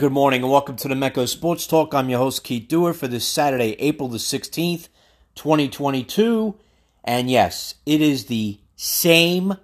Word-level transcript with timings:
Good 0.00 0.12
morning 0.12 0.40
and 0.40 0.50
welcome 0.50 0.76
to 0.76 0.88
the 0.88 0.94
Mecco 0.94 1.28
Sports 1.28 1.66
Talk. 1.66 1.92
I'm 1.92 2.08
your 2.08 2.20
host, 2.20 2.42
Keith 2.42 2.68
Duer, 2.68 2.94
for 2.94 3.06
this 3.06 3.28
Saturday, 3.28 3.72
April 3.72 4.08
the 4.08 4.16
16th, 4.16 4.88
2022. 5.34 6.56
And 7.04 7.30
yes, 7.30 7.74
it 7.84 8.00
is 8.00 8.24
the 8.24 8.60
same 8.76 9.58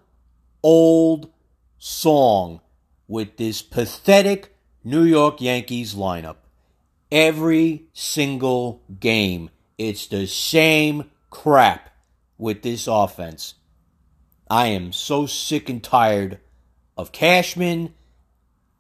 old 0.63 1.33
song 1.79 2.61
with 3.09 3.39
this 3.39 3.63
pathetic 3.63 4.55
New 4.85 5.05
York 5.05 5.41
Yankees 5.41 5.95
lineup. 5.95 6.37
Every 7.11 7.87
single 7.95 8.83
game, 9.01 9.49
it's 9.79 10.07
the 10.07 10.27
same 10.27 11.11
crap 11.31 11.89
with 12.37 12.61
this 12.61 12.87
offense. 12.87 13.55
I 14.51 14.67
am 14.67 14.93
so 14.93 15.25
sick 15.25 15.71
and 15.71 15.83
tired 15.83 16.41
of 16.95 17.11
Cashman 17.11 17.95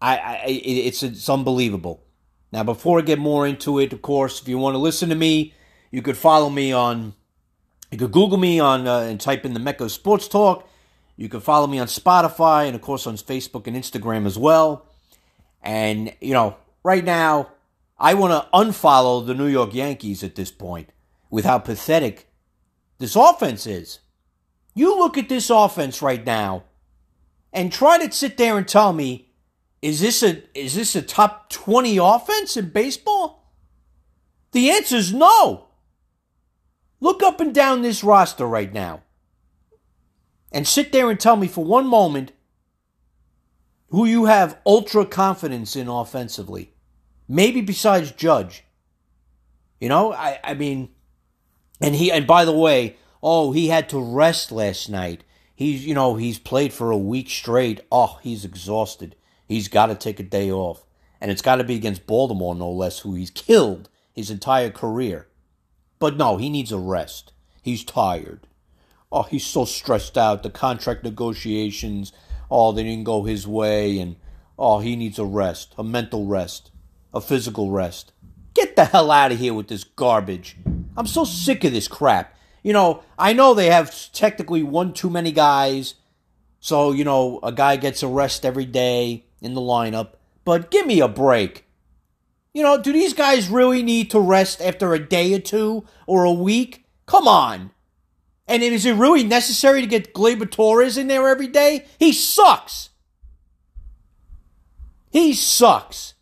I, 0.07 0.17
I 0.17 0.45
it's 0.47 1.03
it's 1.03 1.29
unbelievable. 1.29 2.05
Now, 2.53 2.63
before 2.63 2.99
I 3.01 3.03
get 3.03 3.19
more 3.19 3.47
into 3.47 3.79
it, 3.81 3.93
of 3.93 4.03
course, 4.03 4.41
if 4.41 4.49
you 4.49 4.59
want 4.59 4.75
to 4.75 4.79
listen 4.79 5.09
to 5.09 5.15
me, 5.15 5.53
you 5.91 6.01
could 6.01 6.17
follow 6.17 6.49
me 6.49 6.73
on, 6.73 7.15
you 7.91 7.99
could 7.99 8.13
Google 8.13 8.39
me 8.39 8.61
on 8.61 8.87
uh, 8.87 9.01
and 9.01 9.21
type 9.21 9.45
in 9.45 9.53
the 9.53 9.61
Mecco 9.61 9.91
Sports 9.91 10.29
Talk. 10.29 10.69
You 11.17 11.29
can 11.29 11.41
follow 11.41 11.67
me 11.67 11.79
on 11.79 11.87
Spotify 11.87 12.67
and 12.67 12.77
of 12.77 12.83
course 12.83 13.07
on 13.07 13.17
Facebook 13.17 13.67
and 13.67 13.77
Instagram 13.77 14.27
as 14.27 14.39
well. 14.39 14.87
And 15.63 16.15
you 16.21 16.35
know, 16.35 16.57
right 16.85 17.05
now, 17.05 17.51
I 17.99 18.15
want 18.15 18.33
to 18.33 18.49
unfollow 18.57 19.27
the 19.27 19.35
New 19.35 19.49
York 19.49 19.75
Yankees 19.75 20.23
at 20.23 20.35
this 20.37 20.51
point 20.51 20.91
with 21.31 21.45
how 21.45 21.59
pathetic 21.59 22.31
this 22.99 23.17
offense 23.17 23.67
is. 23.67 24.01
You 24.75 24.99
look 24.99 25.19
at 25.19 25.29
this 25.29 25.51
offense 25.51 26.01
right 26.03 26.25
now 26.25 26.65
and 27.53 27.73
try 27.73 27.99
to 27.99 28.13
sit 28.13 28.37
there 28.37 28.59
and 28.59 28.69
tell 28.69 28.93
me 28.93 29.26
is 29.83 30.01
this 30.01 30.23
a 30.23 30.43
is 30.59 30.75
this 30.75 30.97
a 30.97 31.03
top 31.03 31.51
20 31.51 31.99
offense 31.99 32.57
in 32.57 32.71
baseball? 32.71 33.53
The 34.53 34.71
answer 34.71 34.97
is 34.97 35.13
no. 35.13 35.69
Look 37.01 37.23
up 37.23 37.41
and 37.41 37.55
down 37.55 37.83
this 37.83 38.03
roster 38.03 38.47
right 38.47 38.73
now. 38.73 39.03
And 40.51 40.67
sit 40.67 40.93
there 40.93 41.11
and 41.11 41.21
tell 41.21 41.37
me 41.37 41.47
for 41.47 41.65
one 41.65 41.87
moment 41.87 42.33
who 43.91 44.05
you 44.07 44.25
have 44.25 44.59
ultra 44.65 45.05
confidence 45.05 45.77
in 45.77 45.89
offensively. 45.89 46.73
Maybe 47.29 47.61
besides 47.61 48.13
Judge. 48.13 48.65
You 49.81 49.89
know, 49.89 50.13
I, 50.13 50.39
I 50.43 50.55
mean, 50.55 50.91
and 51.81 51.95
he, 51.95 52.11
and 52.11 52.27
by 52.27 52.45
the 52.45 52.57
way, 52.57 52.97
oh, 53.23 53.53
he 53.53 53.69
had 53.69 53.89
to 53.91 54.01
rest 54.01 54.51
last 54.51 54.89
night. 54.89 55.25
He's, 55.55 55.87
you 55.87 55.95
know, 55.95 56.17
he's 56.17 56.39
played 56.39 56.73
for 56.73 56.91
a 56.91 56.97
week 56.97 57.29
straight. 57.29 57.81
Oh, 57.93 58.19
he's 58.23 58.45
exhausted. 58.45 59.17
He's 59.47 59.69
got 59.69 59.87
to 59.87 59.95
take 59.95 60.21
a 60.21 60.25
day 60.25 60.51
off. 60.51 60.85
And 61.21 61.31
it's 61.31 61.43
got 61.43 61.57
to 61.57 61.65
be 61.65 61.77
against 61.77 62.07
Baltimore, 62.07 62.55
no 62.55 62.71
less, 62.71 63.01
who 63.01 63.15
he's 63.15 63.31
killed 63.31 63.89
his 64.13 64.31
entire 64.31 64.71
career. 64.71 65.29
But 65.99 66.17
no, 66.17 66.37
he 66.37 66.51
needs 66.51 66.73
a 66.73 66.79
rest. 66.79 67.33
He's 67.63 67.85
tired. 67.85 68.47
Oh, 69.11 69.23
he's 69.23 69.47
so 69.47 69.65
stressed 69.65 70.19
out. 70.19 70.43
The 70.43 70.51
contract 70.51 71.05
negotiations, 71.05 72.13
oh, 72.51 72.73
they 72.73 72.83
didn't 72.83 73.05
go 73.05 73.25
his 73.25 73.47
way. 73.47 73.99
And 73.99 74.17
oh, 74.59 74.81
he 74.81 74.97
needs 74.97 75.19
a 75.19 75.25
rest, 75.25 75.75
a 75.79 75.85
mental 75.85 76.27
rest, 76.27 76.71
a 77.15 77.21
physical 77.21 77.71
rest. 77.71 78.13
Get 78.53 78.77
the 78.77 78.87
hell 78.87 79.11
out 79.11 79.33
of 79.33 79.39
here 79.39 79.55
with 79.55 79.69
this 79.69 79.85
garbage. 79.85 80.57
I'm 80.97 81.07
so 81.07 81.25
sick 81.25 81.65
of 81.65 81.73
this 81.73 81.89
crap. 81.89 82.35
You 82.63 82.73
know, 82.73 83.03
I 83.19 83.33
know 83.33 83.55
they 83.55 83.71
have 83.71 84.13
technically 84.13 84.63
one 84.63 84.93
too 84.93 85.11
many 85.11 85.31
guys. 85.31 85.95
So, 86.59 86.93
you 86.93 87.05
know, 87.05 87.39
a 87.43 87.53
guy 87.53 87.77
gets 87.77 88.03
a 88.03 88.09
rest 88.09 88.45
every 88.45 88.65
day 88.65 89.26
in 89.47 89.55
the 89.55 89.61
lineup, 89.61 90.11
but 90.45 90.71
give 90.71 90.87
me 90.87 91.01
a 91.01 91.09
break. 91.09 91.65
You 92.53 92.63
know, 92.63 92.81
do 92.81 92.93
these 92.93 93.15
guys 93.15 93.49
really 93.49 93.83
need 93.83 94.11
to 94.11 94.21
rest 94.21 94.61
after 94.61 94.93
a 94.93 94.99
day 94.99 95.33
or 95.35 95.39
two 95.39 95.85
or 96.07 96.25
a 96.25 96.33
week? 96.33 96.85
Come 97.07 97.29
on. 97.29 97.71
And 98.49 98.63
is 98.63 98.87
it 98.87 98.95
really 98.95 99.25
necessary 99.25 99.81
to 99.81 99.87
get 99.87 100.15
Gleyber 100.15 100.51
Torres 100.51 100.97
in 100.97 101.09
there 101.09 101.29
every 101.29 101.49
day? 101.49 101.87
He 101.99 102.13
sucks. 102.13 102.91
He 105.11 105.35
sucks. 105.35 106.15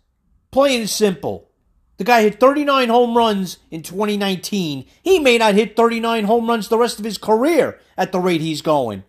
Plain 0.50 0.80
and 0.80 0.90
simple. 0.90 1.50
The 1.96 2.04
guy 2.04 2.22
hit 2.22 2.40
39 2.40 2.88
home 2.88 3.16
runs 3.16 3.58
in 3.70 3.82
2019. 3.82 4.86
He 5.02 5.18
may 5.18 5.38
not 5.38 5.54
hit 5.54 5.76
39 5.76 6.24
home 6.24 6.48
runs 6.48 6.68
the 6.68 6.78
rest 6.78 6.98
of 6.98 7.04
his 7.04 7.18
career 7.18 7.78
at 7.96 8.10
the 8.10 8.20
rate 8.20 8.40
he's 8.40 8.62
going. 8.62 9.04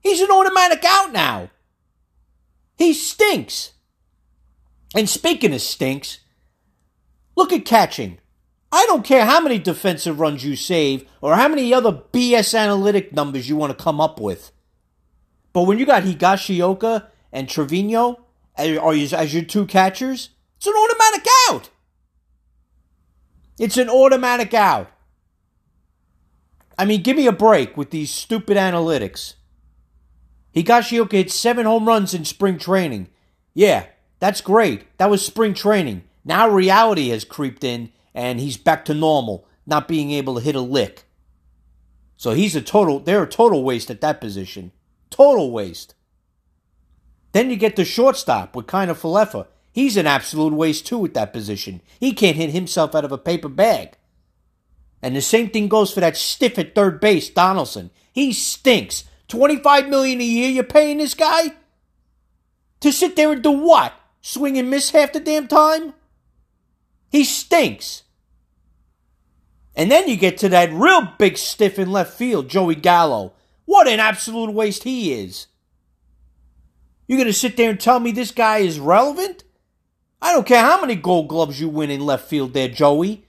He's 0.00 0.20
an 0.20 0.30
automatic 0.30 0.84
out 0.84 1.12
now. 1.12 1.50
He 2.80 2.94
stinks. 2.94 3.72
And 4.96 5.06
speaking 5.06 5.52
of 5.52 5.60
stinks, 5.60 6.20
look 7.36 7.52
at 7.52 7.66
catching. 7.66 8.20
I 8.72 8.86
don't 8.86 9.04
care 9.04 9.26
how 9.26 9.38
many 9.38 9.58
defensive 9.58 10.18
runs 10.18 10.42
you 10.46 10.56
save 10.56 11.06
or 11.20 11.36
how 11.36 11.46
many 11.46 11.74
other 11.74 11.92
BS 11.92 12.58
analytic 12.58 13.12
numbers 13.12 13.50
you 13.50 13.54
want 13.54 13.76
to 13.76 13.84
come 13.84 14.00
up 14.00 14.18
with. 14.18 14.50
But 15.52 15.64
when 15.64 15.78
you 15.78 15.84
got 15.84 16.04
Higashioka 16.04 17.08
and 17.30 17.50
Trevino 17.50 18.24
eh, 18.56 18.78
as 18.78 19.34
your 19.34 19.44
two 19.44 19.66
catchers, 19.66 20.30
it's 20.56 20.66
an 20.66 20.72
automatic 20.72 21.26
out. 21.50 21.68
It's 23.58 23.76
an 23.76 23.90
automatic 23.90 24.54
out. 24.54 24.90
I 26.78 26.86
mean, 26.86 27.02
give 27.02 27.18
me 27.18 27.26
a 27.26 27.32
break 27.32 27.76
with 27.76 27.90
these 27.90 28.10
stupid 28.10 28.56
analytics. 28.56 29.34
Higashioka 30.54 31.12
hit 31.12 31.30
seven 31.30 31.66
home 31.66 31.86
runs 31.86 32.14
in 32.14 32.24
spring 32.24 32.58
training. 32.58 33.08
Yeah, 33.54 33.86
that's 34.18 34.40
great. 34.40 34.96
That 34.98 35.10
was 35.10 35.24
spring 35.24 35.54
training. 35.54 36.04
Now 36.24 36.48
reality 36.48 37.08
has 37.08 37.24
creeped 37.24 37.64
in 37.64 37.92
and 38.14 38.40
he's 38.40 38.56
back 38.56 38.84
to 38.86 38.94
normal, 38.94 39.46
not 39.66 39.88
being 39.88 40.10
able 40.10 40.34
to 40.34 40.40
hit 40.40 40.54
a 40.54 40.60
lick. 40.60 41.04
So 42.16 42.32
he's 42.32 42.56
a 42.56 42.60
total, 42.60 43.00
they're 43.00 43.22
a 43.22 43.28
total 43.28 43.62
waste 43.62 43.90
at 43.90 44.00
that 44.02 44.20
position. 44.20 44.72
Total 45.08 45.50
waste. 45.50 45.94
Then 47.32 47.48
you 47.48 47.56
get 47.56 47.76
the 47.76 47.84
shortstop 47.84 48.54
with 48.56 48.66
Kiner-Falefa. 48.66 49.46
He's 49.72 49.96
an 49.96 50.06
absolute 50.06 50.52
waste 50.52 50.86
too 50.86 51.04
at 51.04 51.14
that 51.14 51.32
position. 51.32 51.80
He 51.98 52.12
can't 52.12 52.36
hit 52.36 52.50
himself 52.50 52.94
out 52.94 53.04
of 53.04 53.12
a 53.12 53.18
paper 53.18 53.48
bag. 53.48 53.96
And 55.00 55.16
the 55.16 55.22
same 55.22 55.48
thing 55.48 55.68
goes 55.68 55.92
for 55.92 56.00
that 56.00 56.16
stiff 56.16 56.58
at 56.58 56.74
third 56.74 57.00
base, 57.00 57.30
Donaldson. 57.30 57.90
He 58.12 58.32
stinks. 58.32 59.04
25 59.30 59.88
million 59.88 60.20
a 60.20 60.24
year 60.24 60.50
you're 60.50 60.64
paying 60.64 60.98
this 60.98 61.14
guy? 61.14 61.52
To 62.80 62.92
sit 62.92 63.16
there 63.16 63.32
and 63.32 63.42
do 63.42 63.50
what? 63.50 63.94
Swing 64.20 64.58
and 64.58 64.68
miss 64.68 64.90
half 64.90 65.12
the 65.12 65.20
damn 65.20 65.48
time? 65.48 65.94
He 67.10 67.24
stinks. 67.24 68.02
And 69.74 69.90
then 69.90 70.08
you 70.08 70.16
get 70.16 70.38
to 70.38 70.48
that 70.50 70.72
real 70.72 71.08
big 71.18 71.38
stiff 71.38 71.78
in 71.78 71.90
left 71.92 72.12
field, 72.12 72.48
Joey 72.48 72.74
Gallo. 72.74 73.32
What 73.64 73.88
an 73.88 74.00
absolute 74.00 74.52
waste 74.52 74.84
he 74.84 75.12
is. 75.12 75.46
You're 77.06 77.18
going 77.18 77.26
to 77.26 77.32
sit 77.32 77.56
there 77.56 77.70
and 77.70 77.80
tell 77.80 77.98
me 77.98 78.12
this 78.12 78.30
guy 78.30 78.58
is 78.58 78.78
relevant? 78.78 79.44
I 80.22 80.32
don't 80.32 80.46
care 80.46 80.62
how 80.62 80.80
many 80.80 80.96
gold 80.96 81.28
gloves 81.28 81.60
you 81.60 81.68
win 81.68 81.90
in 81.90 82.04
left 82.04 82.28
field 82.28 82.52
there, 82.52 82.68
Joey. 82.68 83.24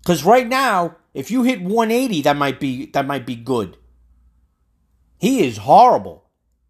Because 0.00 0.24
right 0.24 0.46
now, 0.46 0.96
if 1.14 1.30
you 1.30 1.42
hit 1.42 1.60
180, 1.60 2.22
that 2.22 2.36
might 2.36 2.58
be 2.58 2.86
that 2.86 3.06
might 3.06 3.26
be 3.26 3.36
good. 3.36 3.76
He 5.18 5.46
is 5.46 5.58
horrible. 5.58 6.24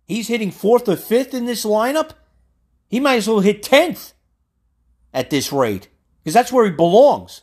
He's 0.06 0.28
hitting 0.28 0.50
fourth 0.50 0.88
or 0.88 0.96
fifth 0.96 1.34
in 1.34 1.44
this 1.44 1.64
lineup. 1.64 2.12
He 2.88 2.98
might 2.98 3.16
as 3.16 3.28
well 3.28 3.40
hit 3.40 3.62
10th 3.62 4.14
at 5.12 5.30
this 5.30 5.52
rate 5.52 5.88
because 6.22 6.34
that's 6.34 6.52
where 6.52 6.64
he 6.64 6.70
belongs. 6.70 7.42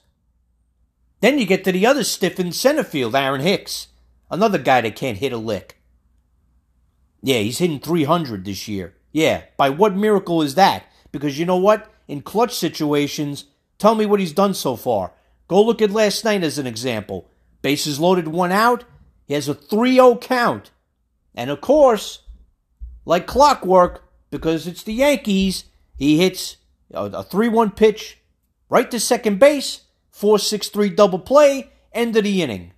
Then 1.22 1.38
you 1.40 1.46
get 1.46 1.64
to 1.64 1.72
the 1.72 1.86
other 1.86 2.04
stiff 2.04 2.40
in 2.40 2.52
center 2.52 2.84
field, 2.84 3.16
Aaron 3.16 3.42
Hicks, 3.42 3.88
another 4.30 4.58
guy 4.58 4.82
that 4.82 4.96
can't 4.96 5.18
hit 5.18 5.32
a 5.32 5.38
lick. 5.38 5.80
Yeah, 7.22 7.40
he's 7.40 7.60
hitting 7.60 7.80
300 7.80 8.46
this 8.46 8.68
year. 8.68 8.96
Yeah, 9.12 9.44
by 9.58 9.70
what 9.70 9.96
miracle 9.96 10.42
is 10.42 10.56
that? 10.56 10.86
Because 11.12 11.40
you 11.40 11.46
know 11.46 11.58
what? 11.58 11.92
In 12.08 12.22
clutch 12.22 12.54
situations, 12.54 13.46
tell 13.78 13.96
me 13.96 14.06
what 14.06 14.20
he's 14.20 14.34
done 14.34 14.54
so 14.54 14.76
far. 14.76 15.14
Go 15.48 15.64
look 15.64 15.82
at 15.82 15.92
last 15.92 16.26
night 16.26 16.44
as 16.44 16.58
an 16.60 16.68
example. 16.68 17.30
Bases 17.62 18.00
loaded, 18.00 18.28
one 18.28 18.52
out. 18.52 18.84
He 19.26 19.34
has 19.34 19.48
a 19.48 19.56
3 19.56 19.94
0 19.94 20.18
count. 20.18 20.72
And 21.36 21.50
of 21.50 21.62
course, 21.62 22.20
like 23.06 23.28
clockwork, 23.28 24.10
because 24.32 24.68
it's 24.68 24.84
the 24.84 24.94
Yankees, 24.94 25.66
he 25.98 26.18
hits 26.18 26.58
a 26.92 27.24
3 27.24 27.50
1 27.50 27.72
pitch 27.72 28.20
right 28.70 28.90
to 28.90 29.00
second 29.00 29.40
base, 29.40 29.82
4 30.12 30.40
6 30.40 30.70
3 30.70 30.90
double 30.90 31.20
play, 31.20 31.72
end 31.94 32.16
of 32.16 32.24
the 32.24 32.42
inning. 32.42 32.72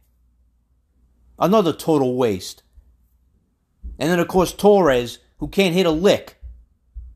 Another 1.40 1.72
total 1.72 2.16
waste. 2.16 2.64
And 4.00 4.10
then, 4.10 4.20
of 4.20 4.28
course, 4.28 4.54
Torres, 4.54 5.20
who 5.38 5.48
can't 5.48 5.74
hit 5.74 5.86
a 5.86 5.92
lick. 5.92 6.38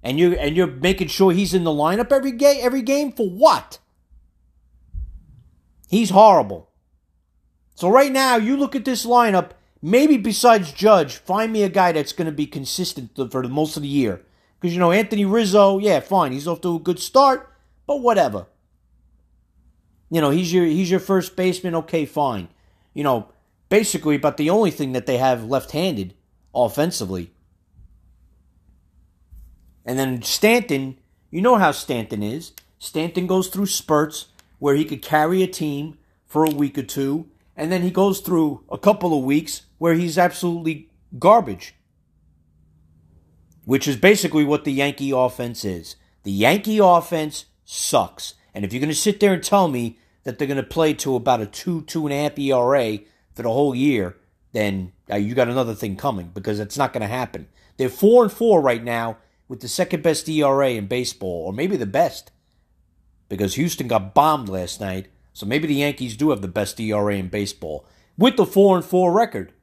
And 0.03 0.19
you're, 0.19 0.35
and 0.37 0.55
you're 0.55 0.67
making 0.67 1.09
sure 1.09 1.31
he's 1.31 1.53
in 1.53 1.63
the 1.63 1.71
lineup 1.71 2.11
every, 2.11 2.31
game, 2.31 2.59
every 2.61 2.81
game 2.81 3.11
for 3.11 3.29
what? 3.29 3.77
He's 5.89 6.09
horrible. 6.09 6.69
So, 7.75 7.89
right 7.89 8.11
now, 8.11 8.37
you 8.37 8.57
look 8.57 8.75
at 8.75 8.85
this 8.85 9.05
lineup 9.05 9.51
Maybe 9.81 10.17
besides 10.17 10.71
Judge, 10.71 11.15
find 11.15 11.51
me 11.51 11.63
a 11.63 11.69
guy 11.69 11.91
that's 11.91 12.13
going 12.13 12.27
to 12.27 12.31
be 12.31 12.45
consistent 12.45 13.15
for 13.31 13.41
the 13.41 13.49
most 13.49 13.75
of 13.75 13.83
the 13.83 13.89
year. 13.89 14.21
Because, 14.59 14.73
you 14.73 14.79
know, 14.79 14.91
Anthony 14.91 15.25
Rizzo, 15.25 15.79
yeah, 15.79 15.99
fine. 15.99 16.31
He's 16.31 16.47
off 16.47 16.61
to 16.61 16.75
a 16.75 16.79
good 16.79 16.99
start, 16.99 17.51
but 17.87 18.01
whatever. 18.01 18.45
You 20.11 20.21
know, 20.21 20.29
he's 20.29 20.53
your 20.53 20.65
he's 20.65 20.91
your 20.91 20.99
first 20.99 21.35
baseman, 21.35 21.73
okay, 21.73 22.05
fine. 22.05 22.49
You 22.93 23.03
know, 23.03 23.29
basically 23.69 24.15
about 24.15 24.37
the 24.37 24.49
only 24.49 24.69
thing 24.69 24.91
that 24.91 25.05
they 25.05 25.17
have 25.17 25.45
left-handed 25.45 26.13
offensively. 26.53 27.31
And 29.85 29.97
then 29.97 30.21
Stanton, 30.21 30.99
you 31.31 31.41
know 31.41 31.55
how 31.55 31.71
Stanton 31.71 32.21
is. 32.21 32.51
Stanton 32.77 33.25
goes 33.25 33.47
through 33.47 33.67
spurts 33.67 34.27
where 34.59 34.75
he 34.75 34.85
could 34.85 35.01
carry 35.01 35.41
a 35.41 35.47
team 35.47 35.97
for 36.27 36.45
a 36.45 36.51
week 36.51 36.77
or 36.77 36.83
two, 36.83 37.30
and 37.55 37.71
then 37.71 37.81
he 37.81 37.91
goes 37.91 38.19
through 38.19 38.63
a 38.71 38.77
couple 38.77 39.17
of 39.17 39.23
weeks 39.23 39.63
where 39.77 39.93
he's 39.93 40.17
absolutely 40.17 40.89
garbage. 41.19 41.75
Which 43.65 43.87
is 43.87 43.95
basically 43.95 44.43
what 44.43 44.63
the 44.63 44.73
Yankee 44.73 45.11
offense 45.11 45.63
is. 45.63 45.95
The 46.23 46.31
Yankee 46.31 46.79
offense 46.79 47.45
sucks. 47.63 48.35
And 48.53 48.65
if 48.65 48.73
you're 48.73 48.79
going 48.79 48.89
to 48.89 48.95
sit 48.95 49.19
there 49.19 49.33
and 49.33 49.43
tell 49.43 49.67
me 49.67 49.99
that 50.23 50.37
they're 50.37 50.47
going 50.47 50.57
to 50.57 50.63
play 50.63 50.93
to 50.95 51.15
about 51.15 51.41
a 51.41 51.45
two, 51.45 51.81
two 51.83 52.05
and 52.05 52.13
a 52.13 52.23
half 52.23 52.37
ERA 52.37 52.99
for 53.33 53.43
the 53.43 53.51
whole 53.51 53.75
year, 53.75 54.17
then 54.53 54.91
uh, 55.09 55.15
you 55.15 55.33
got 55.33 55.47
another 55.47 55.73
thing 55.73 55.95
coming 55.95 56.31
because 56.33 56.59
it's 56.59 56.77
not 56.77 56.93
going 56.93 57.01
to 57.01 57.07
happen. 57.07 57.47
They're 57.77 57.89
four 57.89 58.23
and 58.23 58.31
four 58.31 58.61
right 58.61 58.83
now 58.83 59.17
with 59.47 59.61
the 59.61 59.67
second 59.67 60.03
best 60.03 60.29
ERA 60.29 60.71
in 60.71 60.87
baseball, 60.87 61.47
or 61.47 61.53
maybe 61.53 61.77
the 61.77 61.85
best, 61.85 62.31
because 63.29 63.55
Houston 63.55 63.87
got 63.87 64.13
bombed 64.13 64.49
last 64.49 64.79
night. 64.79 65.07
So 65.33 65.45
maybe 65.45 65.67
the 65.67 65.75
Yankees 65.75 66.17
do 66.17 66.29
have 66.29 66.41
the 66.41 66.47
best 66.47 66.79
ERA 66.79 67.15
in 67.15 67.29
baseball 67.29 67.85
with 68.17 68.37
the 68.37 68.45
four 68.45 68.75
and 68.75 68.85
four 68.85 69.11
record. 69.11 69.53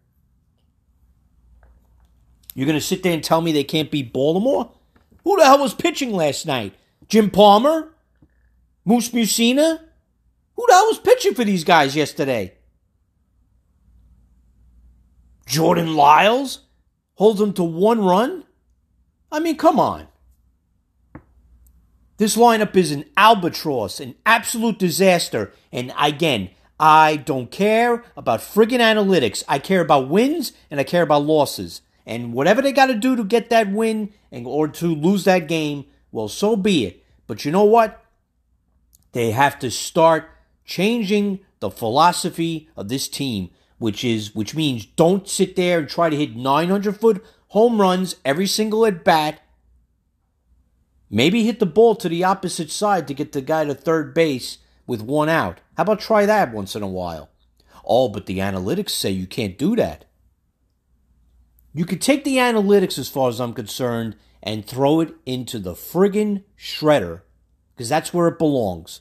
You're 2.55 2.67
going 2.67 2.79
to 2.79 2.85
sit 2.85 3.03
there 3.03 3.13
and 3.13 3.23
tell 3.23 3.41
me 3.41 3.53
they 3.53 3.65
can't 3.65 3.91
beat 3.91 4.13
Baltimore? 4.13 4.73
Who 5.25 5.37
the 5.37 5.45
hell 5.45 5.61
was 5.61 5.75
pitching 5.75 6.13
last 6.13 6.47
night? 6.47 6.75
Jim 7.09 7.31
Palmer? 7.31 7.93
Moose 8.85 9.11
Mussina? 9.11 9.81
Who 10.57 10.67
the 10.67 10.73
hell 10.73 10.87
was 10.87 10.99
pitching 10.99 11.35
for 11.35 11.45
these 11.45 11.63
guys 11.65 11.95
yesterday? 11.95 12.55
Jordan 15.47 15.95
Lyles 15.95 16.61
holds 17.15 17.39
them 17.39 17.53
to 17.55 17.63
one 17.63 18.05
run? 18.05 18.45
I 19.31 19.41
mean, 19.41 19.57
come 19.57 19.79
on. 19.79 20.09
This 22.19 22.37
lineup 22.37 22.77
is 22.77 22.91
an 22.91 23.05
albatross, 23.17 24.01
an 24.01 24.17
absolute 24.27 24.79
disaster. 24.79 25.53
And 25.73 25.93
again, 25.99 26.51
I 26.79 27.17
don't 27.17 27.51
care 27.51 28.05
about 28.17 28.41
friggin' 28.41 28.81
analytics. 28.81 29.45
I 29.49 29.61
care 29.61 29.81
about 29.81 30.09
wins 30.09 30.53
and 30.69 30.81
I 30.81 30.85
care 30.85 31.03
about 31.03 31.25
losses. 31.25 31.81
And 32.05 32.33
whatever 32.33 32.61
they 32.61 32.73
got 32.73 32.87
to 32.87 32.95
do 32.95 33.15
to 33.15 33.23
get 33.23 33.51
that 33.51 33.71
win 33.71 34.13
and 34.33 34.47
or 34.47 34.67
to 34.67 34.95
lose 34.95 35.25
that 35.25 35.47
game, 35.47 35.85
well, 36.11 36.29
so 36.29 36.57
be 36.57 36.87
it. 36.87 37.05
But 37.29 37.45
you 37.45 37.53
know 37.53 37.65
what? 37.65 38.05
They 39.13 39.31
have 39.31 39.59
to 39.61 39.71
start 39.71 40.29
changing 40.65 41.41
the 41.61 41.71
philosophy 41.71 42.69
of 42.77 42.89
this 42.89 43.09
team, 43.09 43.51
which 43.79 44.05
is 44.05 44.35
which 44.35 44.55
means 44.55 44.87
don't 44.87 45.29
sit 45.29 45.55
there 45.55 45.79
and 45.79 45.89
try 45.89 46.11
to 46.11 46.17
hit 46.17 46.35
900 46.35 46.99
foot 46.99 47.25
home 47.49 47.81
runs 47.81 48.17
every 48.25 48.47
single 48.47 48.85
at 48.87 49.05
bat. 49.05 49.41
Maybe 51.11 51.45
hit 51.45 51.59
the 51.59 51.67
ball 51.67 51.95
to 51.97 52.09
the 52.09 52.25
opposite 52.25 52.71
side 52.71 53.09
to 53.09 53.15
get 53.15 53.33
the 53.33 53.41
guy 53.41 53.65
to 53.65 53.75
third 53.75 54.15
base 54.15 54.59
with 54.87 55.01
one 55.03 55.29
out. 55.29 55.61
How 55.77 55.85
about 55.85 56.01
try 56.01 56.27
that 56.27 56.53
once 56.53 56.77
in 56.77 56.83
a 56.83 56.89
while? 56.89 57.31
Oh, 57.85 58.09
but 58.09 58.27
the 58.27 58.39
analytics 58.39 58.91
say 58.91 59.11
you 59.11 59.27
can't 59.27 59.57
do 59.57 59.75
that. 59.77 60.05
You 61.73 61.85
could 61.85 62.03
take 62.03 62.25
the 62.25 62.37
analytics, 62.37 62.99
as 62.99 63.09
far 63.09 63.29
as 63.29 63.41
I'm 63.41 63.55
concerned, 63.55 64.17
and 64.43 64.67
throw 64.67 65.01
it 65.01 65.15
into 65.25 65.59
the 65.59 65.73
friggin' 65.73 66.45
shredder, 66.59 67.23
because 67.75 67.89
that's 67.89 68.13
where 68.13 68.29
it 68.29 68.39
belongs. 68.39 69.01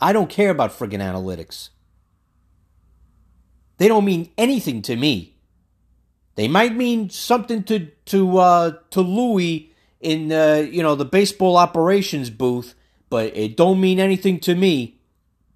I 0.00 0.12
don't 0.12 0.30
care 0.30 0.50
about 0.50 0.72
friggin' 0.72 1.00
analytics. 1.00 1.70
They 3.78 3.88
don't 3.88 4.04
mean 4.04 4.30
anything 4.38 4.82
to 4.82 4.96
me. 4.96 5.36
They 6.36 6.48
might 6.48 6.74
mean 6.74 7.10
something 7.10 7.62
to 7.64 7.90
to 8.06 8.38
uh, 8.38 8.72
to 8.90 9.00
Louis 9.00 9.72
in 10.04 10.30
uh, 10.30 10.66
you 10.70 10.82
know 10.82 10.94
the 10.94 11.04
baseball 11.04 11.56
operations 11.56 12.30
booth, 12.30 12.74
but 13.10 13.36
it 13.36 13.56
don't 13.56 13.80
mean 13.80 13.98
anything 13.98 14.38
to 14.40 14.54
me 14.54 14.98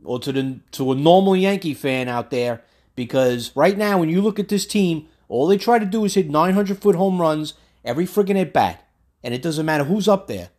or 0.03 0.19
to 0.19 0.33
the 0.33 0.61
to 0.73 0.91
a 0.91 0.95
normal 0.95 1.37
Yankee 1.37 1.75
fan 1.75 2.09
out 2.09 2.31
there. 2.31 2.63
Because 2.97 3.55
right 3.55 3.79
now, 3.79 3.99
when 3.99 4.09
you 4.09 4.21
look 4.21 4.41
at 4.41 4.49
this 4.49 4.67
team, 4.67 5.07
all 5.29 5.47
they 5.47 5.59
try 5.59 5.79
to 5.79 5.87
do 5.87 6.05
is 6.05 6.15
hit 6.15 6.31
900 6.31 6.81
foot 6.81 6.97
home 6.97 7.21
runs 7.21 7.55
every 7.85 8.07
friggin' 8.07 8.41
at 8.41 8.53
bat, 8.53 8.85
and 9.23 9.35
it 9.35 9.43
doesn't 9.43 9.67
matter 9.67 9.85
who's 9.85 10.09
up 10.09 10.27
there. 10.27 10.51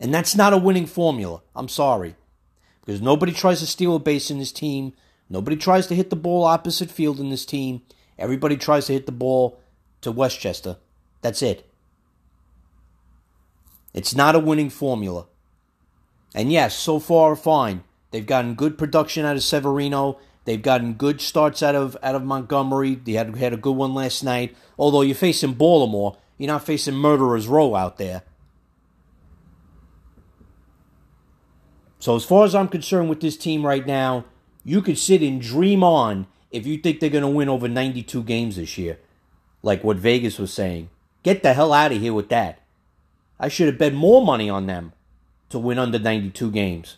And 0.00 0.12
that's 0.12 0.34
not 0.34 0.52
a 0.52 0.58
winning 0.58 0.86
formula. 0.86 1.42
I'm 1.54 1.68
sorry. 1.68 2.16
Because 2.80 3.00
nobody 3.00 3.32
tries 3.32 3.60
to 3.60 3.66
steal 3.66 3.96
a 3.96 3.98
base 3.98 4.30
in 4.30 4.38
this 4.38 4.52
team. 4.52 4.92
Nobody 5.28 5.56
tries 5.56 5.86
to 5.88 5.94
hit 5.94 6.10
the 6.10 6.16
ball 6.16 6.44
opposite 6.44 6.90
field 6.90 7.18
in 7.18 7.30
this 7.30 7.46
team. 7.46 7.82
Everybody 8.18 8.56
tries 8.56 8.86
to 8.86 8.92
hit 8.92 9.06
the 9.06 9.12
ball 9.12 9.58
to 10.02 10.12
Westchester. 10.12 10.76
That's 11.22 11.42
it. 11.42 11.65
It's 13.96 14.14
not 14.14 14.34
a 14.34 14.38
winning 14.38 14.68
formula. 14.68 15.26
And 16.34 16.52
yes, 16.52 16.76
so 16.76 17.00
far 17.00 17.34
fine. 17.34 17.82
They've 18.10 18.26
gotten 18.26 18.54
good 18.54 18.76
production 18.76 19.24
out 19.24 19.36
of 19.36 19.42
Severino. 19.42 20.20
They've 20.44 20.60
gotten 20.60 20.92
good 20.92 21.22
starts 21.22 21.62
out 21.62 21.74
of 21.74 21.96
out 22.02 22.14
of 22.14 22.22
Montgomery. 22.22 22.94
They 22.94 23.12
had 23.12 23.34
had 23.36 23.54
a 23.54 23.56
good 23.56 23.74
one 23.74 23.94
last 23.94 24.22
night. 24.22 24.54
Although 24.78 25.00
you're 25.00 25.16
facing 25.16 25.54
Baltimore, 25.54 26.18
you're 26.36 26.46
not 26.46 26.66
facing 26.66 26.94
Murderers 26.94 27.48
Row 27.48 27.74
out 27.74 27.96
there. 27.96 28.22
So 31.98 32.14
as 32.14 32.24
far 32.24 32.44
as 32.44 32.54
I'm 32.54 32.68
concerned 32.68 33.08
with 33.08 33.20
this 33.20 33.38
team 33.38 33.64
right 33.64 33.84
now, 33.84 34.26
you 34.62 34.82
could 34.82 34.98
sit 34.98 35.22
and 35.22 35.40
dream 35.40 35.82
on 35.82 36.26
if 36.50 36.66
you 36.66 36.76
think 36.76 37.00
they're 37.00 37.08
going 37.08 37.22
to 37.22 37.28
win 37.28 37.48
over 37.48 37.66
92 37.66 38.22
games 38.24 38.56
this 38.56 38.76
year, 38.76 38.98
like 39.62 39.82
what 39.82 39.96
Vegas 39.96 40.38
was 40.38 40.52
saying. 40.52 40.90
Get 41.22 41.42
the 41.42 41.54
hell 41.54 41.72
out 41.72 41.92
of 41.92 42.00
here 42.00 42.14
with 42.14 42.28
that. 42.28 42.60
I 43.38 43.48
should 43.48 43.66
have 43.66 43.78
bet 43.78 43.94
more 43.94 44.24
money 44.24 44.48
on 44.48 44.66
them 44.66 44.92
to 45.50 45.58
win 45.58 45.78
under 45.78 45.98
92 45.98 46.50
games. 46.50 46.96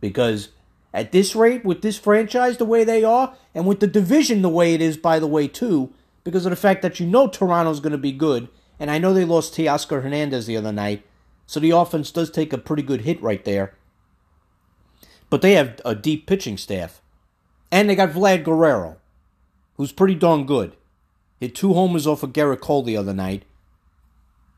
Because 0.00 0.50
at 0.92 1.12
this 1.12 1.36
rate, 1.36 1.64
with 1.64 1.82
this 1.82 1.98
franchise 1.98 2.56
the 2.56 2.64
way 2.64 2.84
they 2.84 3.04
are, 3.04 3.34
and 3.54 3.66
with 3.66 3.80
the 3.80 3.86
division 3.86 4.42
the 4.42 4.48
way 4.48 4.74
it 4.74 4.80
is, 4.80 4.96
by 4.96 5.18
the 5.18 5.26
way, 5.26 5.48
too, 5.48 5.92
because 6.24 6.46
of 6.46 6.50
the 6.50 6.56
fact 6.56 6.82
that 6.82 6.98
you 6.98 7.06
know 7.06 7.28
Toronto's 7.28 7.80
going 7.80 7.92
to 7.92 7.98
be 7.98 8.12
good, 8.12 8.48
and 8.78 8.90
I 8.90 8.98
know 8.98 9.12
they 9.12 9.24
lost 9.24 9.54
Teoscar 9.54 10.02
Hernandez 10.02 10.46
the 10.46 10.56
other 10.56 10.72
night, 10.72 11.04
so 11.46 11.60
the 11.60 11.70
offense 11.70 12.10
does 12.10 12.30
take 12.30 12.52
a 12.52 12.58
pretty 12.58 12.82
good 12.82 13.02
hit 13.02 13.22
right 13.22 13.44
there. 13.44 13.74
But 15.30 15.42
they 15.42 15.52
have 15.52 15.80
a 15.84 15.94
deep 15.94 16.26
pitching 16.26 16.56
staff. 16.56 17.00
And 17.70 17.90
they 17.90 17.96
got 17.96 18.10
Vlad 18.10 18.44
Guerrero, 18.44 18.96
who's 19.76 19.92
pretty 19.92 20.14
darn 20.14 20.46
good. 20.46 20.76
Hit 21.40 21.54
two 21.54 21.74
homers 21.74 22.06
off 22.06 22.22
of 22.22 22.32
Gerrit 22.32 22.60
Cole 22.60 22.82
the 22.82 22.96
other 22.96 23.12
night. 23.12 23.44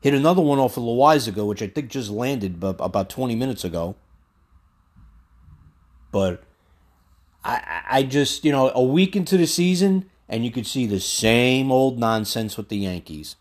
Hit 0.01 0.13
another 0.13 0.41
one 0.41 0.59
off 0.59 0.77
of 0.77 0.83
Loaisiga, 0.83 1.45
which 1.45 1.61
I 1.61 1.67
think 1.67 1.89
just 1.89 2.09
landed 2.09 2.63
about 2.63 3.09
20 3.09 3.35
minutes 3.35 3.63
ago. 3.63 3.95
But 6.11 6.43
I, 7.43 7.81
I 7.89 8.03
just, 8.03 8.45
you 8.45 8.51
know, 8.51 8.71
a 8.73 8.83
week 8.83 9.15
into 9.15 9.37
the 9.37 9.45
season, 9.45 10.09
and 10.27 10.45
you 10.45 10.51
could 10.51 10.67
see 10.67 10.85
the 10.85 10.99
same 10.99 11.71
old 11.71 11.99
nonsense 11.99 12.55
with 12.55 12.69
the 12.69 12.77
Yankees. 12.77 13.35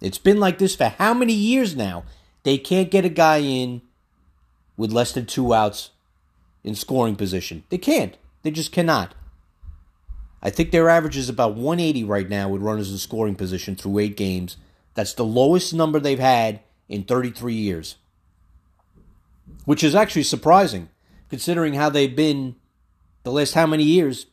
It's 0.00 0.18
been 0.18 0.40
like 0.40 0.58
this 0.58 0.74
for 0.74 0.88
how 0.88 1.14
many 1.14 1.32
years 1.32 1.76
now? 1.76 2.04
They 2.44 2.58
can't 2.58 2.90
get 2.90 3.04
a 3.04 3.08
guy 3.08 3.38
in 3.38 3.82
with 4.76 4.92
less 4.92 5.12
than 5.12 5.26
two 5.26 5.54
outs 5.54 5.90
in 6.64 6.74
scoring 6.74 7.16
position. 7.16 7.64
They 7.68 7.78
can't. 7.78 8.16
They 8.42 8.50
just 8.50 8.72
cannot. 8.72 9.14
I 10.42 10.50
think 10.50 10.70
their 10.72 10.88
average 10.88 11.16
is 11.16 11.28
about 11.28 11.54
180 11.54 12.02
right 12.04 12.28
now 12.28 12.48
with 12.48 12.62
runners 12.62 12.90
in 12.90 12.98
scoring 12.98 13.36
position 13.36 13.76
through 13.76 13.98
eight 14.00 14.16
games. 14.16 14.56
That's 14.94 15.14
the 15.14 15.24
lowest 15.24 15.72
number 15.72 15.98
they've 15.98 16.18
had 16.18 16.60
in 16.88 17.04
33 17.04 17.54
years. 17.54 17.96
Which 19.64 19.82
is 19.82 19.94
actually 19.94 20.24
surprising, 20.24 20.88
considering 21.28 21.74
how 21.74 21.88
they've 21.88 22.14
been 22.14 22.56
the 23.22 23.32
last 23.32 23.54
how 23.54 23.66
many 23.66 23.84
years 23.84 24.26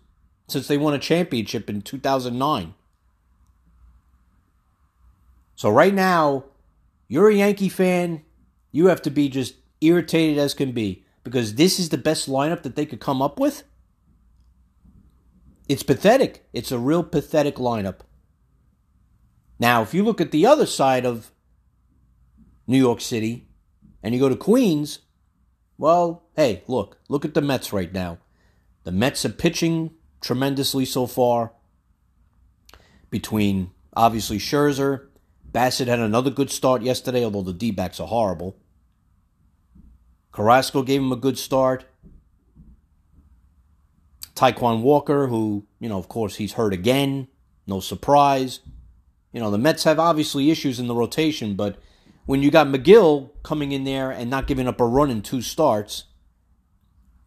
since 0.47 0.67
they 0.67 0.77
won 0.77 0.93
a 0.93 0.99
championship 0.99 1.69
in 1.69 1.81
2009. 1.81 2.73
So, 5.55 5.69
right 5.69 5.93
now, 5.93 6.45
you're 7.07 7.29
a 7.29 7.35
Yankee 7.35 7.69
fan, 7.69 8.23
you 8.71 8.87
have 8.87 9.01
to 9.03 9.09
be 9.09 9.29
just 9.29 9.55
irritated 9.81 10.37
as 10.37 10.53
can 10.53 10.71
be 10.71 11.03
because 11.23 11.55
this 11.55 11.79
is 11.79 11.89
the 11.89 11.97
best 11.97 12.29
lineup 12.29 12.63
that 12.63 12.75
they 12.75 12.85
could 12.85 12.99
come 12.99 13.21
up 13.21 13.39
with? 13.39 13.63
It's 15.67 15.83
pathetic. 15.83 16.45
It's 16.53 16.71
a 16.71 16.79
real 16.79 17.03
pathetic 17.03 17.55
lineup. 17.55 17.99
Now, 19.59 19.81
if 19.81 19.93
you 19.93 20.03
look 20.03 20.21
at 20.21 20.31
the 20.31 20.45
other 20.45 20.65
side 20.65 21.05
of 21.05 21.31
New 22.65 22.77
York 22.77 23.01
City 23.01 23.47
and 24.01 24.13
you 24.13 24.19
go 24.19 24.29
to 24.29 24.35
Queens, 24.35 24.99
well, 25.77 26.23
hey, 26.35 26.63
look, 26.67 26.97
look 27.09 27.25
at 27.25 27.33
the 27.33 27.41
Mets 27.41 27.73
right 27.73 27.91
now. 27.91 28.19
The 28.83 28.91
Mets 28.91 29.25
are 29.25 29.29
pitching 29.29 29.91
tremendously 30.21 30.85
so 30.85 31.05
far 31.05 31.51
between 33.09 33.71
obviously 33.93 34.37
Scherzer, 34.37 35.07
Bassitt 35.51 35.87
had 35.87 35.99
another 35.99 36.29
good 36.29 36.51
start 36.51 36.81
yesterday, 36.83 37.23
although 37.23 37.41
the 37.41 37.53
D 37.53 37.71
backs 37.71 37.99
are 37.99 38.07
horrible. 38.07 38.55
Carrasco 40.31 40.83
gave 40.83 41.01
him 41.01 41.11
a 41.11 41.17
good 41.17 41.37
start. 41.37 41.85
Taijuan 44.35 44.81
Walker, 44.81 45.27
who, 45.27 45.65
you 45.79 45.89
know, 45.89 45.97
of 45.97 46.07
course, 46.07 46.35
he's 46.35 46.53
hurt 46.53 46.73
again. 46.73 47.27
No 47.65 47.79
surprise. 47.79 48.59
You 49.31 49.39
know, 49.39 49.51
the 49.51 49.57
Mets 49.57 49.83
have 49.83 49.99
obviously 49.99 50.49
issues 50.49 50.79
in 50.79 50.87
the 50.87 50.95
rotation, 50.95 51.55
but 51.55 51.77
when 52.25 52.41
you 52.41 52.49
got 52.49 52.67
Megill 52.67 53.31
coming 53.43 53.71
in 53.71 53.83
there 53.83 54.11
and 54.11 54.29
not 54.29 54.47
giving 54.47 54.67
up 54.67 54.81
a 54.81 54.85
run 54.85 55.11
in 55.11 55.21
two 55.21 55.41
starts, 55.41 56.05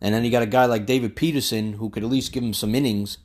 and 0.01 0.15
then 0.15 0.25
you 0.25 0.31
got 0.31 0.43
a 0.43 0.47
guy 0.47 0.65
like 0.65 0.87
David 0.87 1.15
Peterson 1.15 1.75
who 1.75 1.91
could 1.91 2.03
at 2.03 2.11
least 2.11 2.33
give 2.33 2.43
him 2.43 2.55
some 2.55 2.75
innings, 2.75 3.19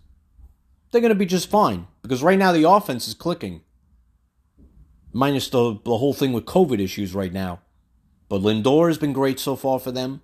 they're 0.91 1.01
going 1.01 1.09
to 1.09 1.15
be 1.15 1.25
just 1.25 1.49
fine. 1.49 1.87
Because 2.03 2.21
right 2.21 2.37
now 2.37 2.51
the 2.51 2.69
offense 2.69 3.07
is 3.07 3.15
clicking. 3.15 3.61
Minus 5.11 5.49
the, 5.49 5.79
the 5.83 5.97
whole 5.97 6.13
thing 6.13 6.33
with 6.33 6.45
COVID 6.45 6.79
issues 6.79 7.15
right 7.15 7.33
now. 7.33 7.61
But 8.29 8.41
Lindor 8.41 8.87
has 8.87 8.99
been 8.99 9.13
great 9.13 9.39
so 9.39 9.55
far 9.55 9.79
for 9.79 9.91
them. 9.91 10.21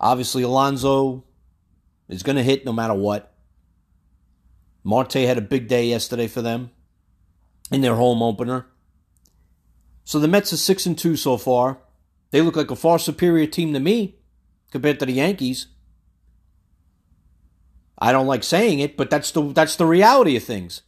Obviously, 0.00 0.42
Alonso 0.42 1.24
is 2.08 2.22
going 2.22 2.36
to 2.36 2.42
hit 2.42 2.64
no 2.64 2.72
matter 2.72 2.94
what. 2.94 3.34
Marte 4.82 5.14
had 5.14 5.38
a 5.38 5.42
big 5.42 5.68
day 5.68 5.86
yesterday 5.86 6.26
for 6.26 6.42
them 6.42 6.70
in 7.70 7.80
their 7.80 7.94
home 7.94 8.22
opener. 8.22 8.66
So 10.04 10.18
the 10.18 10.28
Mets 10.28 10.52
are 10.52 10.56
6 10.56 10.86
and 10.86 10.98
2 10.98 11.16
so 11.16 11.36
far. 11.36 11.78
They 12.30 12.40
look 12.40 12.56
like 12.56 12.70
a 12.70 12.76
far 12.76 12.98
superior 12.98 13.46
team 13.46 13.72
to 13.72 13.80
me 13.80 14.16
compared 14.70 14.98
to 15.00 15.06
the 15.06 15.12
Yankees. 15.12 15.68
I 17.98 18.12
don't 18.12 18.26
like 18.26 18.44
saying 18.44 18.80
it, 18.80 18.96
but 18.96 19.10
that's 19.10 19.30
the 19.32 19.52
that's 19.52 19.76
the 19.76 19.86
reality 19.86 20.36
of 20.36 20.44
things. 20.44 20.82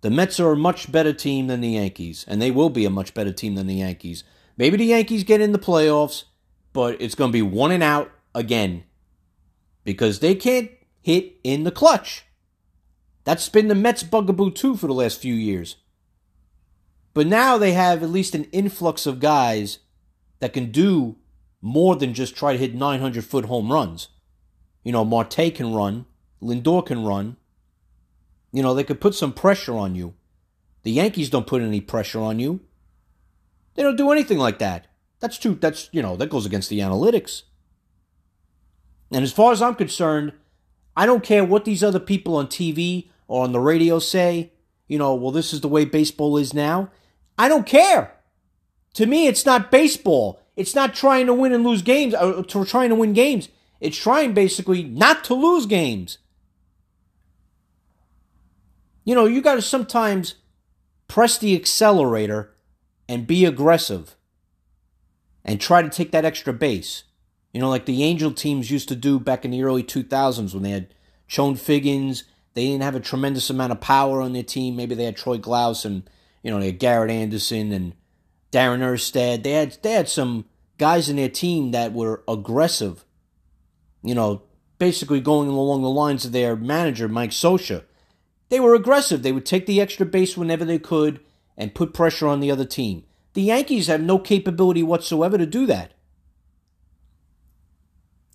The 0.00 0.10
Mets 0.10 0.40
are 0.40 0.52
a 0.52 0.56
much 0.56 0.90
better 0.90 1.12
team 1.12 1.46
than 1.46 1.60
the 1.60 1.70
Yankees, 1.70 2.24
and 2.26 2.40
they 2.40 2.50
will 2.50 2.70
be 2.70 2.84
a 2.84 2.90
much 2.90 3.14
better 3.14 3.32
team 3.32 3.54
than 3.54 3.66
the 3.66 3.76
Yankees. 3.76 4.24
Maybe 4.56 4.76
the 4.76 4.86
Yankees 4.86 5.24
get 5.24 5.40
in 5.40 5.52
the 5.52 5.58
playoffs, 5.58 6.24
but 6.72 7.00
it's 7.00 7.14
going 7.14 7.30
to 7.30 7.32
be 7.32 7.42
one 7.42 7.70
and 7.70 7.82
out 7.82 8.10
again 8.34 8.84
because 9.84 10.18
they 10.18 10.34
can't 10.34 10.70
hit 11.00 11.36
in 11.44 11.64
the 11.64 11.70
clutch. 11.70 12.24
That's 13.24 13.48
been 13.48 13.68
the 13.68 13.74
Mets' 13.74 14.02
bugaboo 14.02 14.52
too 14.52 14.76
for 14.76 14.86
the 14.86 14.94
last 14.94 15.20
few 15.20 15.34
years. 15.34 15.76
But 17.12 17.26
now 17.26 17.58
they 17.58 17.72
have 17.72 18.02
at 18.02 18.10
least 18.10 18.34
an 18.34 18.44
influx 18.44 19.06
of 19.06 19.20
guys 19.20 19.80
that 20.38 20.52
can 20.52 20.70
do 20.70 21.16
more 21.60 21.96
than 21.96 22.14
just 22.14 22.36
try 22.36 22.52
to 22.52 22.58
hit 22.58 22.74
900 22.74 23.24
foot 23.24 23.46
home 23.46 23.70
runs. 23.70 24.08
You 24.82 24.92
know, 24.92 25.04
Marte 25.04 25.54
can 25.54 25.74
run, 25.74 26.06
Lindor 26.42 26.84
can 26.86 27.04
run. 27.04 27.36
You 28.52 28.62
know, 28.62 28.74
they 28.74 28.84
could 28.84 29.00
put 29.00 29.14
some 29.14 29.32
pressure 29.32 29.74
on 29.74 29.94
you. 29.94 30.14
The 30.82 30.90
Yankees 30.90 31.30
don't 31.30 31.46
put 31.46 31.62
any 31.62 31.80
pressure 31.80 32.20
on 32.20 32.38
you. 32.38 32.60
They 33.74 33.82
don't 33.82 33.96
do 33.96 34.10
anything 34.10 34.38
like 34.38 34.58
that. 34.58 34.86
That's 35.20 35.38
too 35.38 35.54
that's 35.54 35.88
you 35.92 36.00
know, 36.00 36.16
that 36.16 36.30
goes 36.30 36.46
against 36.46 36.70
the 36.70 36.78
analytics. 36.80 37.42
And 39.12 39.22
as 39.22 39.32
far 39.32 39.52
as 39.52 39.60
I'm 39.60 39.74
concerned, 39.74 40.32
I 41.00 41.06
don't 41.06 41.24
care 41.24 41.46
what 41.46 41.64
these 41.64 41.82
other 41.82 41.98
people 41.98 42.36
on 42.36 42.48
TV 42.48 43.08
or 43.26 43.42
on 43.42 43.52
the 43.52 43.58
radio 43.58 43.98
say, 43.98 44.52
you 44.86 44.98
know, 44.98 45.14
well 45.14 45.30
this 45.30 45.54
is 45.54 45.62
the 45.62 45.68
way 45.68 45.86
baseball 45.86 46.36
is 46.36 46.52
now. 46.52 46.90
I 47.38 47.48
don't 47.48 47.64
care. 47.64 48.18
To 48.96 49.06
me, 49.06 49.26
it's 49.26 49.46
not 49.46 49.70
baseball. 49.70 50.42
It's 50.56 50.74
not 50.74 50.92
trying 50.94 51.24
to 51.24 51.32
win 51.32 51.54
and 51.54 51.64
lose 51.64 51.80
games, 51.80 52.12
or 52.12 52.40
uh, 52.40 52.64
trying 52.66 52.90
to 52.90 52.94
win 52.94 53.14
games. 53.14 53.48
It's 53.80 53.96
trying 53.96 54.34
basically 54.34 54.82
not 54.82 55.24
to 55.24 55.34
lose 55.34 55.64
games. 55.64 56.18
You 59.02 59.14
know, 59.14 59.24
you 59.24 59.40
got 59.40 59.54
to 59.54 59.62
sometimes 59.62 60.34
press 61.08 61.38
the 61.38 61.56
accelerator 61.56 62.54
and 63.08 63.26
be 63.26 63.46
aggressive 63.46 64.16
and 65.46 65.58
try 65.62 65.80
to 65.80 65.88
take 65.88 66.10
that 66.10 66.26
extra 66.26 66.52
base. 66.52 67.04
You 67.52 67.60
know, 67.60 67.68
like 67.68 67.86
the 67.86 68.02
Angel 68.04 68.32
teams 68.32 68.70
used 68.70 68.88
to 68.88 68.96
do 68.96 69.18
back 69.18 69.44
in 69.44 69.50
the 69.50 69.62
early 69.62 69.82
2000s 69.82 70.54
when 70.54 70.62
they 70.62 70.70
had 70.70 70.94
Chone 71.26 71.56
Figgins. 71.56 72.24
They 72.54 72.66
didn't 72.66 72.82
have 72.82 72.94
a 72.94 73.00
tremendous 73.00 73.50
amount 73.50 73.72
of 73.72 73.80
power 73.80 74.20
on 74.20 74.32
their 74.32 74.42
team. 74.42 74.76
Maybe 74.76 74.94
they 74.94 75.04
had 75.04 75.16
Troy 75.16 75.38
Glaus 75.38 75.84
and, 75.84 76.08
you 76.42 76.50
know, 76.50 76.60
they 76.60 76.66
had 76.66 76.78
Garrett 76.78 77.10
Anderson 77.10 77.72
and 77.72 77.94
Darren 78.52 78.80
Erstad. 78.80 79.42
They 79.42 79.52
had, 79.52 79.78
they 79.82 79.92
had 79.92 80.08
some 80.08 80.46
guys 80.78 81.08
in 81.08 81.16
their 81.16 81.28
team 81.28 81.72
that 81.72 81.92
were 81.92 82.22
aggressive 82.28 83.04
you 84.02 84.14
know, 84.14 84.42
basically 84.78 85.20
going 85.20 85.48
along 85.48 85.82
the 85.82 85.90
lines 85.90 86.24
of 86.24 86.32
their 86.32 86.56
manager, 86.56 87.08
Mike 87.08 87.30
Scioscia. 87.30 87.84
They 88.48 88.60
were 88.60 88.74
aggressive. 88.74 89.22
They 89.22 89.32
would 89.32 89.46
take 89.46 89.66
the 89.66 89.80
extra 89.80 90.06
base 90.06 90.36
whenever 90.36 90.64
they 90.64 90.78
could 90.78 91.20
and 91.56 91.74
put 91.74 91.94
pressure 91.94 92.26
on 92.26 92.40
the 92.40 92.50
other 92.50 92.64
team. 92.64 93.04
The 93.34 93.42
Yankees 93.42 93.86
have 93.86 94.00
no 94.00 94.18
capability 94.18 94.82
whatsoever 94.82 95.38
to 95.38 95.46
do 95.46 95.66
that. 95.66 95.92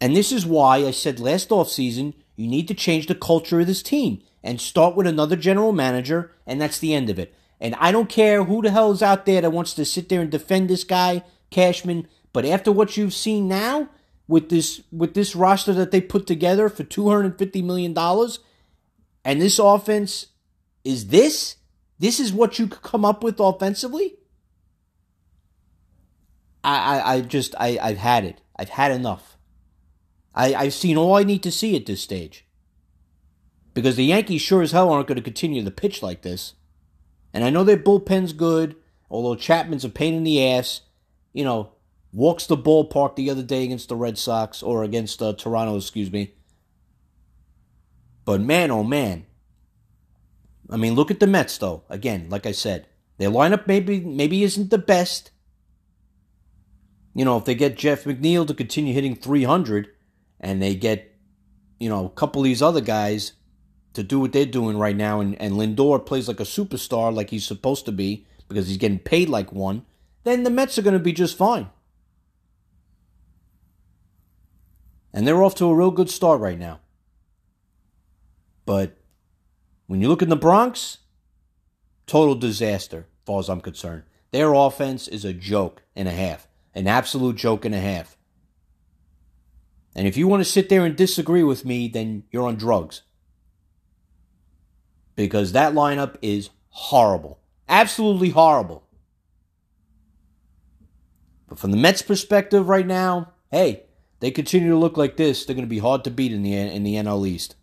And 0.01 0.15
this 0.15 0.31
is 0.31 0.45
why 0.45 0.77
I 0.77 0.91
said 0.91 1.19
last 1.19 1.49
offseason 1.49 2.13
you 2.35 2.47
need 2.47 2.67
to 2.67 2.73
change 2.73 3.07
the 3.07 3.15
culture 3.15 3.59
of 3.61 3.67
this 3.67 3.81
team 3.81 4.21
and 4.43 4.59
start 4.59 4.95
with 4.95 5.07
another 5.07 5.35
general 5.35 5.71
manager, 5.71 6.31
and 6.45 6.59
that's 6.61 6.79
the 6.79 6.93
end 6.93 7.09
of 7.09 7.17
it. 7.17 7.33
And 7.59 7.75
I 7.75 7.91
don't 7.91 8.09
care 8.09 8.43
who 8.43 8.61
the 8.61 8.71
hell 8.71 8.91
is 8.91 9.01
out 9.01 9.25
there 9.25 9.41
that 9.41 9.51
wants 9.51 9.73
to 9.75 9.85
sit 9.85 10.09
there 10.09 10.21
and 10.21 10.29
defend 10.29 10.69
this 10.69 10.83
guy, 10.83 11.23
Cashman, 11.49 12.07
but 12.33 12.45
after 12.45 12.71
what 12.71 12.97
you've 12.97 13.13
seen 13.13 13.47
now, 13.47 13.89
with 14.27 14.49
this 14.49 14.81
with 14.91 15.13
this 15.13 15.35
roster 15.35 15.73
that 15.73 15.91
they 15.91 16.01
put 16.01 16.27
together 16.27 16.69
for 16.69 16.83
two 16.83 17.09
hundred 17.09 17.37
fifty 17.37 17.61
million 17.61 17.93
dollars, 17.93 18.39
and 19.23 19.41
this 19.41 19.59
offense 19.59 20.27
is 20.83 21.07
this. 21.07 21.57
This 21.97 22.19
is 22.19 22.33
what 22.33 22.59
you 22.59 22.67
could 22.67 22.81
come 22.81 23.05
up 23.05 23.23
with 23.23 23.39
offensively. 23.39 24.15
I, 26.63 26.99
I, 26.99 27.13
I 27.13 27.21
just 27.21 27.55
I, 27.57 27.79
I've 27.81 27.97
had 27.97 28.25
it. 28.25 28.41
I've 28.57 28.69
had 28.69 28.91
enough. 28.91 29.34
I, 30.35 30.53
I've 30.53 30.73
seen 30.73 30.97
all 30.97 31.15
I 31.15 31.23
need 31.23 31.41
to 31.43 31.51
see 31.51 31.75
at 31.75 31.85
this 31.85 32.01
stage. 32.01 32.45
Because 33.73 33.95
the 33.95 34.05
Yankees 34.05 34.41
sure 34.41 34.61
as 34.61 34.71
hell 34.71 34.89
aren't 34.89 35.07
going 35.07 35.15
to 35.15 35.21
continue 35.21 35.63
to 35.63 35.71
pitch 35.71 36.03
like 36.03 36.21
this. 36.21 36.53
And 37.33 37.43
I 37.43 37.49
know 37.49 37.63
their 37.63 37.77
bullpen's 37.77 38.33
good, 38.33 38.75
although 39.09 39.35
Chapman's 39.35 39.85
a 39.85 39.89
pain 39.89 40.13
in 40.13 40.23
the 40.23 40.45
ass. 40.45 40.81
You 41.33 41.43
know, 41.43 41.71
walks 42.13 42.45
the 42.45 42.57
ballpark 42.57 43.15
the 43.15 43.29
other 43.29 43.43
day 43.43 43.63
against 43.63 43.89
the 43.89 43.95
Red 43.95 44.17
Sox 44.17 44.61
or 44.61 44.83
against 44.83 45.21
uh, 45.21 45.33
Toronto, 45.33 45.75
excuse 45.75 46.11
me. 46.11 46.33
But 48.23 48.41
man, 48.41 48.71
oh 48.71 48.83
man. 48.83 49.25
I 50.69 50.77
mean, 50.77 50.95
look 50.95 51.11
at 51.11 51.19
the 51.19 51.27
Mets 51.27 51.57
though. 51.57 51.83
Again, 51.89 52.27
like 52.29 52.45
I 52.45 52.51
said, 52.51 52.87
their 53.17 53.29
lineup 53.29 53.67
maybe 53.67 53.99
maybe 53.99 54.43
isn't 54.43 54.71
the 54.71 54.77
best. 54.77 55.31
You 57.13 57.23
know, 57.23 57.37
if 57.37 57.45
they 57.45 57.55
get 57.55 57.77
Jeff 57.77 58.03
McNeil 58.03 58.47
to 58.47 58.53
continue 58.53 58.93
hitting 58.93 59.15
300 59.15 59.89
and 60.39 60.61
they 60.61 60.75
get, 60.75 61.15
you 61.79 61.89
know, 61.89 62.05
a 62.05 62.09
couple 62.09 62.41
of 62.41 62.45
these 62.45 62.61
other 62.61 62.81
guys 62.81 63.33
to 63.93 64.03
do 64.03 64.19
what 64.19 64.33
they're 64.33 64.45
doing 64.45 64.77
right 64.77 64.95
now 64.95 65.19
and, 65.19 65.39
and 65.41 65.53
Lindor 65.53 66.05
plays 66.05 66.27
like 66.27 66.39
a 66.39 66.43
superstar 66.43 67.13
like 67.13 67.29
he's 67.29 67.45
supposed 67.45 67.85
to 67.85 67.91
be 67.91 68.27
because 68.47 68.67
he's 68.67 68.77
getting 68.77 68.99
paid 68.99 69.29
like 69.29 69.51
one, 69.51 69.85
then 70.23 70.43
the 70.43 70.49
Mets 70.49 70.77
are 70.77 70.81
going 70.81 70.93
to 70.93 70.99
be 70.99 71.13
just 71.13 71.37
fine. 71.37 71.69
And 75.13 75.25
they're 75.25 75.43
off 75.43 75.55
to 75.55 75.65
a 75.65 75.73
real 75.73 75.91
good 75.91 76.09
start 76.09 76.41
right 76.41 76.59
now. 76.59 76.81
But 78.65 78.97
when 79.87 80.01
you 80.01 80.09
look 80.09 80.21
in 80.21 80.29
the 80.29 80.35
Bronx, 80.35 80.97
total 82.05 82.35
disaster, 82.35 82.97
as 82.97 83.25
far 83.25 83.39
as 83.39 83.49
I'm 83.49 83.61
concerned. 83.61 84.03
Their 84.31 84.53
offense 84.53 85.07
is 85.07 85.23
a 85.23 85.33
joke 85.33 85.83
and 85.95 86.07
a 86.07 86.11
half, 86.11 86.47
an 86.73 86.87
absolute 86.87 87.37
joke 87.37 87.65
and 87.65 87.73
a 87.73 87.79
half. 87.79 88.17
And 89.95 90.07
if 90.07 90.17
you 90.17 90.27
want 90.27 90.43
to 90.43 90.49
sit 90.49 90.67
there 90.67 90.85
and 90.85 90.95
disagree 90.95 91.43
with 91.43 91.63
me, 91.63 91.87
then 91.87 92.23
you're 92.29 92.47
on 92.47 92.55
drugs. 92.55 93.03
Because 95.15 95.53
that 95.53 95.73
lineup 95.73 96.17
is 96.21 96.49
horrible. 96.67 97.39
Absolutely 97.69 98.31
horrible. 98.31 98.83
But 101.47 101.57
from 101.57 101.71
the 101.71 101.77
Mets' 101.77 102.01
perspective 102.01 102.67
right 102.67 102.85
now, 102.85 103.31
hey, 103.49 103.83
they 104.19 104.31
continue 104.31 104.71
to 104.71 104.77
look 104.77 104.97
like 104.97 105.15
this, 105.15 105.45
they're 105.45 105.55
going 105.55 105.65
to 105.65 105.69
be 105.69 105.79
hard 105.79 106.03
to 106.03 106.11
beat 106.11 106.33
in 106.33 106.43
the 106.43 106.53
in 106.53 106.83
the 106.83 106.95
NL 106.95 107.25
East. 107.27 107.55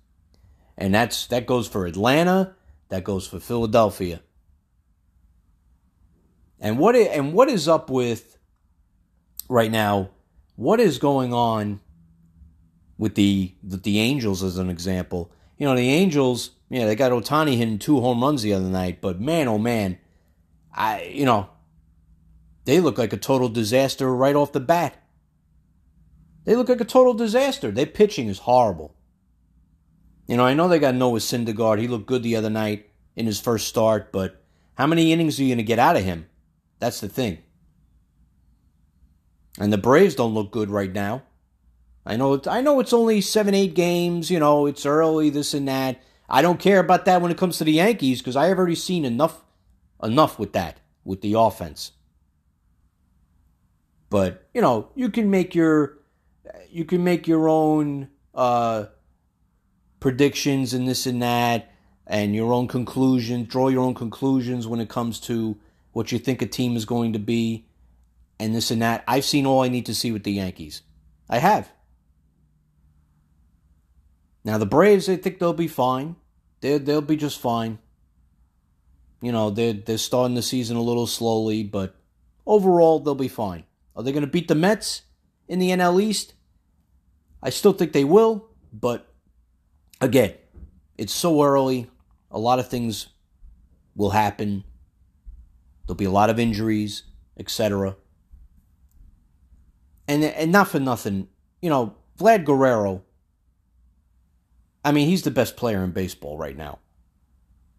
And 0.78 0.94
that's 0.94 1.26
that 1.26 1.46
goes 1.46 1.68
for 1.68 1.84
Atlanta, 1.84 2.54
that 2.88 3.04
goes 3.04 3.26
for 3.26 3.38
Philadelphia. 3.38 4.22
And 6.58 6.78
what 6.78 6.96
and 6.96 7.34
what 7.34 7.50
is 7.50 7.68
up 7.68 7.90
with 7.90 8.38
right 9.48 9.70
now? 9.70 10.10
What 10.56 10.80
is 10.80 10.98
going 10.98 11.34
on 11.34 11.80
with 12.98 13.14
the 13.14 13.54
with 13.62 13.82
the 13.82 13.98
Angels 14.00 14.42
as 14.42 14.58
an 14.58 14.70
example? 14.70 15.30
You 15.58 15.66
know, 15.66 15.76
the 15.76 15.88
Angels, 15.88 16.50
yeah, 16.68 16.86
they 16.86 16.96
got 16.96 17.12
Ohtani 17.12 17.56
hitting 17.56 17.78
two 17.78 18.00
home 18.00 18.22
runs 18.22 18.42
the 18.42 18.52
other 18.52 18.68
night, 18.68 19.00
but 19.00 19.20
man, 19.20 19.48
oh 19.48 19.58
man, 19.58 19.98
I 20.74 21.04
you 21.04 21.24
know, 21.24 21.50
they 22.64 22.80
look 22.80 22.98
like 22.98 23.12
a 23.12 23.16
total 23.18 23.48
disaster 23.48 24.14
right 24.14 24.36
off 24.36 24.52
the 24.52 24.60
bat. 24.60 24.96
They 26.44 26.56
look 26.56 26.68
like 26.68 26.80
a 26.80 26.84
total 26.84 27.14
disaster. 27.14 27.70
Their 27.70 27.86
pitching 27.86 28.28
is 28.28 28.40
horrible. 28.40 28.94
You 30.26 30.36
know, 30.36 30.44
I 30.44 30.54
know 30.54 30.68
they 30.68 30.78
got 30.78 30.94
Noah 30.94 31.18
Syndergaard. 31.18 31.80
He 31.80 31.88
looked 31.88 32.06
good 32.06 32.22
the 32.22 32.36
other 32.36 32.50
night 32.50 32.90
in 33.14 33.26
his 33.26 33.40
first 33.40 33.68
start, 33.68 34.10
but 34.12 34.42
How 34.74 34.86
many 34.86 35.12
innings 35.12 35.38
are 35.38 35.42
you 35.42 35.50
going 35.50 35.58
to 35.58 35.64
get 35.64 35.78
out 35.78 35.96
of 35.96 36.04
him? 36.04 36.26
That's 36.78 37.00
the 37.00 37.08
thing. 37.08 37.38
And 39.58 39.72
the 39.72 39.78
Braves 39.78 40.14
don't 40.14 40.34
look 40.34 40.50
good 40.50 40.70
right 40.70 40.92
now. 40.92 41.22
I 42.04 42.16
know 42.16 42.40
I 42.46 42.60
know 42.60 42.80
it's 42.80 42.92
only 42.92 43.20
7 43.20 43.54
8 43.54 43.74
games, 43.74 44.30
you 44.30 44.40
know, 44.40 44.66
it's 44.66 44.84
early 44.86 45.30
this 45.30 45.54
and 45.54 45.68
that. 45.68 46.00
I 46.28 46.42
don't 46.42 46.58
care 46.58 46.80
about 46.80 47.04
that 47.04 47.20
when 47.20 47.30
it 47.30 47.38
comes 47.38 47.58
to 47.58 47.64
the 47.64 47.72
Yankees 47.72 48.20
because 48.20 48.36
I 48.36 48.46
have 48.46 48.58
already 48.58 48.74
seen 48.74 49.04
enough 49.04 49.42
enough 50.02 50.38
with 50.38 50.52
that 50.54 50.80
with 51.04 51.20
the 51.20 51.34
offense. 51.34 51.92
But, 54.10 54.48
you 54.52 54.60
know, 54.60 54.90
you 54.94 55.10
can 55.10 55.30
make 55.30 55.54
your 55.54 55.98
you 56.70 56.84
can 56.84 57.04
make 57.04 57.28
your 57.28 57.48
own 57.48 58.08
uh 58.34 58.86
predictions 60.00 60.74
and 60.74 60.88
this 60.88 61.06
and 61.06 61.22
that 61.22 61.70
and 62.06 62.34
your 62.34 62.52
own 62.52 62.66
conclusions, 62.66 63.46
draw 63.48 63.68
your 63.68 63.82
own 63.82 63.94
conclusions 63.94 64.66
when 64.66 64.80
it 64.80 64.88
comes 64.88 65.20
to 65.20 65.56
what 65.92 66.10
you 66.10 66.18
think 66.18 66.42
a 66.42 66.46
team 66.46 66.76
is 66.76 66.84
going 66.84 67.12
to 67.12 67.18
be 67.18 67.66
and 68.40 68.54
this 68.54 68.70
and 68.70 68.82
that. 68.82 69.04
I've 69.06 69.24
seen 69.24 69.46
all 69.46 69.62
I 69.62 69.68
need 69.68 69.86
to 69.86 69.94
see 69.94 70.10
with 70.10 70.24
the 70.24 70.32
Yankees. 70.32 70.82
I 71.28 71.38
have. 71.38 71.70
Now 74.44 74.58
the 74.58 74.66
Braves, 74.66 75.08
I 75.08 75.16
think 75.16 75.38
they'll 75.38 75.52
be 75.52 75.68
fine. 75.68 76.16
They 76.60 76.78
they'll 76.78 77.00
be 77.00 77.16
just 77.16 77.40
fine. 77.40 77.78
You 79.20 79.32
know, 79.32 79.50
they're 79.50 79.72
they're 79.72 79.98
starting 79.98 80.34
the 80.34 80.42
season 80.42 80.76
a 80.76 80.82
little 80.82 81.06
slowly, 81.06 81.62
but 81.62 81.94
overall 82.46 82.98
they'll 82.98 83.14
be 83.14 83.28
fine. 83.28 83.64
Are 83.94 84.02
they 84.02 84.12
going 84.12 84.24
to 84.24 84.30
beat 84.30 84.48
the 84.48 84.54
Mets 84.54 85.02
in 85.48 85.58
the 85.58 85.70
NL 85.70 86.02
East? 86.02 86.34
I 87.42 87.50
still 87.50 87.72
think 87.72 87.92
they 87.92 88.04
will, 88.04 88.48
but 88.72 89.12
again, 90.00 90.34
it's 90.96 91.12
so 91.12 91.42
early. 91.42 91.90
A 92.30 92.38
lot 92.38 92.58
of 92.58 92.68
things 92.68 93.08
will 93.94 94.10
happen. 94.10 94.64
There'll 95.86 95.96
be 95.96 96.04
a 96.04 96.10
lot 96.10 96.30
of 96.30 96.38
injuries, 96.38 97.04
etc. 97.38 97.96
And 100.08 100.24
and 100.24 100.52
not 100.52 100.68
for 100.68 100.80
nothing, 100.80 101.28
you 101.60 101.70
know, 101.70 101.96
Vlad 102.18 102.44
Guerrero. 102.44 103.02
I 104.84 104.92
mean, 104.92 105.08
he's 105.08 105.22
the 105.22 105.30
best 105.30 105.56
player 105.56 105.84
in 105.84 105.92
baseball 105.92 106.36
right 106.36 106.56
now. 106.56 106.78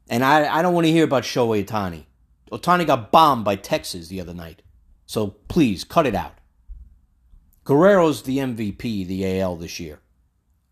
And 0.10 0.24
I, 0.24 0.60
I 0.60 0.62
don't 0.62 0.74
want 0.74 0.86
to 0.88 0.92
hear 0.92 1.04
about 1.04 1.24
Shohei 1.24 1.66
Ohtani. 1.66 2.06
Ohtani 2.52 2.86
got 2.86 3.12
bombed 3.12 3.46
by 3.46 3.56
Texas 3.56 4.08
the 4.08 4.22
other 4.22 4.34
night. 4.34 4.62
So 5.06 5.28
please, 5.48 5.84
cut 5.84 6.06
it 6.06 6.16
out. 6.16 6.36
Guerrero's 7.66 8.24
the 8.24 8.38
MVP 8.38 9.08
the 9.08 9.40
AL 9.40 9.58
this 9.58 9.80
year. 9.80 10.00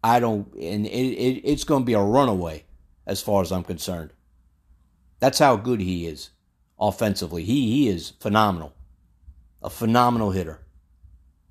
I 0.04 0.20
don't, 0.20 0.54
and 0.56 0.86
it, 0.86 0.90
it, 0.90 1.42
it's 1.44 1.64
going 1.64 1.84
to 1.84 1.86
be 1.86 1.94
a 1.94 2.02
runaway 2.02 2.64
as 3.06 3.22
far 3.22 3.42
as 3.42 3.52
I'm 3.52 3.64
concerned. 3.64 4.12
That's 5.20 5.40
how 5.40 5.56
good 5.56 5.80
he 5.80 6.08
is 6.08 6.32
offensively. 6.80 7.44
He, 7.44 7.72
he 7.72 7.88
is 7.88 8.14
phenomenal. 8.20 8.74
A 9.62 9.70
phenomenal 9.70 10.32
hitter. 10.32 10.60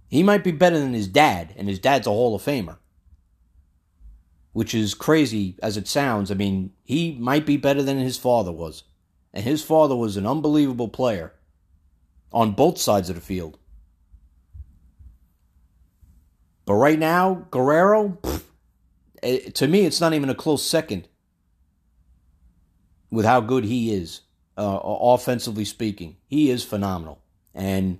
He 0.08 0.24
might 0.24 0.42
be 0.42 0.50
better 0.50 0.78
than 0.78 0.92
his 0.92 1.06
dad, 1.06 1.54
and 1.56 1.68
his 1.68 1.78
dad's 1.78 2.08
a 2.08 2.10
Hall 2.10 2.34
of 2.34 2.42
Famer. 2.42 2.78
Which 4.52 4.74
is 4.74 4.94
crazy 4.94 5.56
as 5.62 5.76
it 5.76 5.86
sounds. 5.86 6.30
I 6.30 6.34
mean, 6.34 6.72
he 6.82 7.12
might 7.12 7.46
be 7.46 7.56
better 7.56 7.82
than 7.82 7.98
his 7.98 8.18
father 8.18 8.50
was. 8.50 8.82
And 9.32 9.44
his 9.44 9.62
father 9.62 9.94
was 9.94 10.16
an 10.16 10.26
unbelievable 10.26 10.88
player 10.88 11.32
on 12.32 12.52
both 12.52 12.78
sides 12.78 13.08
of 13.08 13.14
the 13.14 13.20
field. 13.20 13.58
But 16.64 16.74
right 16.74 16.98
now, 16.98 17.46
Guerrero, 17.50 18.18
pff, 18.22 18.42
eh, 19.22 19.50
to 19.50 19.66
me, 19.66 19.86
it's 19.86 20.00
not 20.00 20.14
even 20.14 20.30
a 20.30 20.34
close 20.34 20.64
second 20.64 21.08
with 23.10 23.24
how 23.24 23.40
good 23.40 23.64
he 23.64 23.92
is, 23.92 24.20
uh, 24.56 24.78
offensively 24.82 25.64
speaking. 25.64 26.16
He 26.26 26.50
is 26.50 26.64
phenomenal. 26.64 27.20
And, 27.54 27.98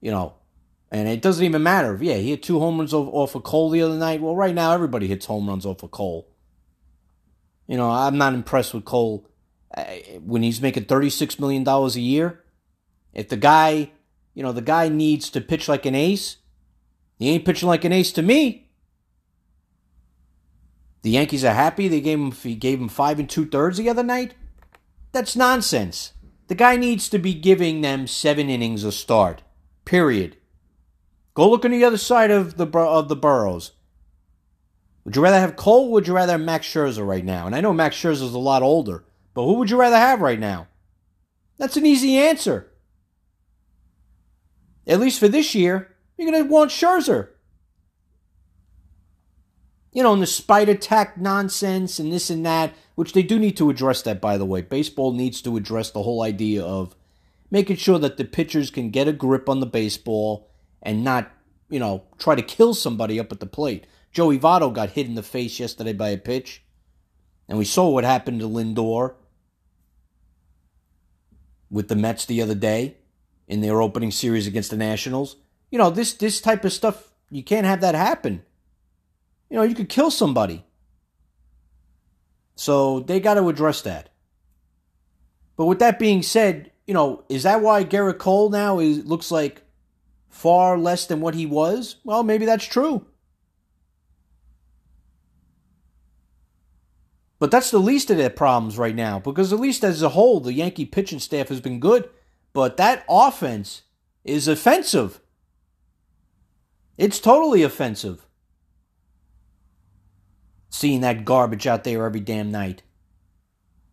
you 0.00 0.10
know, 0.10 0.34
and 0.94 1.08
it 1.08 1.22
doesn't 1.22 1.44
even 1.44 1.64
matter. 1.64 1.98
Yeah, 2.00 2.14
he 2.14 2.30
had 2.30 2.40
two 2.40 2.60
home 2.60 2.78
runs 2.78 2.94
off, 2.94 3.08
off 3.12 3.34
of 3.34 3.42
Cole 3.42 3.68
the 3.68 3.82
other 3.82 3.96
night. 3.96 4.20
Well, 4.20 4.36
right 4.36 4.54
now, 4.54 4.70
everybody 4.70 5.08
hits 5.08 5.26
home 5.26 5.48
runs 5.48 5.66
off 5.66 5.82
of 5.82 5.90
Cole. 5.90 6.28
You 7.66 7.76
know, 7.76 7.90
I'm 7.90 8.16
not 8.16 8.32
impressed 8.32 8.72
with 8.72 8.84
Cole 8.84 9.28
uh, 9.76 9.82
when 10.22 10.44
he's 10.44 10.62
making 10.62 10.84
$36 10.84 11.40
million 11.40 11.66
a 11.66 11.88
year. 11.98 12.44
If 13.12 13.28
the 13.28 13.36
guy, 13.36 13.90
you 14.34 14.44
know, 14.44 14.52
the 14.52 14.62
guy 14.62 14.88
needs 14.88 15.30
to 15.30 15.40
pitch 15.40 15.68
like 15.68 15.84
an 15.84 15.96
ace, 15.96 16.36
he 17.18 17.30
ain't 17.30 17.44
pitching 17.44 17.68
like 17.68 17.84
an 17.84 17.92
ace 17.92 18.12
to 18.12 18.22
me. 18.22 18.70
The 21.02 21.10
Yankees 21.10 21.44
are 21.44 21.54
happy 21.54 21.88
they 21.88 22.00
gave 22.00 22.20
him 22.20 22.30
he 22.30 22.54
gave 22.54 22.80
him 22.80 22.88
five 22.88 23.18
and 23.18 23.28
two 23.28 23.46
thirds 23.46 23.78
the 23.78 23.90
other 23.90 24.04
night. 24.04 24.34
That's 25.10 25.34
nonsense. 25.34 26.12
The 26.46 26.54
guy 26.54 26.76
needs 26.76 27.08
to 27.08 27.18
be 27.18 27.34
giving 27.34 27.80
them 27.80 28.06
seven 28.06 28.48
innings 28.48 28.84
a 28.84 28.92
start. 28.92 29.42
Period. 29.84 30.36
Go 31.34 31.50
look 31.50 31.64
on 31.64 31.72
the 31.72 31.84
other 31.84 31.98
side 31.98 32.30
of 32.30 32.56
the 32.56 32.66
of 32.66 33.08
the 33.08 33.16
boroughs. 33.16 33.72
Would 35.04 35.16
you 35.16 35.22
rather 35.22 35.40
have 35.40 35.56
Cole? 35.56 35.90
would 35.90 36.06
you 36.06 36.14
rather 36.14 36.32
have 36.32 36.40
Max 36.40 36.66
Scherzer 36.66 37.06
right 37.06 37.24
now? 37.24 37.46
And 37.46 37.54
I 37.54 37.60
know 37.60 37.72
Max 37.72 37.96
Scherzer 37.96 38.22
is 38.22 38.34
a 38.34 38.38
lot 38.38 38.62
older, 38.62 39.04
but 39.34 39.44
who 39.44 39.54
would 39.54 39.68
you 39.68 39.76
rather 39.76 39.98
have 39.98 40.20
right 40.20 40.40
now? 40.40 40.68
That's 41.58 41.76
an 41.76 41.84
easy 41.84 42.16
answer. 42.16 42.70
At 44.86 45.00
least 45.00 45.20
for 45.20 45.28
this 45.28 45.54
year, 45.54 45.94
you're 46.16 46.30
going 46.30 46.44
to 46.44 46.50
want 46.50 46.70
Scherzer. 46.70 47.28
You 49.92 50.02
know, 50.02 50.12
and 50.12 50.22
the 50.22 50.26
spider 50.26 50.74
tack 50.74 51.18
nonsense 51.18 51.98
and 51.98 52.12
this 52.12 52.30
and 52.30 52.44
that, 52.44 52.74
which 52.96 53.12
they 53.12 53.22
do 53.22 53.38
need 53.38 53.56
to 53.58 53.70
address 53.70 54.02
that, 54.02 54.20
by 54.20 54.36
the 54.36 54.44
way. 54.44 54.60
Baseball 54.60 55.12
needs 55.12 55.40
to 55.42 55.56
address 55.56 55.90
the 55.90 56.02
whole 56.02 56.22
idea 56.22 56.64
of 56.64 56.96
making 57.50 57.76
sure 57.76 57.98
that 58.00 58.16
the 58.16 58.24
pitchers 58.24 58.70
can 58.70 58.90
get 58.90 59.06
a 59.06 59.12
grip 59.12 59.48
on 59.48 59.60
the 59.60 59.66
baseball 59.66 60.50
and 60.84 61.02
not, 61.02 61.32
you 61.68 61.80
know, 61.80 62.04
try 62.18 62.34
to 62.34 62.42
kill 62.42 62.74
somebody 62.74 63.18
up 63.18 63.32
at 63.32 63.40
the 63.40 63.46
plate. 63.46 63.86
Joey 64.12 64.38
Votto 64.38 64.72
got 64.72 64.90
hit 64.90 65.06
in 65.06 65.14
the 65.14 65.22
face 65.22 65.58
yesterday 65.58 65.92
by 65.92 66.10
a 66.10 66.18
pitch. 66.18 66.62
And 67.48 67.58
we 67.58 67.64
saw 67.64 67.88
what 67.88 68.04
happened 68.04 68.40
to 68.40 68.48
Lindor 68.48 69.14
with 71.70 71.88
the 71.88 71.96
Mets 71.96 72.24
the 72.24 72.40
other 72.40 72.54
day 72.54 72.98
in 73.48 73.60
their 73.60 73.82
opening 73.82 74.10
series 74.10 74.46
against 74.46 74.70
the 74.70 74.76
Nationals. 74.76 75.36
You 75.70 75.78
know, 75.78 75.90
this 75.90 76.14
this 76.14 76.40
type 76.40 76.64
of 76.64 76.72
stuff, 76.72 77.12
you 77.30 77.42
can't 77.42 77.66
have 77.66 77.80
that 77.80 77.94
happen. 77.94 78.42
You 79.50 79.56
know, 79.56 79.62
you 79.62 79.74
could 79.74 79.88
kill 79.88 80.10
somebody. 80.10 80.64
So 82.54 83.00
they 83.00 83.18
got 83.20 83.34
to 83.34 83.48
address 83.48 83.82
that. 83.82 84.10
But 85.56 85.66
with 85.66 85.80
that 85.80 85.98
being 85.98 86.22
said, 86.22 86.70
you 86.86 86.94
know, 86.94 87.24
is 87.28 87.42
that 87.42 87.60
why 87.60 87.84
Gerrit 87.84 88.18
Cole 88.18 88.50
now 88.50 88.78
is 88.78 89.04
looks 89.04 89.30
like 89.30 89.63
far 90.34 90.76
less 90.76 91.06
than 91.06 91.20
what 91.20 91.36
he 91.36 91.46
was? 91.46 91.96
Well, 92.02 92.24
maybe 92.24 92.44
that's 92.44 92.64
true. 92.64 93.06
But 97.38 97.50
that's 97.52 97.70
the 97.70 97.78
least 97.78 98.10
of 98.10 98.16
their 98.16 98.30
problems 98.30 98.76
right 98.76 98.96
now 98.96 99.20
because, 99.20 99.52
at 99.52 99.60
least 99.60 99.84
as 99.84 100.02
a 100.02 100.10
whole, 100.10 100.40
the 100.40 100.52
Yankee 100.52 100.86
pitching 100.86 101.20
staff 101.20 101.48
has 101.48 101.60
been 101.60 101.78
good. 101.78 102.10
But 102.52 102.76
that 102.78 103.04
offense 103.08 103.82
is 104.24 104.48
offensive. 104.48 105.20
It's 106.98 107.20
totally 107.20 107.62
offensive. 107.62 108.26
Seeing 110.68 111.00
that 111.02 111.24
garbage 111.24 111.66
out 111.66 111.84
there 111.84 112.04
every 112.04 112.20
damn 112.20 112.50
night. 112.50 112.82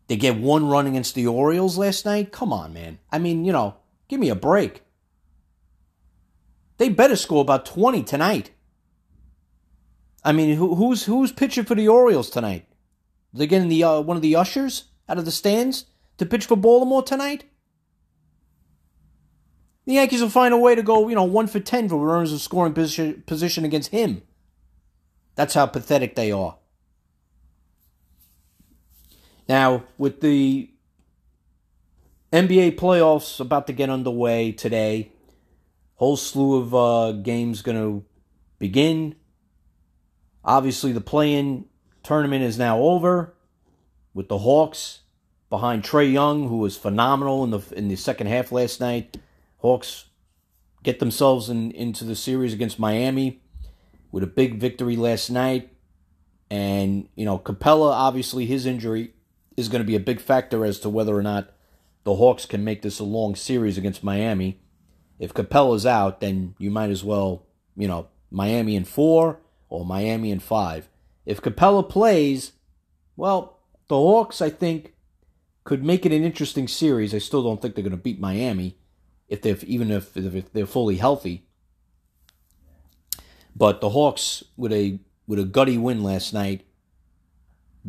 They 0.07 0.17
get 0.17 0.37
one 0.37 0.67
run 0.67 0.87
against 0.87 1.13
the 1.13 1.27
Orioles 1.27 1.77
last 1.77 2.03
night? 2.03 2.31
Come 2.31 2.51
on, 2.51 2.73
man. 2.73 2.97
I 3.11 3.19
mean, 3.19 3.45
you 3.45 3.51
know, 3.51 3.75
give 4.07 4.19
me 4.19 4.29
a 4.29 4.35
break. 4.35 4.81
They 6.81 6.89
better 6.89 7.15
score 7.15 7.41
about 7.41 7.67
20 7.67 8.01
tonight. 8.01 8.49
I 10.23 10.31
mean, 10.31 10.55
who, 10.55 10.73
who's 10.73 11.03
who's 11.03 11.31
pitching 11.31 11.63
for 11.63 11.75
the 11.75 11.87
Orioles 11.87 12.31
tonight? 12.31 12.65
They're 13.31 13.45
getting 13.45 13.69
the 13.69 13.83
uh, 13.83 14.01
one 14.01 14.17
of 14.17 14.23
the 14.23 14.35
ushers 14.35 14.85
out 15.07 15.19
of 15.19 15.25
the 15.25 15.29
stands 15.29 15.85
to 16.17 16.25
pitch 16.25 16.47
for 16.47 16.57
Baltimore 16.57 17.03
tonight. 17.03 17.43
The 19.85 19.93
Yankees 19.93 20.23
will 20.23 20.29
find 20.29 20.55
a 20.55 20.57
way 20.57 20.73
to 20.73 20.81
go, 20.81 21.07
you 21.07 21.13
know, 21.13 21.23
one 21.23 21.45
for 21.45 21.59
ten 21.59 21.87
for 21.87 21.97
runners 21.97 22.33
of 22.33 22.41
scoring 22.41 22.73
position, 22.73 23.21
position 23.27 23.63
against 23.63 23.91
him. 23.91 24.23
That's 25.35 25.53
how 25.53 25.67
pathetic 25.67 26.15
they 26.15 26.31
are. 26.31 26.57
Now, 29.47 29.83
with 29.99 30.21
the 30.21 30.71
NBA 32.33 32.75
playoffs 32.79 33.39
about 33.39 33.67
to 33.67 33.73
get 33.73 33.91
underway 33.91 34.51
today, 34.51 35.11
whole 36.01 36.17
slew 36.17 36.55
of 36.55 36.73
uh, 36.73 37.11
games 37.11 37.61
going 37.61 37.77
to 37.77 38.03
begin. 38.57 39.13
Obviously, 40.43 40.91
the 40.91 40.99
play-in 40.99 41.65
tournament 42.01 42.43
is 42.43 42.57
now 42.57 42.79
over 42.79 43.35
with 44.11 44.27
the 44.27 44.39
Hawks 44.39 45.01
behind 45.51 45.83
Trae 45.83 46.11
Young, 46.11 46.47
who 46.47 46.57
was 46.57 46.75
phenomenal 46.75 47.43
in 47.43 47.51
the 47.51 47.61
in 47.75 47.87
the 47.87 47.95
second 47.95 48.25
half 48.25 48.51
last 48.51 48.79
night. 48.79 49.17
Hawks 49.57 50.05
get 50.81 50.97
themselves 50.97 51.49
in, 51.49 51.69
into 51.69 52.03
the 52.03 52.15
series 52.15 52.51
against 52.51 52.79
Miami 52.79 53.39
with 54.11 54.23
a 54.23 54.27
big 54.27 54.59
victory 54.59 54.95
last 54.95 55.29
night. 55.29 55.69
And, 56.49 57.09
you 57.13 57.25
know, 57.25 57.37
Capela, 57.37 57.91
obviously, 57.91 58.47
his 58.47 58.65
injury 58.65 59.13
is 59.55 59.69
going 59.69 59.83
to 59.83 59.87
be 59.87 59.95
a 59.95 59.99
big 59.99 60.19
factor 60.19 60.65
as 60.65 60.79
to 60.79 60.89
whether 60.89 61.15
or 61.15 61.21
not 61.21 61.51
the 62.05 62.15
Hawks 62.15 62.47
can 62.47 62.63
make 62.63 62.81
this 62.81 62.97
a 62.97 63.03
long 63.03 63.35
series 63.35 63.77
against 63.77 64.03
Miami. 64.03 64.61
If 65.21 65.35
Capela's 65.35 65.85
out, 65.85 66.19
then 66.19 66.55
you 66.57 66.71
might 66.71 66.89
as 66.89 67.03
well, 67.03 67.45
you 67.77 67.87
know, 67.87 68.07
Miami 68.31 68.75
in 68.75 68.85
four 68.85 69.37
or 69.69 69.85
Miami 69.85 70.31
in 70.31 70.39
five. 70.39 70.89
If 71.27 71.43
Capela 71.43 71.87
plays, 71.87 72.53
well, 73.15 73.59
the 73.87 73.95
Hawks, 73.95 74.41
I 74.41 74.49
think, 74.49 74.95
could 75.63 75.83
make 75.83 76.07
it 76.07 76.11
an 76.11 76.23
interesting 76.23 76.67
series. 76.67 77.13
I 77.13 77.19
still 77.19 77.43
don't 77.43 77.61
think 77.61 77.75
they're 77.75 77.83
going 77.83 77.91
to 77.91 77.97
beat 77.97 78.19
Miami, 78.19 78.77
if 79.29 79.43
they 79.43 79.51
even 79.67 79.91
if, 79.91 80.17
if 80.17 80.51
they're 80.53 80.65
fully 80.65 80.97
healthy. 80.97 81.45
But 83.55 83.79
the 83.79 83.89
Hawks 83.89 84.43
with 84.57 84.73
a 84.73 84.97
with 85.27 85.37
a 85.37 85.45
gutty 85.45 85.77
win 85.77 86.01
last 86.01 86.33
night 86.33 86.65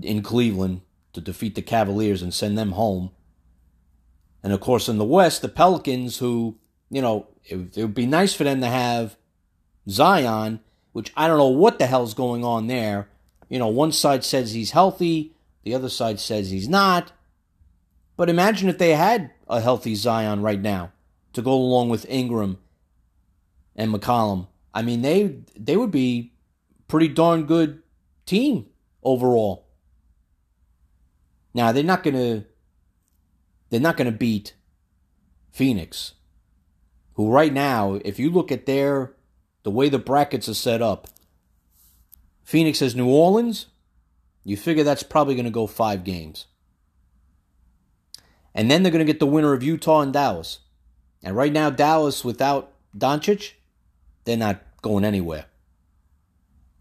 in 0.02 0.22
Cleveland 0.22 0.82
to 1.14 1.22
defeat 1.22 1.54
the 1.54 1.62
Cavaliers 1.62 2.20
and 2.20 2.34
send 2.34 2.58
them 2.58 2.72
home. 2.72 3.10
And 4.42 4.52
of 4.52 4.60
course, 4.60 4.86
in 4.86 4.98
the 4.98 5.04
West, 5.04 5.40
the 5.40 5.48
Pelicans, 5.48 6.18
who, 6.18 6.58
you 6.92 7.00
know, 7.00 7.26
it, 7.46 7.76
it, 7.76 7.82
would 7.82 7.94
be 7.94 8.06
nice 8.06 8.34
for 8.34 8.44
them 8.44 8.60
to 8.60 8.66
have 8.66 9.16
Zion, 9.88 10.60
which 10.92 11.10
I 11.16 11.26
don't 11.26 11.38
know 11.38 11.48
what 11.48 11.78
the 11.78 11.86
hell's 11.86 12.12
going 12.12 12.44
on 12.44 12.66
there. 12.66 13.08
You 13.48 13.58
know, 13.58 13.68
one 13.68 13.92
side 13.92 14.24
says 14.24 14.52
he's 14.52 14.72
healthy, 14.72 15.34
the 15.64 15.74
other 15.74 15.88
side 15.88 16.20
says 16.20 16.50
he's 16.50 16.68
not. 16.68 17.10
But 18.16 18.28
imagine 18.28 18.68
if 18.68 18.76
they 18.76 18.90
had 18.90 19.30
a 19.48 19.62
healthy 19.62 19.94
Zion 19.94 20.42
right 20.42 20.60
now 20.60 20.92
to 21.32 21.40
go 21.40 21.54
along 21.54 21.88
with 21.88 22.08
Ingram 22.10 22.58
and 23.74 23.92
McCollum. 23.92 24.48
I 24.74 24.82
mean, 24.82 25.00
they 25.00 25.38
they 25.56 25.78
would 25.78 25.90
be 25.90 26.34
pretty 26.88 27.08
darn 27.08 27.44
good 27.44 27.82
team 28.26 28.66
overall. 29.02 29.66
Now 31.54 31.72
they're 31.72 31.82
not 31.82 32.02
gonna 32.02 32.44
they're 33.70 33.80
not 33.80 33.96
gonna 33.96 34.12
beat 34.12 34.54
Phoenix, 35.50 36.12
who 37.14 37.30
right 37.30 37.52
now, 37.52 38.00
if 38.04 38.18
you 38.18 38.30
look 38.30 38.50
at 38.50 38.66
their 38.66 39.14
the 39.62 39.70
way 39.70 39.88
the 39.88 39.98
brackets 39.98 40.48
are 40.48 40.54
set 40.54 40.82
up, 40.82 41.08
Phoenix 42.42 42.80
has 42.80 42.96
New 42.96 43.08
Orleans. 43.08 43.66
You 44.44 44.56
figure 44.56 44.82
that's 44.82 45.04
probably 45.04 45.34
going 45.34 45.44
to 45.44 45.50
go 45.50 45.66
five 45.66 46.04
games. 46.04 46.46
And 48.54 48.70
then 48.70 48.82
they're 48.82 48.92
going 48.92 49.06
to 49.06 49.10
get 49.10 49.20
the 49.20 49.26
winner 49.26 49.52
of 49.52 49.62
Utah 49.62 50.00
and 50.00 50.12
Dallas. 50.12 50.58
And 51.22 51.36
right 51.36 51.52
now, 51.52 51.70
Dallas 51.70 52.24
without 52.24 52.72
Doncic, 52.96 53.52
they're 54.24 54.36
not 54.36 54.60
going 54.82 55.04
anywhere. 55.04 55.46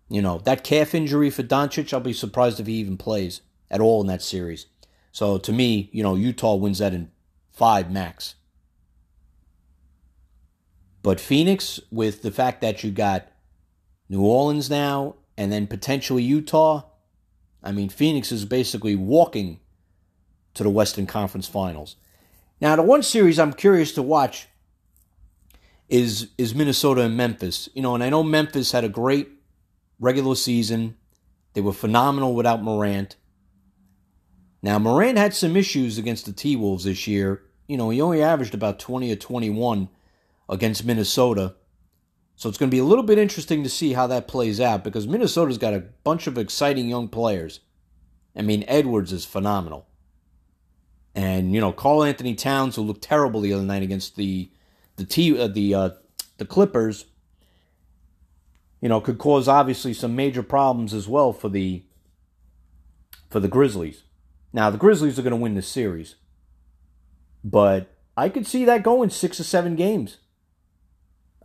You 0.09 0.21
know, 0.21 0.39
that 0.39 0.63
calf 0.63 0.93
injury 0.93 1.29
for 1.29 1.43
Doncic, 1.43 1.93
I'll 1.93 2.01
be 2.01 2.13
surprised 2.13 2.59
if 2.59 2.67
he 2.67 2.73
even 2.73 2.97
plays 2.97 3.41
at 3.69 3.79
all 3.79 4.01
in 4.01 4.07
that 4.07 4.21
series. 4.21 4.65
So 5.11 5.37
to 5.37 5.53
me, 5.53 5.89
you 5.93 6.03
know, 6.03 6.15
Utah 6.15 6.55
wins 6.55 6.79
that 6.79 6.93
in 6.93 7.11
five 7.51 7.91
max. 7.91 8.35
But 11.03 11.19
Phoenix, 11.19 11.79
with 11.91 12.21
the 12.21 12.31
fact 12.31 12.61
that 12.61 12.83
you 12.83 12.91
got 12.91 13.27
New 14.09 14.21
Orleans 14.21 14.69
now 14.69 15.15
and 15.37 15.51
then 15.51 15.67
potentially 15.67 16.23
Utah, 16.23 16.83
I 17.63 17.71
mean, 17.71 17.89
Phoenix 17.89 18.31
is 18.31 18.45
basically 18.45 18.95
walking 18.95 19.59
to 20.53 20.63
the 20.63 20.69
Western 20.69 21.07
Conference 21.07 21.47
Finals. 21.47 21.95
Now, 22.59 22.75
the 22.75 22.83
one 22.83 23.03
series 23.03 23.39
I'm 23.39 23.53
curious 23.53 23.91
to 23.93 24.01
watch 24.01 24.47
is 25.89 26.29
is 26.37 26.55
Minnesota 26.55 27.01
and 27.01 27.17
Memphis. 27.17 27.69
You 27.73 27.81
know, 27.81 27.95
and 27.95 28.03
I 28.03 28.09
know 28.09 28.23
Memphis 28.23 28.71
had 28.71 28.83
a 28.83 28.89
great 28.89 29.29
regular 29.99 30.35
season. 30.35 30.95
They 31.53 31.61
were 31.61 31.73
phenomenal 31.73 32.35
without 32.35 32.63
Morant. 32.63 33.15
Now, 34.61 34.77
Morant 34.77 35.17
had 35.17 35.33
some 35.33 35.57
issues 35.57 35.97
against 35.97 36.25
the 36.25 36.31
T 36.31 36.55
Wolves 36.55 36.83
this 36.83 37.07
year. 37.07 37.41
You 37.67 37.77
know, 37.77 37.89
he 37.89 38.01
only 38.01 38.21
averaged 38.21 38.53
about 38.53 38.79
20 38.79 39.11
or 39.11 39.15
21 39.15 39.89
against 40.51 40.85
Minnesota. 40.85 41.55
So 42.35 42.49
it's 42.49 42.57
going 42.57 42.69
to 42.69 42.75
be 42.75 42.79
a 42.79 42.85
little 42.85 43.03
bit 43.03 43.17
interesting 43.17 43.63
to 43.63 43.69
see 43.69 43.93
how 43.93 44.05
that 44.07 44.27
plays 44.27 44.59
out 44.59 44.83
because 44.83 45.07
Minnesota's 45.07 45.57
got 45.57 45.73
a 45.73 45.85
bunch 46.03 46.27
of 46.27 46.37
exciting 46.37 46.89
young 46.89 47.07
players. 47.07 47.61
I 48.35 48.41
mean, 48.41 48.65
Edwards 48.67 49.13
is 49.13 49.25
phenomenal. 49.25 49.87
And, 51.15 51.53
you 51.53 51.61
know, 51.61 51.71
Karl-Anthony 51.71 52.35
Towns, 52.35 52.75
who 52.75 52.81
looked 52.81 53.01
terrible 53.01 53.41
the 53.41 53.53
other 53.53 53.63
night 53.63 53.83
against 53.83 54.15
the 54.15 54.51
the 54.97 55.05
T, 55.05 55.37
uh, 55.39 55.47
the 55.47 55.73
uh, 55.73 55.89
the 56.37 56.45
Clippers, 56.45 57.05
you 58.81 58.89
know, 58.89 59.01
could 59.01 59.17
cause 59.17 59.47
obviously 59.47 59.93
some 59.93 60.15
major 60.15 60.43
problems 60.43 60.93
as 60.93 61.07
well 61.07 61.33
for 61.33 61.49
the 61.49 61.83
for 63.29 63.39
the 63.39 63.47
Grizzlies. 63.47 64.03
Now, 64.53 64.69
the 64.69 64.77
Grizzlies 64.77 65.17
are 65.17 65.21
going 65.21 65.31
to 65.31 65.37
win 65.37 65.55
this 65.55 65.67
series. 65.67 66.15
But 67.43 67.97
I 68.15 68.29
could 68.29 68.45
see 68.45 68.65
that 68.65 68.83
going 68.83 69.09
6 69.09 69.39
or 69.39 69.43
7 69.43 69.75
games. 69.75 70.17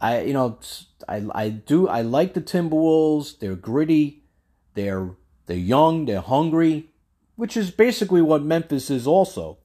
I 0.01 0.23
you 0.23 0.33
know, 0.33 0.59
I 1.09 1.27
I 1.35 1.49
do 1.49 1.89
I 1.89 2.03
like 2.03 2.35
the 2.35 2.41
Timberwolves. 2.41 3.39
They're 3.39 3.57
gritty. 3.57 4.25
They're 4.75 5.11
they're 5.47 5.57
young, 5.57 6.05
they're 6.05 6.21
hungry, 6.21 6.91
which 7.37 7.57
is 7.57 7.71
basically 7.71 8.23
what 8.23 8.43
Memphis 8.43 8.91
is 8.91 9.07
also. 9.07 9.59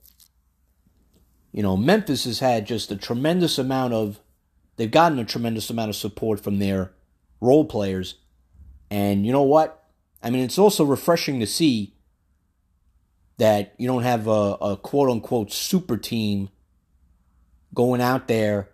You 1.51 1.63
know, 1.63 1.75
Memphis 1.75 2.23
has 2.23 2.39
had 2.39 2.65
just 2.65 2.91
a 2.91 2.95
tremendous 2.95 3.57
amount 3.57 3.93
of 3.93 4.19
they've 4.77 4.89
gotten 4.89 5.19
a 5.19 5.25
tremendous 5.25 5.69
amount 5.69 5.89
of 5.89 5.95
support 5.95 6.39
from 6.39 6.59
their 6.59 6.93
role 7.41 7.65
players. 7.65 8.15
And 8.89 9.25
you 9.25 9.31
know 9.31 9.43
what? 9.43 9.83
I 10.23 10.29
mean, 10.29 10.43
it's 10.43 10.59
also 10.59 10.85
refreshing 10.85 11.39
to 11.39 11.47
see 11.47 11.95
that 13.37 13.73
you 13.77 13.87
don't 13.87 14.03
have 14.03 14.27
a, 14.27 14.57
a 14.61 14.77
quote 14.77 15.09
unquote 15.09 15.51
super 15.51 15.97
team 15.97 16.49
going 17.73 18.01
out 18.01 18.27
there 18.27 18.69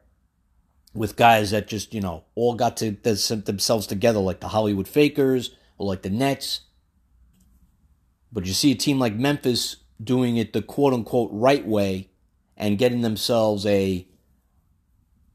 with 0.98 1.16
guys 1.16 1.52
that 1.52 1.68
just, 1.68 1.94
you 1.94 2.02
know, 2.02 2.24
all 2.36 2.56
got 2.56 2.78
to 2.78 2.92
themselves 2.92 3.88
together 3.88 4.20
like 4.20 4.40
the 4.40 4.50
Hollywood 4.50 4.88
Fakers 4.88 5.56
or 5.78 5.88
like 5.88 6.02
the 6.02 6.10
Nets. 6.10 6.62
But 8.32 8.46
you 8.46 8.54
see 8.54 8.72
a 8.72 8.76
team 8.76 9.00
like 9.00 9.16
Memphis 9.16 9.78
doing 10.04 10.38
it 10.38 10.54
the 10.54 10.62
quote 10.62 10.94
unquote 10.94 11.30
right 11.32 11.66
way 11.66 12.10
and 12.56 12.78
getting 12.78 13.02
themselves 13.02 13.66
a 13.66 14.08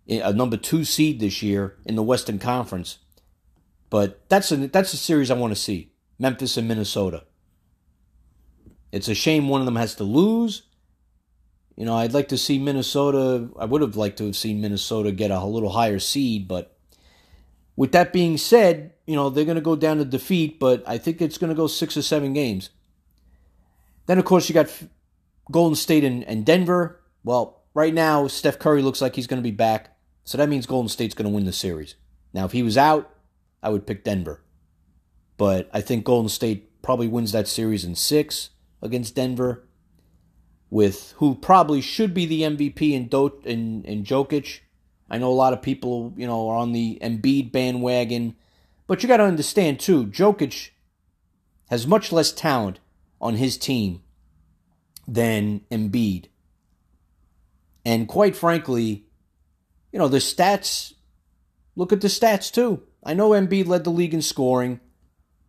a 0.08 0.32
number 0.32 0.56
two 0.56 0.84
seed 0.84 1.20
this 1.20 1.42
year 1.42 1.76
in 1.86 1.94
the 1.94 2.02
Western 2.02 2.38
Conference. 2.38 2.98
But 3.88 4.28
that's 4.28 4.50
a 4.52 4.56
that's 4.56 4.92
a 4.92 4.96
series 4.96 5.30
I 5.30 5.34
want 5.34 5.54
to 5.54 5.60
see. 5.60 5.92
Memphis 6.18 6.56
and 6.56 6.68
Minnesota. 6.68 7.24
It's 8.90 9.08
a 9.08 9.14
shame 9.14 9.48
one 9.48 9.60
of 9.60 9.64
them 9.64 9.76
has 9.76 9.94
to 9.96 10.04
lose. 10.04 10.62
You 11.76 11.86
know, 11.86 11.94
I'd 11.94 12.12
like 12.12 12.28
to 12.28 12.38
see 12.38 12.58
Minnesota. 12.58 13.48
I 13.58 13.64
would 13.64 13.80
have 13.80 13.96
liked 13.96 14.18
to 14.18 14.26
have 14.26 14.36
seen 14.36 14.60
Minnesota 14.60 15.10
get 15.12 15.30
a 15.30 15.44
little 15.44 15.70
higher 15.70 15.98
seed, 15.98 16.46
but 16.48 16.76
with 17.76 17.92
that 17.92 18.12
being 18.12 18.36
said, 18.36 18.92
you 19.06 19.16
know, 19.16 19.30
they're 19.30 19.44
going 19.44 19.56
to 19.56 19.62
go 19.62 19.76
down 19.76 19.96
to 19.98 20.04
defeat, 20.04 20.60
but 20.60 20.82
I 20.86 20.98
think 20.98 21.20
it's 21.20 21.38
going 21.38 21.48
to 21.48 21.56
go 21.56 21.66
six 21.66 21.96
or 21.96 22.02
seven 22.02 22.32
games. 22.32 22.70
Then, 24.06 24.18
of 24.18 24.24
course, 24.24 24.48
you 24.48 24.54
got 24.54 24.70
Golden 25.50 25.76
State 25.76 26.04
and, 26.04 26.24
and 26.24 26.44
Denver. 26.44 27.00
Well, 27.24 27.62
right 27.74 27.94
now, 27.94 28.26
Steph 28.26 28.58
Curry 28.58 28.82
looks 28.82 29.00
like 29.00 29.16
he's 29.16 29.26
going 29.26 29.42
to 29.42 29.48
be 29.48 29.50
back. 29.50 29.96
So 30.24 30.38
that 30.38 30.48
means 30.48 30.66
Golden 30.66 30.88
State's 30.88 31.14
going 31.14 31.28
to 31.28 31.34
win 31.34 31.46
the 31.46 31.52
series. 31.52 31.94
Now, 32.32 32.44
if 32.44 32.52
he 32.52 32.62
was 32.62 32.76
out, 32.76 33.14
I 33.62 33.70
would 33.70 33.86
pick 33.86 34.04
Denver. 34.04 34.42
But 35.36 35.70
I 35.72 35.80
think 35.80 36.04
Golden 36.04 36.28
State 36.28 36.82
probably 36.82 37.08
wins 37.08 37.32
that 37.32 37.48
series 37.48 37.84
in 37.84 37.94
six 37.94 38.50
against 38.80 39.14
Denver, 39.14 39.64
with 40.72 41.12
who 41.18 41.34
probably 41.34 41.82
should 41.82 42.14
be 42.14 42.24
the 42.24 42.40
MVP 42.40 42.92
in, 42.92 43.06
Do- 43.06 43.42
in, 43.44 43.84
in 43.84 44.04
Jokic. 44.04 44.60
I 45.10 45.18
know 45.18 45.30
a 45.30 45.34
lot 45.34 45.52
of 45.52 45.60
people, 45.60 46.14
you 46.16 46.26
know, 46.26 46.48
are 46.48 46.56
on 46.56 46.72
the 46.72 46.98
Embiid 47.02 47.52
bandwagon. 47.52 48.36
But 48.86 49.02
you 49.02 49.06
got 49.06 49.18
to 49.18 49.24
understand, 49.24 49.80
too, 49.80 50.06
Jokic 50.06 50.70
has 51.68 51.86
much 51.86 52.10
less 52.10 52.32
talent 52.32 52.80
on 53.20 53.34
his 53.34 53.58
team 53.58 54.02
than 55.06 55.60
Embiid. 55.70 56.28
And 57.84 58.08
quite 58.08 58.34
frankly, 58.34 59.04
you 59.92 59.98
know, 59.98 60.08
the 60.08 60.18
stats, 60.18 60.94
look 61.76 61.92
at 61.92 62.00
the 62.00 62.08
stats 62.08 62.50
too. 62.50 62.82
I 63.04 63.12
know 63.12 63.30
Embiid 63.30 63.66
led 63.66 63.84
the 63.84 63.90
league 63.90 64.14
in 64.14 64.22
scoring, 64.22 64.80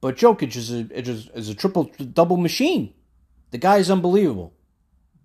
but 0.01 0.17
Jokic 0.17 0.57
is 0.57 0.69
a, 0.69 1.37
is 1.37 1.47
a 1.47 1.55
triple 1.55 1.91
double 2.11 2.35
machine. 2.35 2.93
The 3.51 3.57
guy 3.57 3.77
is 3.77 3.89
unbelievable. 3.89 4.53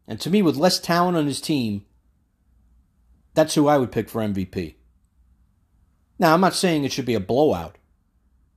And 0.08 0.18
to 0.20 0.30
me, 0.30 0.40
with 0.40 0.56
less 0.56 0.80
talent 0.80 1.18
on 1.18 1.26
his 1.26 1.40
team, 1.40 1.84
that's 3.34 3.54
who 3.54 3.68
I 3.68 3.76
would 3.76 3.92
pick 3.92 4.08
for 4.08 4.22
MVP. 4.22 4.76
Now, 6.18 6.34
I'm 6.34 6.40
not 6.40 6.54
saying 6.54 6.82
it 6.82 6.92
should 6.92 7.04
be 7.04 7.14
a 7.14 7.20
blowout, 7.20 7.76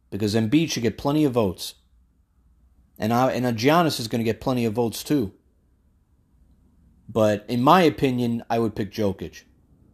because 0.09 0.33
Embiid 0.33 0.71
should 0.71 0.83
get 0.83 0.97
plenty 0.97 1.25
of 1.25 1.33
votes. 1.33 1.75
And, 2.97 3.13
I, 3.13 3.31
and 3.31 3.45
Giannis 3.57 3.99
is 3.99 4.07
going 4.07 4.19
to 4.19 4.25
get 4.25 4.41
plenty 4.41 4.63
of 4.65 4.73
votes 4.73 5.03
too. 5.03 5.33
But 7.09 7.45
in 7.49 7.61
my 7.61 7.81
opinion, 7.81 8.43
I 8.49 8.59
would 8.59 8.75
pick 8.75 8.91
Jokic 8.91 9.43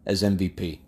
as 0.06 0.22
MVP. 0.22 0.80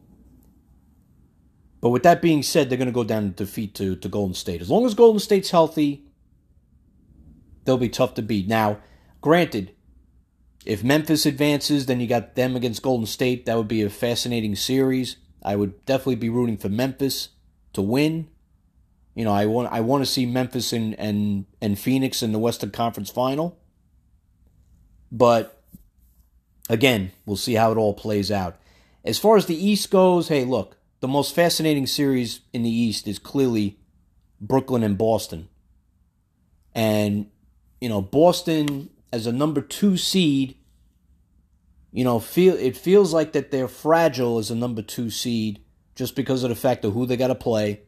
But 1.81 1.89
with 1.89 2.03
that 2.03 2.21
being 2.21 2.43
said, 2.43 2.69
they're 2.69 2.77
going 2.77 2.87
to 2.87 2.93
go 2.93 3.03
down 3.03 3.23
to 3.23 3.29
defeat 3.45 3.73
to, 3.75 3.95
to 3.95 4.09
Golden 4.09 4.35
State. 4.35 4.61
As 4.61 4.69
long 4.69 4.85
as 4.85 4.93
Golden 4.93 5.19
State's 5.19 5.49
healthy, 5.49 6.03
they'll 7.63 7.77
be 7.77 7.89
tough 7.89 8.13
to 8.15 8.21
beat. 8.21 8.47
Now, 8.47 8.79
granted, 9.21 9.73
If 10.65 10.83
Memphis 10.83 11.25
advances, 11.25 11.85
then 11.85 11.99
you 11.99 12.07
got 12.07 12.35
them 12.35 12.55
against 12.55 12.81
Golden 12.81 13.05
State. 13.05 13.45
That 13.45 13.57
would 13.57 13.67
be 13.67 13.81
a 13.81 13.89
fascinating 13.89 14.55
series. 14.55 15.15
I 15.41 15.55
would 15.55 15.85
definitely 15.85 16.15
be 16.15 16.29
rooting 16.29 16.57
for 16.57 16.69
Memphis 16.69 17.29
to 17.73 17.81
win. 17.81 18.27
You 19.15 19.25
know, 19.25 19.31
I 19.31 19.45
want 19.45 19.71
I 19.71 19.81
want 19.81 20.01
to 20.03 20.05
see 20.05 20.25
Memphis 20.25 20.73
and 20.73 20.97
and 20.99 21.45
and 21.61 21.79
Phoenix 21.79 22.21
in 22.21 22.31
the 22.31 22.39
Western 22.39 22.71
Conference 22.71 23.09
Final. 23.09 23.57
But 25.11 25.61
again, 26.69 27.11
we'll 27.25 27.37
see 27.37 27.55
how 27.55 27.71
it 27.71 27.77
all 27.77 27.93
plays 27.93 28.31
out. 28.31 28.57
As 29.03 29.17
far 29.17 29.37
as 29.37 29.45
the 29.45 29.55
East 29.55 29.89
goes, 29.89 30.27
hey, 30.27 30.43
look, 30.43 30.77
the 30.99 31.07
most 31.07 31.33
fascinating 31.33 31.87
series 31.87 32.41
in 32.53 32.63
the 32.63 32.69
East 32.69 33.07
is 33.07 33.17
clearly 33.17 33.79
Brooklyn 34.39 34.83
and 34.83 34.97
Boston. 34.97 35.47
And 36.75 37.29
you 37.81 37.89
know, 37.89 38.01
Boston 38.01 38.89
as 39.11 39.25
a 39.25 39.31
number 39.31 39.61
2 39.61 39.97
seed 39.97 40.59
you 41.91 42.03
know, 42.03 42.19
feel 42.19 42.55
it 42.55 42.77
feels 42.77 43.13
like 43.13 43.31
that 43.33 43.51
they're 43.51 43.67
fragile 43.67 44.37
as 44.37 44.51
a 44.51 44.55
number 44.55 44.81
two 44.81 45.09
seed 45.09 45.63
just 45.95 46.15
because 46.15 46.43
of 46.43 46.49
the 46.49 46.55
fact 46.55 46.85
of 46.85 46.93
who 46.93 47.05
they 47.05 47.17
got 47.17 47.27
to 47.27 47.35
play, 47.35 47.81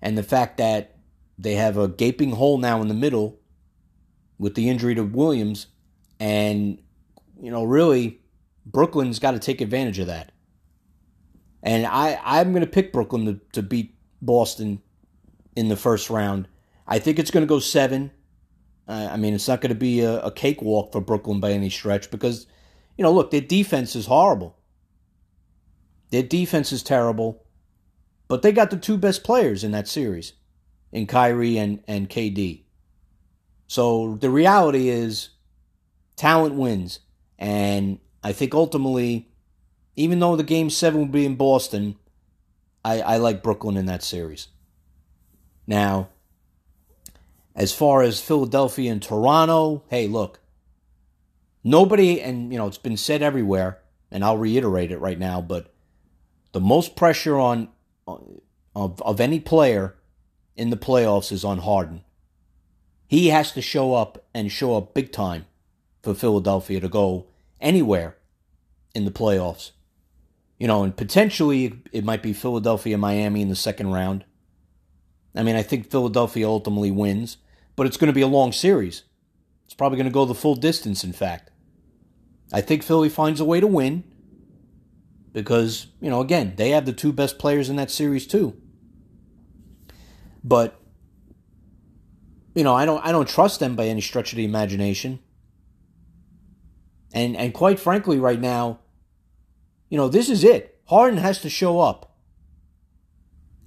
and 0.00 0.16
the 0.16 0.22
fact 0.22 0.56
that 0.56 0.96
they 1.38 1.54
have 1.54 1.76
a 1.76 1.88
gaping 1.88 2.32
hole 2.32 2.58
now 2.58 2.80
in 2.80 2.88
the 2.88 2.94
middle 2.94 3.38
with 4.38 4.54
the 4.54 4.68
injury 4.68 4.94
to 4.94 5.02
Williams, 5.02 5.66
and 6.18 6.78
you 7.40 7.50
know, 7.50 7.64
really, 7.64 8.20
Brooklyn's 8.64 9.18
got 9.18 9.32
to 9.32 9.38
take 9.38 9.60
advantage 9.60 9.98
of 9.98 10.06
that. 10.06 10.32
And 11.62 11.86
I, 11.86 12.18
I'm 12.24 12.52
going 12.52 12.64
to 12.64 12.70
pick 12.70 12.92
Brooklyn 12.92 13.26
to, 13.26 13.40
to 13.52 13.62
beat 13.62 13.94
Boston 14.22 14.80
in 15.54 15.68
the 15.68 15.76
first 15.76 16.08
round. 16.08 16.48
I 16.86 16.98
think 16.98 17.18
it's 17.18 17.30
going 17.30 17.42
to 17.42 17.48
go 17.48 17.58
seven. 17.58 18.10
I 18.88 19.16
mean, 19.16 19.34
it's 19.34 19.48
not 19.48 19.60
going 19.60 19.68
to 19.68 19.78
be 19.78 20.00
a, 20.00 20.20
a 20.20 20.30
cakewalk 20.32 20.92
for 20.92 21.00
Brooklyn 21.00 21.40
by 21.40 21.52
any 21.52 21.68
stretch 21.68 22.10
because 22.10 22.46
you 22.98 23.04
know, 23.04 23.12
look, 23.12 23.30
their 23.30 23.40
defense 23.40 23.94
is 23.94 24.06
horrible. 24.06 24.56
Their 26.10 26.24
defense 26.24 26.72
is 26.72 26.82
terrible, 26.82 27.44
but 28.26 28.42
they 28.42 28.50
got 28.50 28.70
the 28.70 28.76
two 28.76 28.96
best 28.96 29.22
players 29.22 29.62
in 29.62 29.70
that 29.70 29.86
series, 29.86 30.32
in 30.90 31.06
Kyrie 31.06 31.58
and, 31.58 31.82
and 31.86 32.10
KD. 32.10 32.62
So 33.68 34.16
the 34.20 34.30
reality 34.30 34.88
is, 34.88 35.28
talent 36.16 36.56
wins. 36.56 37.00
And 37.38 38.00
I 38.24 38.32
think 38.32 38.52
ultimately, 38.52 39.28
even 39.94 40.18
though 40.18 40.34
the 40.34 40.42
game 40.42 40.70
seven 40.70 41.00
will 41.00 41.06
be 41.06 41.26
in 41.26 41.36
Boston, 41.36 41.96
I, 42.84 43.00
I 43.00 43.16
like 43.18 43.42
Brooklyn 43.42 43.76
in 43.76 43.86
that 43.86 44.02
series. 44.02 44.48
Now, 45.66 46.08
as 47.58 47.74
far 47.74 48.00
as 48.00 48.20
Philadelphia 48.20 48.90
and 48.90 49.02
Toronto, 49.02 49.84
hey, 49.90 50.06
look, 50.06 50.40
Nobody, 51.64 52.22
and 52.22 52.50
you 52.50 52.58
know, 52.58 52.66
it's 52.66 52.78
been 52.78 52.96
said 52.96 53.20
everywhere, 53.22 53.80
and 54.10 54.24
I'll 54.24 54.38
reiterate 54.38 54.90
it 54.90 55.00
right 55.00 55.18
now, 55.18 55.42
but 55.42 55.70
the 56.52 56.60
most 56.60 56.96
pressure 56.96 57.38
on 57.38 57.68
of, 58.06 59.02
of 59.02 59.20
any 59.20 59.38
player 59.38 59.94
in 60.56 60.70
the 60.70 60.78
playoffs 60.78 61.30
is 61.30 61.44
on 61.44 61.58
Harden. 61.58 62.04
He 63.06 63.28
has 63.28 63.52
to 63.52 63.60
show 63.60 63.94
up 63.94 64.24
and 64.32 64.50
show 64.50 64.76
up 64.76 64.94
big 64.94 65.12
time 65.12 65.44
for 66.02 66.14
Philadelphia 66.14 66.80
to 66.80 66.88
go 66.88 67.26
anywhere 67.60 68.16
in 68.94 69.04
the 69.04 69.10
playoffs. 69.10 69.72
You 70.58 70.68
know, 70.68 70.84
and 70.84 70.96
potentially 70.96 71.82
it 71.92 72.02
might 72.02 72.22
be 72.22 72.32
Philadelphia 72.32 72.96
Miami 72.96 73.42
in 73.42 73.48
the 73.48 73.56
second 73.56 73.92
round. 73.92 74.24
I 75.34 75.42
mean, 75.42 75.54
I 75.54 75.62
think 75.62 75.90
Philadelphia 75.90 76.48
ultimately 76.48 76.90
wins, 76.90 77.36
but 77.78 77.86
it's 77.86 77.96
going 77.96 78.08
to 78.08 78.12
be 78.12 78.22
a 78.22 78.26
long 78.26 78.50
series. 78.50 79.04
It's 79.64 79.72
probably 79.72 79.98
going 79.98 80.08
to 80.08 80.12
go 80.12 80.24
the 80.24 80.34
full 80.34 80.56
distance, 80.56 81.04
in 81.04 81.12
fact. 81.12 81.52
I 82.52 82.60
think 82.60 82.82
Philly 82.82 83.08
finds 83.08 83.38
a 83.38 83.44
way 83.44 83.60
to 83.60 83.68
win 83.68 84.02
because, 85.32 85.86
you 86.00 86.10
know, 86.10 86.20
again, 86.20 86.54
they 86.56 86.70
have 86.70 86.86
the 86.86 86.92
two 86.92 87.12
best 87.12 87.38
players 87.38 87.70
in 87.70 87.76
that 87.76 87.92
series 87.92 88.26
too. 88.26 88.60
But 90.42 90.80
you 92.56 92.64
know, 92.64 92.74
I 92.74 92.84
don't 92.84 93.04
I 93.06 93.12
don't 93.12 93.28
trust 93.28 93.60
them 93.60 93.76
by 93.76 93.86
any 93.86 94.00
stretch 94.00 94.32
of 94.32 94.36
the 94.36 94.44
imagination. 94.44 95.20
And 97.12 97.36
and 97.36 97.54
quite 97.54 97.78
frankly 97.78 98.18
right 98.18 98.40
now, 98.40 98.80
you 99.88 99.96
know, 99.96 100.08
this 100.08 100.28
is 100.28 100.42
it. 100.42 100.80
Harden 100.86 101.18
has 101.18 101.40
to 101.42 101.48
show 101.48 101.78
up. 101.78 102.16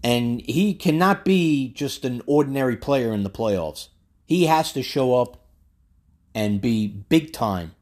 And 0.04 0.41
he 0.41 0.74
cannot 0.74 1.24
be 1.24 1.71
just 1.71 2.04
an 2.04 2.21
ordinary 2.26 2.76
player 2.76 3.13
in 3.13 3.24
the 3.24 3.30
playoffs. 3.30 3.88
He 4.32 4.46
has 4.46 4.72
to 4.72 4.82
show 4.82 5.15
up 5.15 5.44
and 6.34 6.62
be 6.62 6.88
big 6.88 7.34
time 7.34 7.76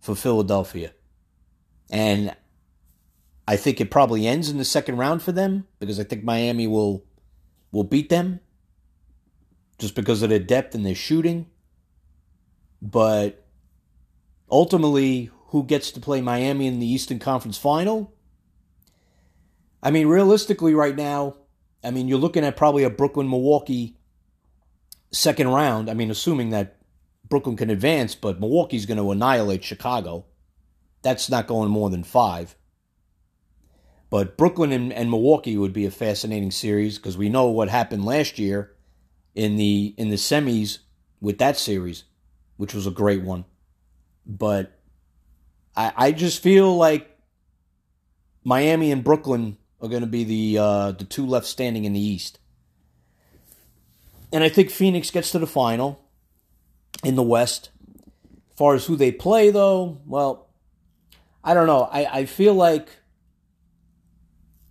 for 0.00 0.14
Philadelphia. 0.14 0.92
And 1.90 2.36
I 3.48 3.56
think 3.56 3.80
it 3.80 3.90
probably 3.90 4.26
ends 4.26 4.50
in 4.50 4.58
the 4.58 4.66
second 4.66 4.98
round 4.98 5.22
for 5.22 5.32
them 5.32 5.66
because 5.78 5.98
I 5.98 6.04
think 6.04 6.22
Miami 6.22 6.66
will 6.66 7.06
will 7.72 7.84
beat 7.84 8.10
them 8.10 8.40
just 9.78 9.94
because 9.94 10.20
of 10.20 10.28
their 10.28 10.38
depth 10.38 10.74
and 10.74 10.84
their 10.84 10.94
shooting. 10.94 11.46
But 12.82 13.46
ultimately, 14.50 15.30
who 15.46 15.64
gets 15.64 15.90
to 15.92 16.00
play 16.00 16.20
Miami 16.20 16.66
in 16.66 16.80
the 16.80 16.86
Eastern 16.86 17.18
Conference 17.18 17.56
Final? 17.56 18.12
I 19.82 19.90
mean, 19.90 20.08
realistically, 20.08 20.74
right 20.74 20.96
now, 20.96 21.36
I 21.82 21.90
mean, 21.90 22.08
you're 22.08 22.18
looking 22.18 22.44
at 22.44 22.58
probably 22.58 22.84
a 22.84 22.90
Brooklyn 22.90 23.30
Milwaukee 23.30 23.93
second 25.14 25.48
round. 25.48 25.88
I 25.88 25.94
mean, 25.94 26.10
assuming 26.10 26.50
that 26.50 26.76
Brooklyn 27.28 27.56
can 27.56 27.70
advance, 27.70 28.14
but 28.14 28.40
Milwaukee's 28.40 28.86
going 28.86 28.98
to 28.98 29.10
annihilate 29.10 29.64
Chicago. 29.64 30.26
That's 31.02 31.30
not 31.30 31.46
going 31.46 31.70
more 31.70 31.90
than 31.90 32.04
five. 32.04 32.54
But 34.10 34.36
Brooklyn 34.36 34.72
and, 34.72 34.92
and 34.92 35.10
Milwaukee 35.10 35.56
would 35.56 35.72
be 35.72 35.86
a 35.86 35.90
fascinating 35.90 36.50
series 36.50 36.98
because 36.98 37.16
we 37.16 37.28
know 37.28 37.46
what 37.46 37.68
happened 37.68 38.04
last 38.04 38.38
year 38.38 38.76
in 39.34 39.56
the 39.56 39.94
in 39.98 40.10
the 40.10 40.16
semis 40.16 40.78
with 41.20 41.38
that 41.38 41.56
series, 41.56 42.04
which 42.56 42.74
was 42.74 42.86
a 42.86 42.92
great 42.92 43.22
one. 43.22 43.44
But 44.24 44.78
I, 45.74 45.92
I 45.96 46.12
just 46.12 46.42
feel 46.42 46.76
like 46.76 47.18
Miami 48.44 48.92
and 48.92 49.02
Brooklyn 49.02 49.56
are 49.80 49.88
going 49.88 50.02
to 50.02 50.06
be 50.06 50.24
the 50.24 50.58
uh, 50.58 50.92
the 50.92 51.04
two 51.04 51.26
left 51.26 51.46
standing 51.46 51.84
in 51.84 51.92
the 51.92 52.00
East. 52.00 52.38
And 54.34 54.42
I 54.42 54.48
think 54.48 54.70
Phoenix 54.70 55.12
gets 55.12 55.30
to 55.30 55.38
the 55.38 55.46
final 55.46 56.00
in 57.04 57.14
the 57.14 57.22
West. 57.22 57.70
As 58.50 58.56
far 58.56 58.74
as 58.74 58.84
who 58.84 58.96
they 58.96 59.12
play, 59.12 59.50
though, 59.50 60.00
well, 60.04 60.50
I 61.44 61.54
don't 61.54 61.68
know. 61.68 61.82
I, 61.84 62.04
I 62.04 62.24
feel 62.24 62.52
like, 62.52 62.88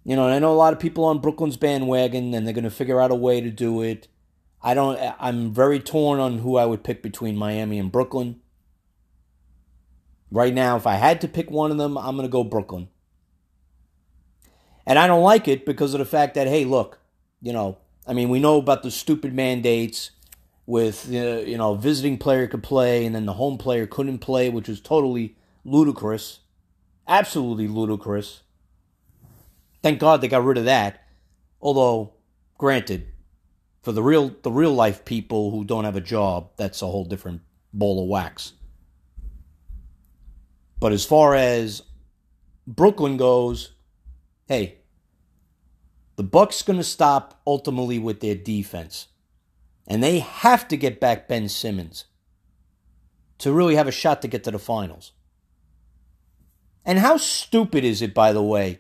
you 0.04 0.18
know, 0.18 0.28
I 0.28 0.40
know 0.40 0.52
a 0.52 0.54
lot 0.54 0.74
of 0.74 0.82
people 0.82 1.06
on 1.06 1.20
Brooklyn's 1.20 1.56
bandwagon 1.56 2.34
and 2.34 2.46
they're 2.46 2.54
going 2.54 2.66
to 2.66 2.70
figure 2.70 3.00
out 3.00 3.12
a 3.12 3.16
way 3.16 3.40
to 3.40 3.50
do 3.50 3.82
it. 3.82 4.10
I 4.62 4.74
don't, 4.74 5.00
I'm 5.18 5.54
very 5.54 5.80
torn 5.80 6.20
on 6.20 6.40
who 6.40 6.58
I 6.58 6.66
would 6.66 6.84
pick 6.84 7.02
between 7.02 7.38
Miami 7.38 7.80
and 7.80 7.90
Brooklyn. 7.90 8.42
Right 10.30 10.54
now, 10.54 10.76
if 10.76 10.86
I 10.86 10.96
had 10.96 11.22
to 11.22 11.30
pick 11.30 11.50
one 11.50 11.72
of 11.72 11.78
them, 11.78 11.98
I'm 11.98 12.18
going 12.18 12.28
to 12.28 12.32
go 12.32 12.44
Brooklyn. 12.44 12.90
And 14.86 15.00
I 15.00 15.08
don't 15.08 15.24
like 15.24 15.48
it 15.48 15.66
because 15.66 15.94
of 15.94 16.00
the 16.00 16.06
fact 16.06 16.36
that, 16.36 16.48
hey, 16.48 16.66
look, 16.66 17.00
you 17.42 17.54
know, 17.54 17.78
I 18.06 18.14
mean, 18.14 18.30
we 18.30 18.40
know 18.40 18.58
about 18.58 18.84
the 18.84 18.92
stupid 18.92 19.34
mandates 19.34 20.12
with 20.66 21.10
uh, 21.12 21.42
you 21.42 21.58
know 21.58 21.76
visiting 21.76 22.18
player 22.18 22.48
could 22.48 22.64
play 22.64 23.06
and 23.06 23.14
then 23.14 23.26
the 23.26 23.34
home 23.34 23.58
player 23.58 23.88
couldn't 23.88 24.20
play, 24.20 24.50
which 24.50 24.68
was 24.68 24.82
totally 24.82 25.36
ludicrous, 25.64 26.40
absolutely 27.08 27.68
ludicrous. 27.68 28.42
Thank 29.82 30.00
God 30.00 30.22
they 30.22 30.28
got 30.28 30.44
rid 30.44 30.58
of 30.58 30.66
that. 30.66 31.02
Although, 31.62 32.14
granted, 32.58 33.08
for 33.82 33.92
the 33.92 34.04
real 34.04 34.36
the 34.42 34.52
real 34.52 34.74
life 34.74 35.06
people 35.06 35.52
who 35.52 35.64
don't 35.64 35.86
have 35.86 35.96
a 35.96 36.02
job, 36.02 36.52
that's 36.58 36.82
a 36.82 36.88
whole 36.88 37.06
different 37.06 37.42
bowl 37.74 38.04
of 38.04 38.10
wax. 38.10 38.54
But 40.80 40.92
as 40.92 41.06
far 41.06 41.34
as 41.36 41.84
Brooklyn 42.68 43.16
goes, 43.16 43.72
hey, 44.48 44.80
the 46.16 46.24
Bucks 46.24 46.62
going 46.62 46.78
to 46.78 46.84
stop 46.84 47.42
ultimately 47.46 48.00
with 48.00 48.20
their 48.20 48.36
defense. 48.36 49.08
And 49.88 50.02
they 50.02 50.20
have 50.20 50.68
to 50.70 50.78
get 50.78 51.00
back 51.00 51.28
Ben 51.28 51.50
Simmons 51.50 52.06
to 53.40 53.52
really 53.52 53.76
have 53.76 53.88
a 53.88 53.92
shot 53.92 54.22
to 54.22 54.28
get 54.28 54.44
to 54.46 54.52
the 54.52 54.60
finals. 54.60 55.12
And 56.86 57.00
how 57.00 57.18
stupid 57.18 57.84
is 57.84 58.02
it, 58.02 58.14
by 58.14 58.34
the 58.34 58.44
way? 58.44 58.80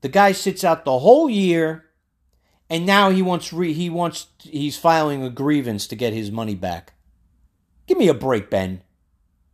The 0.00 0.08
guy 0.08 0.32
sits 0.32 0.64
out 0.64 0.84
the 0.84 0.98
whole 0.98 1.28
year, 1.28 1.86
and 2.68 2.86
now 2.86 3.10
he 3.10 3.22
wants 3.22 3.52
re- 3.52 3.72
he 3.72 3.88
wants 3.88 4.26
he's 4.40 4.76
filing 4.76 5.22
a 5.22 5.30
grievance 5.30 5.86
to 5.88 5.96
get 5.96 6.12
his 6.12 6.30
money 6.30 6.54
back. 6.54 6.94
Give 7.86 7.98
me 7.98 8.08
a 8.08 8.14
break, 8.14 8.50
Ben. 8.50 8.82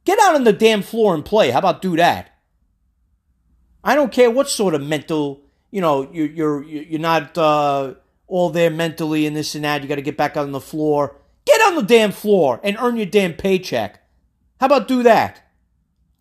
Get 0.05 0.19
out 0.21 0.35
on 0.35 0.45
the 0.45 0.53
damn 0.53 0.83
floor 0.83 1.15
and 1.15 1.25
play. 1.25 1.51
How 1.51 1.59
about 1.59 1.83
do 1.83 1.97
that? 1.97 2.31
I 3.85 3.95
don't 3.95 4.13
care 4.13 4.31
what 4.31 4.49
sort 4.49 4.75
of 4.75 4.83
mental, 4.83 5.43
you 5.71 5.81
know, 5.81 6.09
you're 6.13 6.27
you're 6.27 6.63
you're 6.63 7.01
not. 7.01 7.37
Uh, 7.37 7.95
all 8.29 8.51
there 8.51 8.71
mentally 8.71 9.27
and 9.27 9.35
this 9.35 9.55
and 9.55 9.65
that. 9.65 9.83
You 9.83 9.89
got 9.89 9.97
to 9.97 10.03
get 10.03 10.17
back 10.17 10.37
on 10.37 10.53
the 10.53 10.61
floor. 10.61 11.17
Get 11.47 11.61
on 11.63 11.75
the 11.75 11.83
damn 11.83 12.13
floor 12.13 12.61
and 12.63 12.77
earn 12.79 12.97
your 12.97 13.07
damn 13.07 13.33
paycheck. 13.33 14.03
How 14.61 14.67
about 14.67 14.87
do 14.87 15.03
that? 15.03 15.51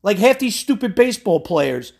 Like 0.01 0.17
half 0.17 0.39
these 0.39 0.55
stupid 0.55 0.95
baseball 0.95 1.41
players 1.41 1.93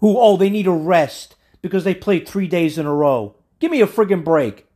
who, 0.00 0.18
oh, 0.18 0.36
they 0.36 0.50
need 0.50 0.66
a 0.66 0.72
rest 0.72 1.36
because 1.60 1.84
they 1.84 1.94
played 1.94 2.26
three 2.26 2.48
days 2.48 2.78
in 2.78 2.86
a 2.86 2.94
row. 2.94 3.36
Give 3.60 3.70
me 3.70 3.82
a 3.82 3.86
friggin' 3.86 4.24
break. 4.24 4.66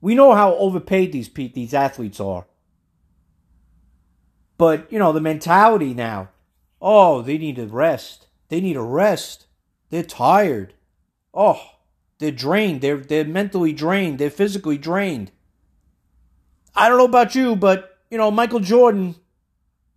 We 0.00 0.14
know 0.14 0.34
how 0.34 0.54
overpaid 0.56 1.12
these 1.12 1.28
these 1.28 1.74
athletes 1.74 2.20
are. 2.20 2.46
But, 4.58 4.90
you 4.92 4.98
know, 4.98 5.12
the 5.12 5.20
mentality 5.20 5.94
now, 5.94 6.30
oh, 6.80 7.22
they 7.22 7.38
need 7.38 7.58
a 7.58 7.66
rest. 7.66 8.26
They 8.48 8.60
need 8.60 8.76
a 8.76 8.82
rest. 8.82 9.45
They're 9.96 10.02
tired. 10.02 10.74
Oh, 11.32 11.58
they're 12.18 12.30
drained. 12.30 12.82
They're 12.82 12.98
they're 12.98 13.24
mentally 13.24 13.72
drained. 13.72 14.18
They're 14.18 14.28
physically 14.28 14.76
drained. 14.76 15.32
I 16.74 16.90
don't 16.90 16.98
know 16.98 17.06
about 17.06 17.34
you, 17.34 17.56
but 17.56 17.96
you 18.10 18.18
know, 18.18 18.30
Michael 18.30 18.60
Jordan, 18.60 19.14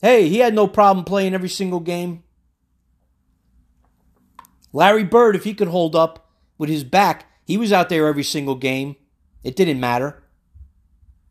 hey, 0.02 0.30
he 0.30 0.38
had 0.38 0.54
no 0.54 0.70
problem 0.70 1.04
playing 1.04 1.34
every 1.34 1.50
single 1.50 1.82
game. 1.82 2.24
Larry 4.72 5.04
Bird, 5.04 5.36
if 5.36 5.44
he 5.44 5.54
could 5.54 5.68
hold 5.68 5.98
up 5.98 6.30
with 6.58 6.70
his 6.70 6.86
back, 6.86 7.26
he 7.44 7.58
was 7.58 7.74
out 7.74 7.90
there 7.90 8.08
every 8.08 8.24
single 8.24 8.56
game. 8.56 8.96
It 9.44 9.58
didn't 9.58 9.82
matter. 9.82 10.24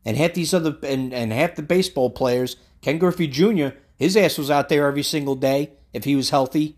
And 0.05 0.15
half 0.15 0.35
these 0.35 0.53
other 0.53 0.77
and, 0.83 1.11
and 1.11 1.33
half 1.33 1.55
the 1.55 1.63
baseball 1.63 2.11
players, 2.11 2.55
Ken 2.81 2.99
Griffey 2.99 3.25
Jr., 3.25 3.69
his 3.97 4.15
ass 4.15 4.37
was 4.37 4.51
out 4.51 4.69
there 4.69 4.85
every 4.85 5.01
single 5.01 5.33
day 5.33 5.71
if 5.91 6.03
he 6.03 6.15
was 6.15 6.29
healthy. 6.29 6.77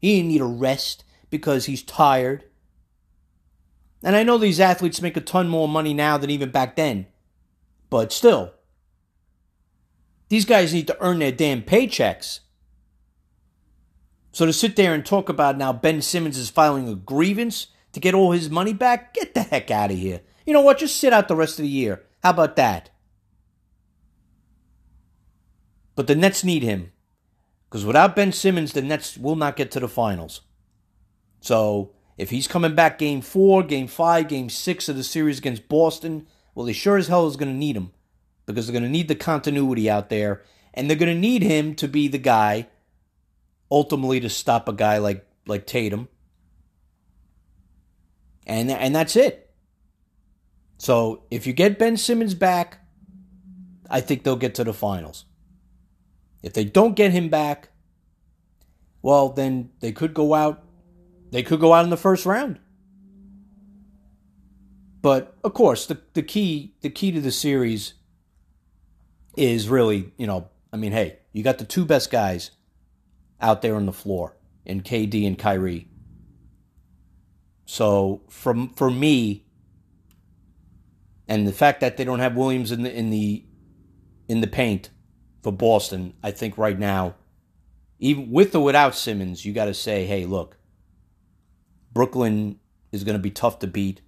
He 0.00 0.16
didn't 0.16 0.28
need 0.28 0.40
a 0.40 0.46
rest 0.46 1.02
because 1.30 1.66
he's 1.66 1.82
tired. 1.82 2.44
And 4.02 4.14
I 4.14 4.22
know 4.22 4.38
these 4.38 4.60
athletes 4.60 5.02
make 5.02 5.16
a 5.16 5.20
ton 5.20 5.48
more 5.48 5.68
money 5.68 5.94
now 5.94 6.18
than 6.18 6.30
even 6.30 6.50
back 6.50 6.76
then. 6.76 7.06
But 7.90 8.12
still, 8.12 8.52
these 10.28 10.44
guys 10.44 10.74
need 10.74 10.86
to 10.88 10.96
earn 11.00 11.18
their 11.18 11.32
damn 11.32 11.62
paychecks. 11.62 12.40
So 14.32 14.44
to 14.44 14.52
sit 14.52 14.76
there 14.76 14.92
and 14.92 15.04
talk 15.04 15.28
about 15.28 15.56
now 15.56 15.72
Ben 15.72 16.02
Simmons 16.02 16.36
is 16.36 16.50
filing 16.50 16.88
a 16.88 16.94
grievance 16.94 17.68
to 17.92 18.00
get 18.00 18.14
all 18.14 18.32
his 18.32 18.50
money 18.50 18.74
back, 18.74 19.14
get 19.14 19.34
the 19.34 19.42
heck 19.42 19.70
out 19.70 19.90
of 19.90 19.96
here. 19.96 20.20
You 20.44 20.52
know 20.52 20.60
what? 20.60 20.78
Just 20.78 20.96
sit 20.98 21.12
out 21.12 21.28
the 21.28 21.36
rest 21.36 21.58
of 21.58 21.62
the 21.62 21.68
year. 21.68 22.04
How 22.22 22.30
about 22.30 22.56
that? 22.56 22.90
But 25.94 26.06
the 26.06 26.14
Nets 26.14 26.44
need 26.44 26.62
him. 26.62 26.92
Because 27.68 27.84
without 27.84 28.14
Ben 28.14 28.30
Simmons, 28.30 28.72
the 28.72 28.82
Nets 28.82 29.16
will 29.16 29.36
not 29.36 29.56
get 29.56 29.70
to 29.72 29.80
the 29.80 29.88
finals. 29.88 30.42
So 31.40 31.92
if 32.16 32.30
he's 32.30 32.48
coming 32.48 32.74
back 32.74 32.98
game 32.98 33.20
four, 33.20 33.62
game 33.62 33.86
five, 33.86 34.28
game 34.28 34.48
six 34.48 34.88
of 34.88 34.96
the 34.96 35.04
series 35.04 35.38
against 35.38 35.68
Boston, 35.68 36.26
well, 36.54 36.66
they 36.66 36.72
sure 36.72 36.96
as 36.96 37.08
hell 37.08 37.26
is 37.26 37.36
going 37.36 37.52
to 37.52 37.58
need 37.58 37.76
him. 37.76 37.92
Because 38.46 38.66
they're 38.66 38.72
going 38.72 38.84
to 38.84 38.88
need 38.88 39.08
the 39.08 39.14
continuity 39.14 39.90
out 39.90 40.08
there. 40.08 40.42
And 40.72 40.88
they're 40.88 40.96
going 40.96 41.14
to 41.14 41.20
need 41.20 41.42
him 41.42 41.74
to 41.76 41.88
be 41.88 42.08
the 42.08 42.18
guy 42.18 42.68
ultimately 43.70 44.20
to 44.20 44.28
stop 44.28 44.68
a 44.68 44.72
guy 44.72 44.98
like 44.98 45.26
like 45.46 45.66
Tatum. 45.66 46.08
And 48.46 48.70
and 48.70 48.94
that's 48.94 49.16
it. 49.16 49.50
So 50.78 51.24
if 51.30 51.46
you 51.46 51.52
get 51.52 51.78
Ben 51.78 51.96
Simmons 51.96 52.34
back, 52.34 52.78
I 53.90 54.00
think 54.00 54.22
they'll 54.22 54.36
get 54.36 54.54
to 54.56 54.64
the 54.64 54.74
finals. 54.74 55.24
If 56.42 56.52
they 56.52 56.64
don't 56.64 56.94
get 56.94 57.12
him 57.12 57.28
back, 57.28 57.70
well 59.02 59.30
then 59.30 59.70
they 59.80 59.92
could 59.92 60.14
go 60.14 60.34
out 60.34 60.62
they 61.30 61.42
could 61.42 61.60
go 61.60 61.72
out 61.72 61.84
in 61.84 61.90
the 61.90 61.96
first 61.96 62.26
round. 62.26 62.58
But 65.02 65.36
of 65.44 65.54
course, 65.54 65.86
the 65.86 66.00
the 66.14 66.22
key 66.22 66.74
the 66.80 66.90
key 66.90 67.12
to 67.12 67.20
the 67.20 67.30
series 67.30 67.94
is 69.36 69.68
really, 69.68 70.12
you 70.16 70.26
know, 70.26 70.48
I 70.72 70.76
mean, 70.76 70.92
hey, 70.92 71.18
you 71.32 71.42
got 71.42 71.58
the 71.58 71.64
two 71.64 71.84
best 71.84 72.10
guys 72.10 72.50
out 73.40 73.62
there 73.62 73.76
on 73.76 73.86
the 73.86 73.92
floor 73.92 74.36
in 74.64 74.80
KD 74.80 75.26
and 75.26 75.38
Kyrie. 75.38 75.88
So 77.66 78.22
from 78.28 78.70
for 78.70 78.90
me, 78.90 79.44
and 81.28 81.46
the 81.46 81.52
fact 81.52 81.80
that 81.80 81.96
they 81.96 82.04
don't 82.04 82.20
have 82.20 82.36
Williams 82.36 82.72
in 82.72 82.82
the 82.82 82.92
in 82.92 83.10
the 83.10 83.44
in 84.28 84.40
the 84.40 84.46
paint 84.46 84.90
for 85.42 85.52
Boston, 85.52 86.14
I 86.22 86.30
think 86.30 86.58
right 86.58 86.78
now, 86.78 87.14
even 87.98 88.30
with 88.30 88.54
or 88.54 88.64
without 88.64 88.94
Simmons, 88.94 89.44
you 89.44 89.52
got 89.52 89.66
to 89.66 89.74
say, 89.74 90.04
hey, 90.04 90.24
look, 90.24 90.55
Brooklyn 91.96 92.60
is 92.92 93.04
going 93.04 93.16
to 93.16 93.22
be 93.22 93.30
tough 93.30 93.60
to 93.60 93.66
beat, 93.66 94.02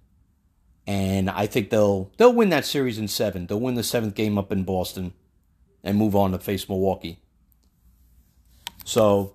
and 0.85 1.27
I 1.27 1.47
think 1.47 1.71
they'll 1.71 2.11
they'll 2.17 2.31
win 2.31 2.49
that 2.49 2.63
series 2.63 2.99
in 2.99 3.07
seven. 3.07 3.47
They'll 3.47 3.59
win 3.59 3.73
the 3.73 3.81
seventh 3.81 4.13
game 4.13 4.37
up 4.37 4.51
in 4.51 4.61
Boston, 4.61 5.11
and 5.83 5.97
move 5.97 6.15
on 6.15 6.29
to 6.33 6.37
face 6.37 6.69
Milwaukee. 6.69 7.19
So, 8.85 9.33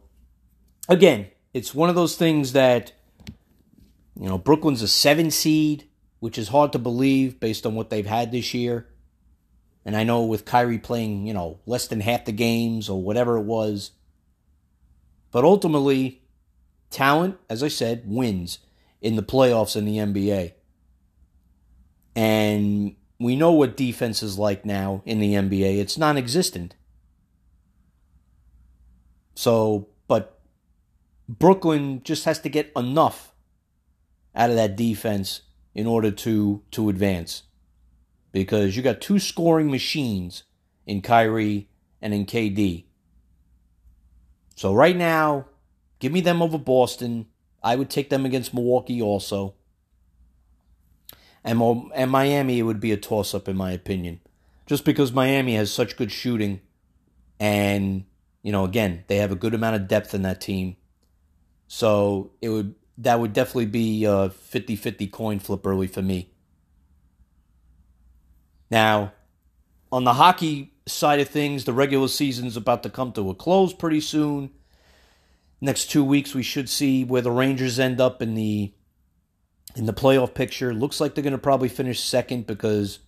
again, 0.88 1.26
it's 1.52 1.74
one 1.74 1.88
of 1.88 1.96
those 1.96 2.14
things 2.14 2.52
that, 2.52 2.92
you 4.14 4.28
know, 4.28 4.38
Brooklyn's 4.38 4.82
a 4.82 4.88
seven 4.88 5.32
seed, 5.32 5.88
which 6.20 6.38
is 6.38 6.46
hard 6.46 6.70
to 6.74 6.78
believe 6.78 7.40
based 7.40 7.66
on 7.66 7.74
what 7.74 7.90
they've 7.90 8.06
had 8.06 8.30
this 8.30 8.54
year. 8.54 8.86
And 9.84 9.96
I 9.96 10.04
know 10.04 10.22
with 10.26 10.44
Kyrie 10.44 10.78
playing, 10.78 11.26
you 11.26 11.34
know, 11.34 11.58
less 11.66 11.88
than 11.88 11.98
half 11.98 12.24
the 12.24 12.30
games 12.30 12.88
or 12.88 13.02
whatever 13.02 13.36
it 13.36 13.46
was. 13.46 13.90
But 15.32 15.42
ultimately, 15.42 16.23
talent, 16.90 17.38
as 17.48 17.62
I 17.62 17.68
said, 17.68 18.02
wins 18.06 18.58
in 19.00 19.16
the 19.16 19.22
playoffs 19.22 19.76
in 19.76 19.84
the 19.84 19.98
NBA. 19.98 20.52
And 22.16 22.96
we 23.18 23.36
know 23.36 23.52
what 23.52 23.76
defense 23.76 24.22
is 24.22 24.38
like 24.38 24.64
now 24.64 25.02
in 25.04 25.18
the 25.18 25.34
NBA. 25.34 25.78
It's 25.78 25.98
non 25.98 26.16
existent. 26.16 26.74
So, 29.34 29.88
but 30.06 30.40
Brooklyn 31.28 32.02
just 32.04 32.24
has 32.24 32.38
to 32.40 32.48
get 32.48 32.70
enough 32.76 33.32
out 34.34 34.50
of 34.50 34.56
that 34.56 34.76
defense 34.76 35.42
in 35.74 35.86
order 35.86 36.10
to 36.10 36.62
to 36.70 36.88
advance. 36.88 37.42
Because 38.32 38.76
you 38.76 38.82
got 38.82 39.00
two 39.00 39.18
scoring 39.18 39.70
machines 39.70 40.44
in 40.86 41.02
Kyrie 41.02 41.68
and 42.02 42.12
in 42.12 42.26
KD. 42.26 42.84
So 44.56 44.74
right 44.74 44.96
now, 44.96 45.46
give 46.04 46.12
me 46.12 46.20
them 46.20 46.42
over 46.42 46.58
Boston. 46.58 47.26
I 47.62 47.76
would 47.76 47.88
take 47.88 48.10
them 48.10 48.26
against 48.26 48.52
Milwaukee 48.52 49.00
also. 49.00 49.54
And, 51.42 51.60
and 51.94 52.10
Miami, 52.10 52.58
it 52.58 52.62
would 52.62 52.80
be 52.80 52.92
a 52.92 52.96
toss 52.96 53.34
up, 53.34 53.48
in 53.48 53.56
my 53.56 53.72
opinion. 53.72 54.20
Just 54.66 54.84
because 54.84 55.12
Miami 55.12 55.54
has 55.54 55.72
such 55.72 55.96
good 55.96 56.12
shooting 56.12 56.60
and 57.40 58.04
you 58.44 58.52
know, 58.52 58.64
again, 58.64 59.04
they 59.08 59.16
have 59.16 59.32
a 59.32 59.36
good 59.36 59.54
amount 59.54 59.74
of 59.74 59.88
depth 59.88 60.14
in 60.14 60.22
that 60.22 60.40
team. 60.40 60.76
So 61.66 62.32
it 62.42 62.50
would 62.50 62.74
that 62.98 63.18
would 63.18 63.32
definitely 63.32 63.66
be 63.66 64.04
a 64.04 64.28
50-50 64.28 65.10
coin 65.10 65.38
flip 65.40 65.66
early 65.66 65.88
for 65.88 66.02
me. 66.02 66.30
Now, 68.70 69.14
on 69.90 70.04
the 70.04 70.12
hockey 70.12 70.74
side 70.86 71.18
of 71.18 71.28
things, 71.28 71.64
the 71.64 71.72
regular 71.72 72.06
season's 72.06 72.56
about 72.56 72.84
to 72.84 72.90
come 72.90 73.10
to 73.12 73.30
a 73.30 73.34
close 73.34 73.72
pretty 73.72 74.00
soon. 74.00 74.50
Next 75.64 75.90
two 75.90 76.04
weeks, 76.04 76.34
we 76.34 76.42
should 76.42 76.68
see 76.68 77.04
where 77.04 77.22
the 77.22 77.30
Rangers 77.30 77.78
end 77.78 77.98
up 77.98 78.20
in 78.20 78.34
the 78.34 78.74
in 79.74 79.86
the 79.86 79.94
playoff 79.94 80.34
picture. 80.34 80.74
Looks 80.74 81.00
like 81.00 81.14
they're 81.14 81.24
going 81.24 81.32
to 81.32 81.38
probably 81.38 81.70
finish 81.70 82.00
second 82.00 82.46
because 82.46 82.98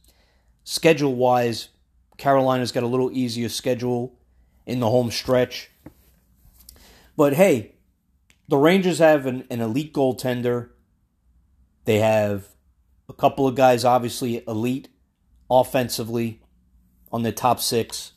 schedule 0.65 1.15
wise, 1.15 1.69
Carolina's 2.17 2.73
got 2.73 2.83
a 2.83 2.87
little 2.87 3.13
easier 3.13 3.51
schedule 3.51 4.19
in 4.65 4.81
the 4.81 4.89
home 4.89 5.11
stretch. 5.11 5.71
But 7.15 7.35
hey, 7.35 7.75
the 8.49 8.57
Rangers 8.57 9.01
have 9.01 9.27
an, 9.27 9.45
an 9.51 9.61
elite 9.61 9.93
goaltender. 9.93 10.71
They 11.85 11.99
have 11.99 12.49
a 13.07 13.13
couple 13.13 13.47
of 13.47 13.55
guys, 13.55 13.85
obviously 13.85 14.43
elite 14.49 14.89
offensively 15.51 16.41
on 17.13 17.23
the 17.23 17.33
top 17.33 17.61
six. 17.61 18.13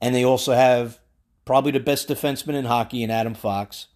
And 0.00 0.14
they 0.14 0.24
also 0.24 0.52
have 0.52 1.00
probably 1.44 1.72
the 1.72 1.80
best 1.80 2.08
defenseman 2.08 2.54
in 2.54 2.64
hockey 2.64 3.02
in 3.02 3.10
Adam 3.10 3.34
Fox. 3.34 3.88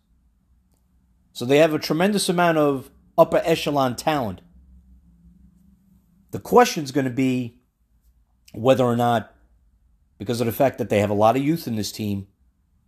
So 1.32 1.44
they 1.44 1.58
have 1.58 1.74
a 1.74 1.78
tremendous 1.78 2.28
amount 2.28 2.58
of 2.58 2.90
upper 3.18 3.42
echelon 3.44 3.96
talent. 3.96 4.40
The 6.30 6.40
question 6.40 6.84
is 6.84 6.92
going 6.92 7.04
to 7.04 7.10
be 7.10 7.60
whether 8.52 8.84
or 8.84 8.96
not 8.96 9.34
because 10.18 10.40
of 10.40 10.46
the 10.46 10.52
fact 10.52 10.78
that 10.78 10.88
they 10.88 11.00
have 11.00 11.10
a 11.10 11.14
lot 11.14 11.36
of 11.36 11.42
youth 11.42 11.66
in 11.66 11.76
this 11.76 11.92
team. 11.92 12.26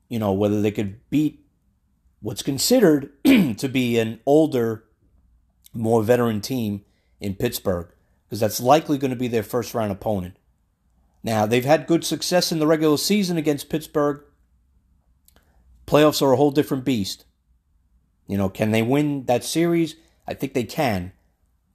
You 0.08 0.18
know, 0.18 0.32
whether 0.32 0.62
they 0.62 0.70
could 0.70 0.98
beat 1.10 1.44
what's 2.20 2.42
considered 2.42 3.10
to 3.24 3.68
be 3.68 3.98
an 3.98 4.20
older, 4.24 4.84
more 5.74 6.02
veteran 6.02 6.40
team 6.40 6.84
in 7.20 7.34
Pittsburgh, 7.34 7.92
because 8.24 8.40
that's 8.40 8.60
likely 8.60 8.98
going 8.98 9.10
to 9.10 9.16
be 9.16 9.28
their 9.28 9.42
first 9.42 9.74
round 9.74 9.92
opponent. 9.92 10.38
Now, 11.22 11.46
they've 11.46 11.64
had 11.64 11.86
good 11.86 12.04
success 12.04 12.52
in 12.52 12.58
the 12.58 12.66
regular 12.66 12.96
season 12.96 13.36
against 13.36 13.68
Pittsburgh. 13.68 14.22
Playoffs 15.88 16.20
are 16.20 16.32
a 16.32 16.36
whole 16.36 16.50
different 16.50 16.84
beast. 16.84 17.24
You 18.26 18.36
know, 18.36 18.50
can 18.50 18.72
they 18.72 18.82
win 18.82 19.24
that 19.24 19.42
series? 19.42 19.96
I 20.26 20.34
think 20.34 20.52
they 20.52 20.64
can. 20.64 21.12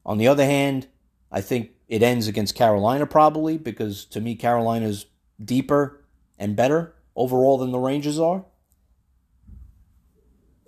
On 0.05 0.19
the 0.19 0.27
other 0.27 0.45
hand, 0.45 0.85
I 1.31 1.41
think 1.41 1.71
it 1.87 2.03
ends 2.03 2.27
against 2.27 2.53
Carolina 2.53 3.07
probably 3.07 3.57
because 3.57 4.05
to 4.05 4.21
me 4.21 4.35
Carolina's 4.35 5.07
deeper 5.43 6.03
and 6.37 6.55
better. 6.55 6.93
overall 7.15 7.57
than 7.57 7.71
the 7.71 7.79
Rangers 7.79 8.19
are. 8.19 8.45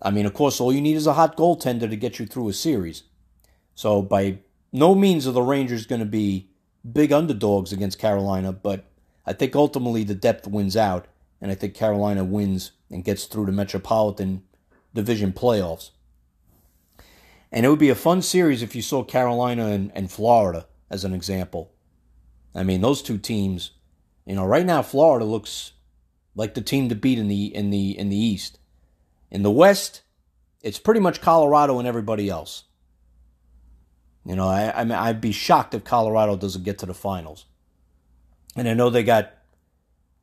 I 0.01 0.11
mean, 0.11 0.25
of 0.25 0.33
course, 0.33 0.59
all 0.59 0.73
you 0.73 0.81
need 0.81 0.95
is 0.95 1.07
a 1.07 1.13
hot 1.13 1.37
goaltender 1.37 1.89
to 1.89 1.95
get 1.95 2.19
you 2.19 2.25
through 2.25 2.49
a 2.49 2.53
series. 2.53 3.03
So, 3.73 4.01
by 4.01 4.39
no 4.71 4.93
means 4.93 5.27
are 5.27 5.31
the 5.31 5.41
Rangers 5.41 5.87
going 5.87 6.01
to 6.01 6.05
be 6.05 6.49
big 6.91 7.11
underdogs 7.11 7.73
against 7.73 7.97
Carolina, 7.97 8.51
but 8.51 8.85
I 9.25 9.33
think 9.33 9.55
ultimately 9.55 10.03
the 10.03 10.13
depth 10.13 10.47
wins 10.47 10.77
out, 10.77 11.07
and 11.45 11.51
I 11.51 11.55
think 11.55 11.75
Carolina 11.75 12.23
wins 12.23 12.71
and 12.89 13.03
gets 13.03 13.25
through 13.25 13.45
the 13.45 13.51
Metropolitan 13.51 14.41
Division 14.95 15.31
playoffs. 15.31 15.91
And 17.51 17.63
it 17.63 17.69
would 17.69 17.77
be 17.77 17.91
a 17.91 17.93
fun 17.95 18.23
series 18.23 18.63
if 18.63 18.75
you 18.75 18.81
saw 18.81 19.03
Carolina 19.03 19.67
and, 19.67 19.91
and 19.93 20.11
Florida 20.11 20.65
as 20.89 21.05
an 21.05 21.13
example. 21.13 21.71
I 22.55 22.63
mean, 22.63 22.81
those 22.81 23.03
two 23.03 23.19
teams, 23.19 23.73
you 24.25 24.33
know, 24.33 24.43
right 24.43 24.65
now 24.65 24.81
Florida 24.81 25.23
looks 25.23 25.73
like 26.33 26.55
the 26.55 26.63
team 26.63 26.89
to 26.89 26.95
beat 26.95 27.19
in 27.19 27.27
the 27.27 27.55
in 27.55 27.69
the 27.69 27.95
in 27.95 28.09
the 28.09 28.17
East. 28.17 28.57
In 29.29 29.43
the 29.43 29.51
West, 29.51 30.01
it's 30.63 30.79
pretty 30.79 30.99
much 30.99 31.21
Colorado 31.21 31.77
and 31.77 31.87
everybody 31.87 32.27
else. 32.27 32.63
You 34.25 34.35
know, 34.35 34.47
I, 34.47 34.81
I 34.81 34.83
mean, 34.83 34.93
I'd 34.93 35.21
be 35.21 35.31
shocked 35.31 35.75
if 35.75 35.83
Colorado 35.83 36.37
doesn't 36.37 36.63
get 36.63 36.79
to 36.79 36.87
the 36.87 36.95
finals. 36.95 37.45
And 38.55 38.67
I 38.67 38.73
know 38.73 38.89
they 38.89 39.03
got 39.03 39.31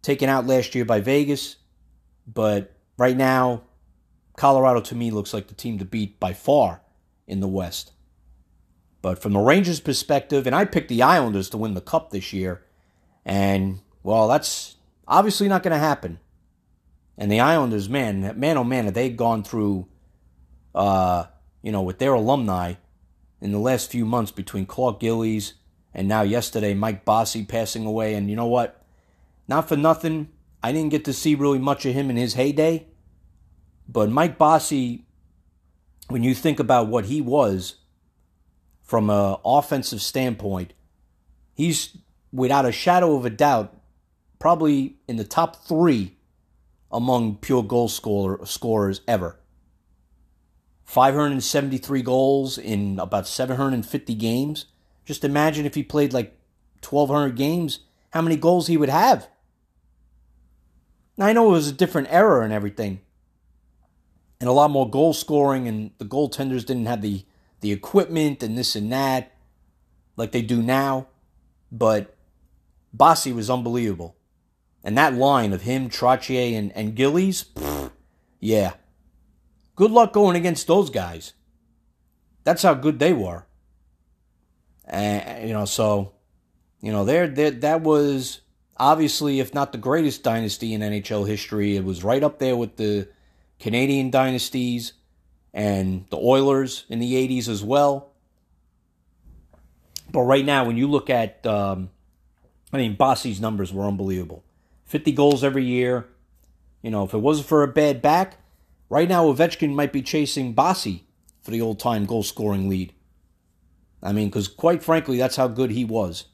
taken 0.02 0.28
out 0.28 0.46
last 0.46 0.74
year 0.74 0.84
by 0.84 1.00
Vegas, 1.00 1.56
but 2.26 2.74
right 2.98 3.16
now, 3.16 3.62
Colorado 4.36 4.80
to 4.80 4.94
me 4.94 5.10
looks 5.10 5.32
like 5.32 5.48
the 5.48 5.54
team 5.54 5.78
to 5.78 5.84
beat 5.84 6.18
by 6.18 6.32
far 6.32 6.82
in 7.26 7.40
the 7.40 7.48
West. 7.48 7.92
But 9.00 9.20
from 9.20 9.32
the 9.32 9.40
Rangers' 9.40 9.80
perspective, 9.80 10.46
and 10.46 10.54
I 10.54 10.64
picked 10.64 10.88
the 10.88 11.02
Islanders 11.02 11.50
to 11.50 11.58
win 11.58 11.74
the 11.74 11.80
Cup 11.80 12.10
this 12.10 12.32
year, 12.32 12.64
and 13.24 13.80
well, 14.02 14.28
that's 14.28 14.76
obviously 15.06 15.48
not 15.48 15.62
going 15.62 15.72
to 15.72 15.78
happen. 15.78 16.18
And 17.18 17.30
the 17.30 17.40
Islanders, 17.40 17.88
man, 17.88 18.38
man, 18.38 18.56
oh 18.56 18.64
man, 18.64 18.86
have 18.86 18.94
they 18.94 19.10
gone 19.10 19.42
through, 19.42 19.86
uh, 20.74 21.24
you 21.62 21.70
know, 21.70 21.82
with 21.82 21.98
their 21.98 22.14
alumni 22.14 22.74
in 23.40 23.52
the 23.52 23.58
last 23.58 23.90
few 23.90 24.06
months 24.06 24.30
between 24.30 24.66
Clark 24.66 25.00
Gillies 25.00 25.54
and 25.92 26.08
now 26.08 26.22
yesterday 26.22 26.74
Mike 26.74 27.04
Bossy 27.04 27.44
passing 27.44 27.84
away. 27.84 28.14
And 28.14 28.30
you 28.30 28.36
know 28.36 28.46
what? 28.46 28.81
Not 29.48 29.68
for 29.68 29.76
nothing, 29.76 30.28
I 30.62 30.72
didn't 30.72 30.90
get 30.90 31.04
to 31.06 31.12
see 31.12 31.34
really 31.34 31.58
much 31.58 31.84
of 31.84 31.94
him 31.94 32.10
in 32.10 32.16
his 32.16 32.34
heyday. 32.34 32.86
But 33.88 34.10
Mike 34.10 34.38
Bossy, 34.38 35.06
when 36.08 36.22
you 36.22 36.34
think 36.34 36.60
about 36.60 36.88
what 36.88 37.06
he 37.06 37.20
was 37.20 37.76
from 38.82 39.10
an 39.10 39.36
offensive 39.44 40.00
standpoint, 40.00 40.72
he's 41.54 41.96
without 42.32 42.64
a 42.64 42.72
shadow 42.72 43.16
of 43.16 43.24
a 43.24 43.30
doubt 43.30 43.74
probably 44.38 44.96
in 45.06 45.16
the 45.16 45.24
top 45.24 45.64
three 45.66 46.16
among 46.90 47.36
pure 47.36 47.62
goal 47.62 47.88
scorer, 47.88 48.44
scorers 48.44 49.00
ever. 49.08 49.38
573 50.84 52.02
goals 52.02 52.58
in 52.58 52.98
about 52.98 53.26
750 53.26 54.14
games. 54.14 54.66
Just 55.04 55.24
imagine 55.24 55.64
if 55.64 55.74
he 55.74 55.82
played 55.82 56.12
like 56.12 56.36
1,200 56.86 57.36
games, 57.36 57.80
how 58.12 58.22
many 58.22 58.36
goals 58.36 58.66
he 58.66 58.76
would 58.76 58.88
have. 58.88 59.28
Now, 61.16 61.26
I 61.26 61.32
know 61.32 61.48
it 61.48 61.52
was 61.52 61.68
a 61.68 61.72
different 61.72 62.08
era 62.10 62.44
and 62.44 62.52
everything, 62.52 63.00
and 64.40 64.48
a 64.48 64.52
lot 64.52 64.70
more 64.70 64.88
goal 64.88 65.12
scoring, 65.12 65.68
and 65.68 65.90
the 65.98 66.04
goaltenders 66.04 66.64
didn't 66.64 66.86
have 66.86 67.02
the, 67.02 67.24
the 67.60 67.72
equipment 67.72 68.42
and 68.42 68.56
this 68.56 68.74
and 68.74 68.90
that 68.92 69.32
like 70.16 70.32
they 70.32 70.42
do 70.42 70.62
now, 70.62 71.08
but 71.70 72.16
Bossy 72.92 73.32
was 73.32 73.50
unbelievable. 73.50 74.16
And 74.84 74.98
that 74.98 75.14
line 75.14 75.52
of 75.52 75.62
him, 75.62 75.88
Trottier, 75.88 76.58
and, 76.58 76.72
and 76.72 76.94
Gillies, 76.94 77.46
yeah. 78.40 78.74
Good 79.76 79.90
luck 79.90 80.12
going 80.12 80.36
against 80.36 80.66
those 80.66 80.90
guys. 80.90 81.32
That's 82.44 82.62
how 82.62 82.74
good 82.74 82.98
they 82.98 83.12
were. 83.12 83.46
And, 84.84 85.48
you 85.48 85.54
know, 85.54 85.64
so, 85.64 86.14
you 86.82 86.92
know, 86.92 87.04
there 87.04 87.28
that 87.28 87.80
was 87.80 88.40
obviously, 88.76 89.38
if 89.40 89.54
not 89.54 89.72
the 89.72 89.78
greatest 89.78 90.22
dynasty 90.22 90.74
in 90.74 90.80
NHL 90.80 91.26
history, 91.26 91.76
it 91.76 91.84
was 91.84 92.04
right 92.04 92.22
up 92.22 92.40
there 92.40 92.56
with 92.56 92.76
the 92.76 93.08
Canadian 93.60 94.10
dynasties 94.10 94.92
and 95.54 96.04
the 96.10 96.16
Oilers 96.16 96.84
in 96.88 96.98
the 96.98 97.14
80s 97.14 97.48
as 97.48 97.62
well. 97.62 98.10
But 100.10 100.22
right 100.22 100.44
now, 100.44 100.64
when 100.64 100.76
you 100.76 100.88
look 100.88 101.08
at, 101.08 101.46
um, 101.46 101.90
I 102.72 102.78
mean, 102.78 102.96
Bossy's 102.96 103.40
numbers 103.40 103.72
were 103.72 103.84
unbelievable. 103.84 104.44
50 104.86 105.12
goals 105.12 105.44
every 105.44 105.64
year. 105.64 106.08
You 106.82 106.90
know, 106.90 107.04
if 107.04 107.14
it 107.14 107.18
wasn't 107.18 107.46
for 107.46 107.62
a 107.62 107.68
bad 107.68 108.02
back, 108.02 108.38
right 108.90 109.08
now 109.08 109.26
Ovechkin 109.26 109.72
might 109.72 109.92
be 109.92 110.02
chasing 110.02 110.52
Bossy 110.52 111.06
for 111.40 111.52
the 111.52 111.60
old 111.60 111.78
time 111.78 112.06
goal 112.06 112.24
scoring 112.24 112.68
lead. 112.68 112.92
I 114.02 114.12
mean, 114.12 114.28
because 114.28 114.48
quite 114.48 114.82
frankly, 114.82 115.16
that's 115.16 115.36
how 115.36 115.46
good 115.46 115.70
he 115.70 115.84
was. 115.84 116.24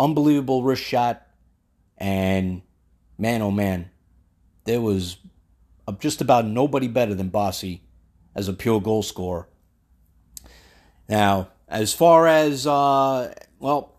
Unbelievable 0.00 0.64
wrist 0.64 0.82
shot. 0.82 1.26
And 1.98 2.62
man, 3.18 3.42
oh 3.42 3.52
man, 3.52 3.90
there 4.64 4.80
was 4.80 5.18
just 5.98 6.20
about 6.20 6.46
nobody 6.46 6.88
better 6.88 7.14
than 7.14 7.28
Bossy 7.28 7.82
as 8.34 8.48
a 8.48 8.52
pure 8.52 8.80
goal 8.80 9.02
scorer. 9.02 9.48
Now, 11.08 11.48
as 11.68 11.92
far 11.92 12.26
as, 12.26 12.66
uh, 12.66 13.34
well, 13.58 13.96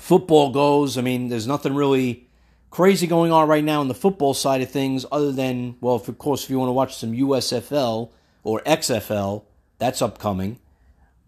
football 0.00 0.50
goes, 0.50 0.96
I 0.96 1.02
mean, 1.02 1.28
there's 1.28 1.46
nothing 1.46 1.74
really 1.74 2.28
crazy 2.70 3.06
going 3.06 3.32
on 3.32 3.48
right 3.48 3.64
now 3.64 3.82
in 3.82 3.88
the 3.88 3.94
football 3.94 4.34
side 4.34 4.60
of 4.60 4.70
things, 4.70 5.04
other 5.12 5.32
than, 5.32 5.76
well, 5.80 5.96
if, 5.96 6.08
of 6.08 6.18
course, 6.18 6.44
if 6.44 6.50
you 6.50 6.58
want 6.58 6.68
to 6.68 6.72
watch 6.72 6.96
some 6.96 7.12
USFL 7.12 8.10
or 8.42 8.60
XFL, 8.60 9.44
that's 9.78 10.02
upcoming. 10.02 10.58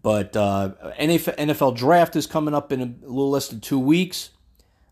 But 0.07 0.37
uh, 0.37 0.71
NFL 1.01 1.75
draft 1.75 2.15
is 2.15 2.27
coming 2.27 2.53
up 2.53 2.71
in 2.71 2.79
a 2.79 2.85
little 3.05 3.29
less 3.29 3.49
than 3.49 3.59
two 3.59 3.77
weeks. 3.77 4.29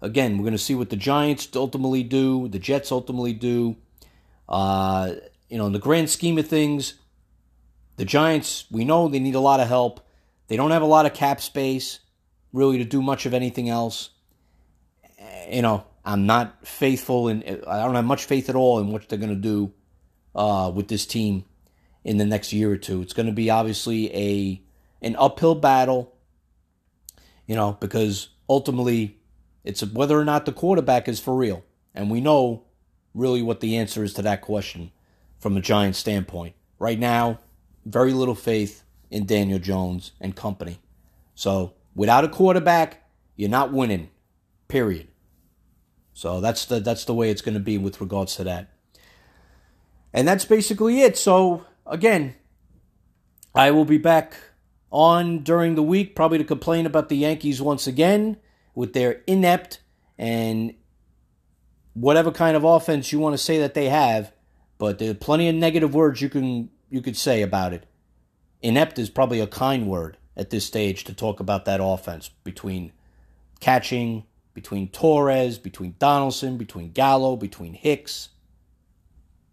Again, 0.01 0.37
we're 0.37 0.43
going 0.43 0.51
to 0.51 0.57
see 0.57 0.75
what 0.75 0.89
the 0.89 0.97
Giants 0.97 1.47
ultimately 1.55 2.03
do, 2.03 2.49
the 2.49 2.59
Jets 2.59 2.91
ultimately 2.91 3.31
do. 3.31 3.77
Uh, 4.49 5.13
you 5.47 5.57
know, 5.57 5.67
in 5.67 5.71
the 5.71 5.79
grand 5.79 6.09
scheme 6.09 6.37
of 6.37 6.49
things, 6.49 6.95
the 7.95 8.03
Giants, 8.03 8.65
we 8.69 8.83
know 8.83 9.07
they 9.07 9.19
need 9.19 9.35
a 9.35 9.39
lot 9.39 9.61
of 9.61 9.69
help. 9.69 10.05
They 10.49 10.57
don't 10.57 10.71
have 10.71 10.81
a 10.81 10.85
lot 10.85 11.05
of 11.05 11.13
cap 11.13 11.39
space, 11.39 12.01
really, 12.51 12.77
to 12.79 12.83
do 12.83 13.01
much 13.01 13.25
of 13.25 13.33
anything 13.33 13.69
else. 13.69 14.09
You 15.49 15.61
know, 15.61 15.85
I'm 16.03 16.25
not 16.25 16.67
faithful 16.67 17.29
and 17.29 17.41
I 17.65 17.85
don't 17.85 17.95
have 17.95 18.03
much 18.03 18.25
faith 18.25 18.49
at 18.49 18.57
all 18.57 18.79
in 18.79 18.91
what 18.91 19.07
they're 19.07 19.17
going 19.17 19.29
to 19.29 19.35
do 19.35 19.71
uh, 20.35 20.73
with 20.75 20.89
this 20.89 21.05
team 21.05 21.45
in 22.03 22.17
the 22.17 22.25
next 22.25 22.51
year 22.51 22.69
or 22.69 22.75
two. 22.75 23.01
It's 23.01 23.13
going 23.13 23.27
to 23.27 23.31
be 23.31 23.49
obviously 23.49 24.13
a 24.13 24.61
an 25.05 25.15
uphill 25.17 25.55
battle, 25.55 26.13
you 27.45 27.55
know, 27.55 27.77
because 27.79 28.29
ultimately 28.49 29.19
it's 29.63 29.81
whether 29.83 30.19
or 30.19 30.25
not 30.25 30.45
the 30.45 30.51
quarterback 30.51 31.07
is 31.07 31.19
for 31.19 31.35
real, 31.35 31.63
and 31.93 32.11
we 32.11 32.19
know 32.19 32.63
really 33.13 33.41
what 33.41 33.61
the 33.61 33.77
answer 33.77 34.03
is 34.03 34.13
to 34.13 34.21
that 34.23 34.41
question 34.41 34.91
from 35.39 35.55
a 35.55 35.61
Giant 35.61 35.95
standpoint. 35.95 36.55
Right 36.79 36.99
now, 36.99 37.39
very 37.85 38.11
little 38.11 38.35
faith 38.35 38.83
in 39.09 39.25
Daniel 39.25 39.59
Jones 39.59 40.11
and 40.19 40.35
company. 40.35 40.79
So 41.35 41.73
without 41.95 42.25
a 42.25 42.29
quarterback, 42.29 43.03
you're 43.35 43.49
not 43.49 43.71
winning. 43.71 44.09
Period. 44.67 45.07
So 46.13 46.41
that's 46.41 46.65
the 46.65 46.79
that's 46.79 47.05
the 47.05 47.13
way 47.13 47.29
it's 47.29 47.41
going 47.41 47.53
to 47.53 47.59
be 47.59 47.77
with 47.77 48.01
regards 48.01 48.35
to 48.37 48.43
that. 48.45 48.71
And 50.11 50.27
that's 50.27 50.45
basically 50.45 51.01
it. 51.01 51.17
So 51.17 51.65
again, 51.85 52.35
I 53.53 53.71
will 53.71 53.85
be 53.85 53.97
back 53.97 54.35
on 54.91 55.39
during 55.39 55.75
the 55.75 55.83
week 55.83 56.15
probably 56.15 56.37
to 56.37 56.43
complain 56.43 56.85
about 56.85 57.09
the 57.09 57.17
Yankees 57.17 57.61
once 57.61 57.87
again 57.87 58.37
with 58.73 58.93
their 58.93 59.21
inept 59.27 59.79
and 60.17 60.73
whatever 61.93 62.31
kind 62.31 62.55
of 62.55 62.63
offense 62.63 63.11
you 63.11 63.19
want 63.19 63.33
to 63.33 63.37
say 63.37 63.59
that 63.59 63.73
they 63.73 63.89
have, 63.89 64.31
but 64.77 64.99
there 64.99 65.11
are 65.11 65.15
plenty 65.15 65.49
of 65.49 65.55
negative 65.55 65.93
words 65.93 66.21
you 66.21 66.29
can 66.29 66.69
you 66.89 67.01
could 67.01 67.17
say 67.17 67.41
about 67.41 67.73
it. 67.73 67.85
Inept 68.61 68.99
is 68.99 69.09
probably 69.09 69.39
a 69.39 69.47
kind 69.47 69.87
word 69.87 70.17
at 70.37 70.49
this 70.49 70.65
stage 70.65 71.03
to 71.05 71.13
talk 71.13 71.39
about 71.39 71.65
that 71.65 71.79
offense 71.81 72.29
between 72.43 72.91
catching, 73.59 74.25
between 74.53 74.89
Torres, 74.89 75.57
between 75.57 75.95
Donaldson, 75.99 76.57
between 76.57 76.91
Gallo, 76.91 77.35
between 77.35 77.73
Hicks. 77.73 78.29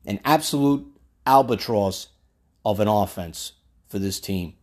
An 0.05 0.21
absolute 0.25 0.87
albatross 1.27 2.09
of 2.65 2.81
an 2.81 2.89
offense 2.89 3.53
for 3.87 3.99
this 3.99 4.21
team. 4.21 4.55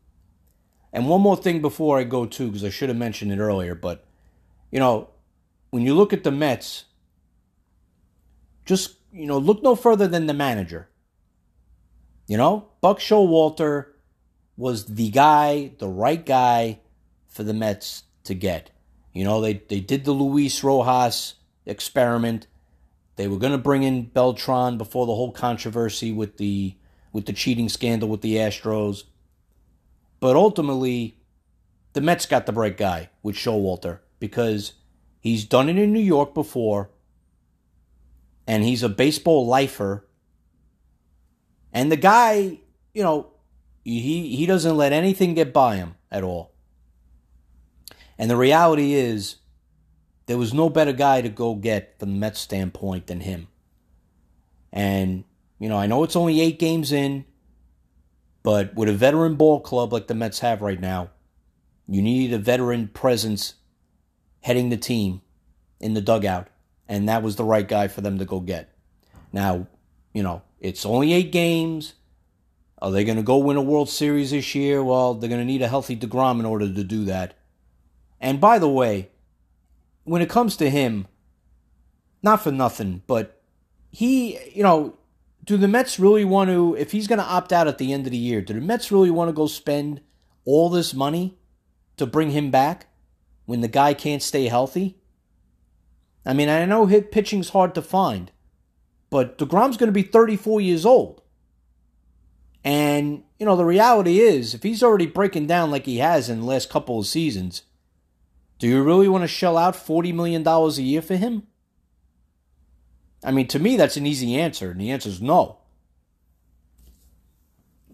And 0.92 1.08
one 1.08 1.22
more 1.22 1.38
thing 1.38 1.62
before 1.62 2.00
I 2.00 2.04
go 2.04 2.26
to, 2.26 2.48
because 2.48 2.64
I 2.64 2.70
should 2.70 2.90
have 2.90 2.98
mentioned 2.98 3.32
it 3.32 3.40
earlier, 3.40 3.76
but 3.76 4.06
you 4.72 4.80
know, 4.80 5.10
when 5.70 5.84
you 5.84 5.94
look 5.94 6.14
at 6.14 6.24
the 6.24 6.32
Mets, 6.32 6.86
just 8.66 8.96
you 9.12 9.26
know, 9.26 9.38
look 9.38 9.64
no 9.64 9.76
further 9.76 10.08
than 10.08 10.28
the 10.28 10.34
manager. 10.34 10.90
You 12.28 12.38
know, 12.38 12.70
Buck 12.82 13.00
Showalter 13.00 13.88
was 14.56 14.86
the 14.86 15.10
guy, 15.10 15.72
the 15.80 15.88
right 15.88 16.24
guy 16.24 16.80
for 17.28 17.44
the 17.44 17.54
Mets 17.54 18.04
to 18.26 18.36
get. 18.36 18.70
You 19.14 19.24
know, 19.24 19.42
they, 19.42 19.54
they 19.54 19.80
did 19.80 20.06
the 20.06 20.12
Luis 20.12 20.64
Rojas 20.64 21.36
experiment. 21.66 22.46
They 23.16 23.28
were 23.28 23.38
going 23.38 23.54
to 23.54 23.58
bring 23.58 23.84
in 23.84 24.04
Beltran 24.04 24.78
before 24.78 25.08
the 25.08 25.16
whole 25.16 25.32
controversy 25.32 26.12
with 26.12 26.38
the 26.38 26.76
with 27.12 27.26
the 27.26 27.34
cheating 27.34 27.70
scandal 27.70 28.08
with 28.08 28.22
the 28.22 28.36
Astros. 28.36 29.04
But 30.20 30.36
ultimately, 30.36 31.18
the 31.94 32.02
Mets 32.02 32.26
got 32.26 32.46
the 32.46 32.54
right 32.54 32.76
guy 32.76 33.10
with 33.24 33.36
Showalter 33.36 34.00
because 34.20 34.74
he's 35.20 35.46
done 35.46 35.70
it 35.70 35.78
in 35.78 35.94
New 35.94 36.00
York 36.00 36.34
before 36.34 36.90
and 38.50 38.64
he's 38.64 38.84
a 38.84 38.90
baseball 38.90 39.46
lifer. 39.46 40.08
And 41.72 41.92
the 41.92 41.98
guy, 41.98 42.60
you 42.94 43.04
know, 43.04 43.32
he 43.84 44.36
he 44.36 44.46
doesn't 44.46 44.76
let 44.76 44.92
anything 44.92 45.36
get 45.36 45.54
by 45.54 45.76
him 45.76 45.96
at 46.12 46.24
all. 46.24 46.52
And 48.18 48.30
the 48.30 48.36
reality 48.36 48.94
is 48.94 49.38
there 50.26 50.38
was 50.38 50.54
no 50.54 50.70
better 50.70 50.94
guy 50.94 51.22
to 51.22 51.30
go 51.30 51.56
get 51.56 51.98
from 52.00 52.14
the 52.14 52.20
Mets 52.20 52.40
standpoint 52.40 53.08
than 53.08 53.22
him. 53.22 53.48
And, 54.72 55.24
you 55.60 55.70
know, 55.70 55.78
I 55.78 55.88
know 55.88 56.04
it's 56.04 56.16
only 56.16 56.42
eight 56.42 56.60
games 56.60 56.92
in, 56.92 57.26
but 58.44 58.74
with 58.76 58.90
a 58.90 58.94
veteran 58.94 59.36
ball 59.36 59.60
club 59.60 59.92
like 59.92 60.08
the 60.08 60.16
Mets 60.16 60.40
have 60.40 60.62
right 60.62 60.80
now, 60.80 61.10
you 61.88 62.02
need 62.02 62.34
a 62.34 62.38
veteran 62.38 62.88
presence 62.88 63.56
heading 64.42 64.70
the 64.70 64.78
team 64.78 65.22
in 65.80 65.94
the 65.94 66.02
dugout. 66.02 66.48
And 66.88 67.08
that 67.08 67.24
was 67.24 67.36
the 67.36 67.44
right 67.44 67.68
guy 67.68 67.88
for 67.88 68.02
them 68.02 68.18
to 68.18 68.26
go 68.26 68.40
get. 68.40 68.74
Now, 69.32 69.68
you 70.14 70.24
know, 70.24 70.42
it's 70.60 70.86
only 70.86 71.14
eight 71.14 71.32
games. 71.32 71.94
Are 72.82 72.92
they 72.92 73.04
going 73.04 73.18
to 73.18 73.24
go 73.24 73.38
win 73.38 73.58
a 73.58 73.62
World 73.62 73.90
Series 73.90 74.32
this 74.32 74.56
year? 74.56 74.84
Well, 74.84 75.14
they're 75.14 75.30
going 75.30 75.42
to 75.42 75.46
need 75.46 75.62
a 75.62 75.68
healthy 75.68 75.96
DeGrom 75.96 76.40
in 76.40 76.46
order 76.46 76.72
to 76.72 76.84
do 76.84 77.06
that. 77.06 77.36
And 78.20 78.42
by 78.42 78.58
the 78.58 78.70
way, 78.70 79.10
when 80.04 80.22
it 80.22 80.30
comes 80.30 80.56
to 80.58 80.70
him, 80.70 81.08
not 82.24 82.42
for 82.42 82.52
nothing, 82.52 83.04
but 83.06 83.42
he, 83.92 84.40
you 84.54 84.64
know, 84.64 84.98
do 85.50 85.58
the 85.58 85.68
Mets 85.68 85.97
really 85.97 86.24
want 86.24 86.52
to, 86.52 86.76
if 86.76 86.91
he's 86.91 87.08
going 87.08 87.18
to 87.18 87.26
opt 87.26 87.52
out 87.52 87.68
at 87.68 87.80
the 87.80 87.91
end 87.91 88.06
of 88.06 88.12
the 88.12 88.18
year, 88.18 88.39
do 88.39 88.54
the 88.54 88.62
Mets 88.62 88.91
really 88.91 89.10
want 89.10 89.30
to 89.30 89.34
go 89.34 89.47
spend 89.47 90.00
all 90.45 90.70
this 90.70 90.93
money 90.93 91.39
to 91.97 92.06
bring 92.06 92.30
him 92.30 92.52
back 92.52 92.86
when 93.47 93.62
the 93.62 93.68
guy 93.68 93.95
can't 93.95 94.22
stay 94.22 94.47
healthy? 94.47 95.00
I 96.24 96.34
mean, 96.34 96.50
I 96.50 96.66
know 96.66 96.86
hit 96.86 97.12
pitching's 97.12 97.50
hard 97.50 97.74
to 97.74 97.82
find, 97.82 98.32
but 99.10 99.39
DeGrom's 99.39 99.78
going 99.78 99.88
to 99.88 99.91
be 99.91 100.04
34 100.04 100.62
years 100.62 100.86
old. 100.86 101.24
And, 102.64 103.24
you 103.39 103.47
know, 103.47 103.56
the 103.56 103.66
reality 103.66 104.20
is, 104.20 104.54
if 104.54 104.62
he's 104.62 104.84
already 104.84 105.08
breaking 105.08 105.47
down 105.47 105.72
like 105.72 105.88
he 105.88 105.97
has 105.97 106.30
in 106.30 106.41
the 106.41 106.45
last 106.45 106.70
couple 106.70 107.00
of 107.00 107.08
seasons, 107.08 107.64
do 108.60 108.68
you 108.68 108.84
really 108.84 109.08
want 109.08 109.24
to 109.24 109.28
shell 109.28 109.58
out 109.58 109.74
$40 109.74 110.14
million 110.14 110.47
a 110.47 110.70
year 110.74 111.02
for 111.02 111.16
him? 111.16 111.47
I 113.24 113.32
mean, 113.32 113.48
to 113.48 113.60
me, 113.60 113.76
that's 113.76 113.98
an 113.98 114.06
easy 114.06 114.36
answer, 114.36 114.72
and 114.72 114.80
the 114.80 114.92
answer 114.92 115.10
is 115.10 115.22
no. 115.22 115.58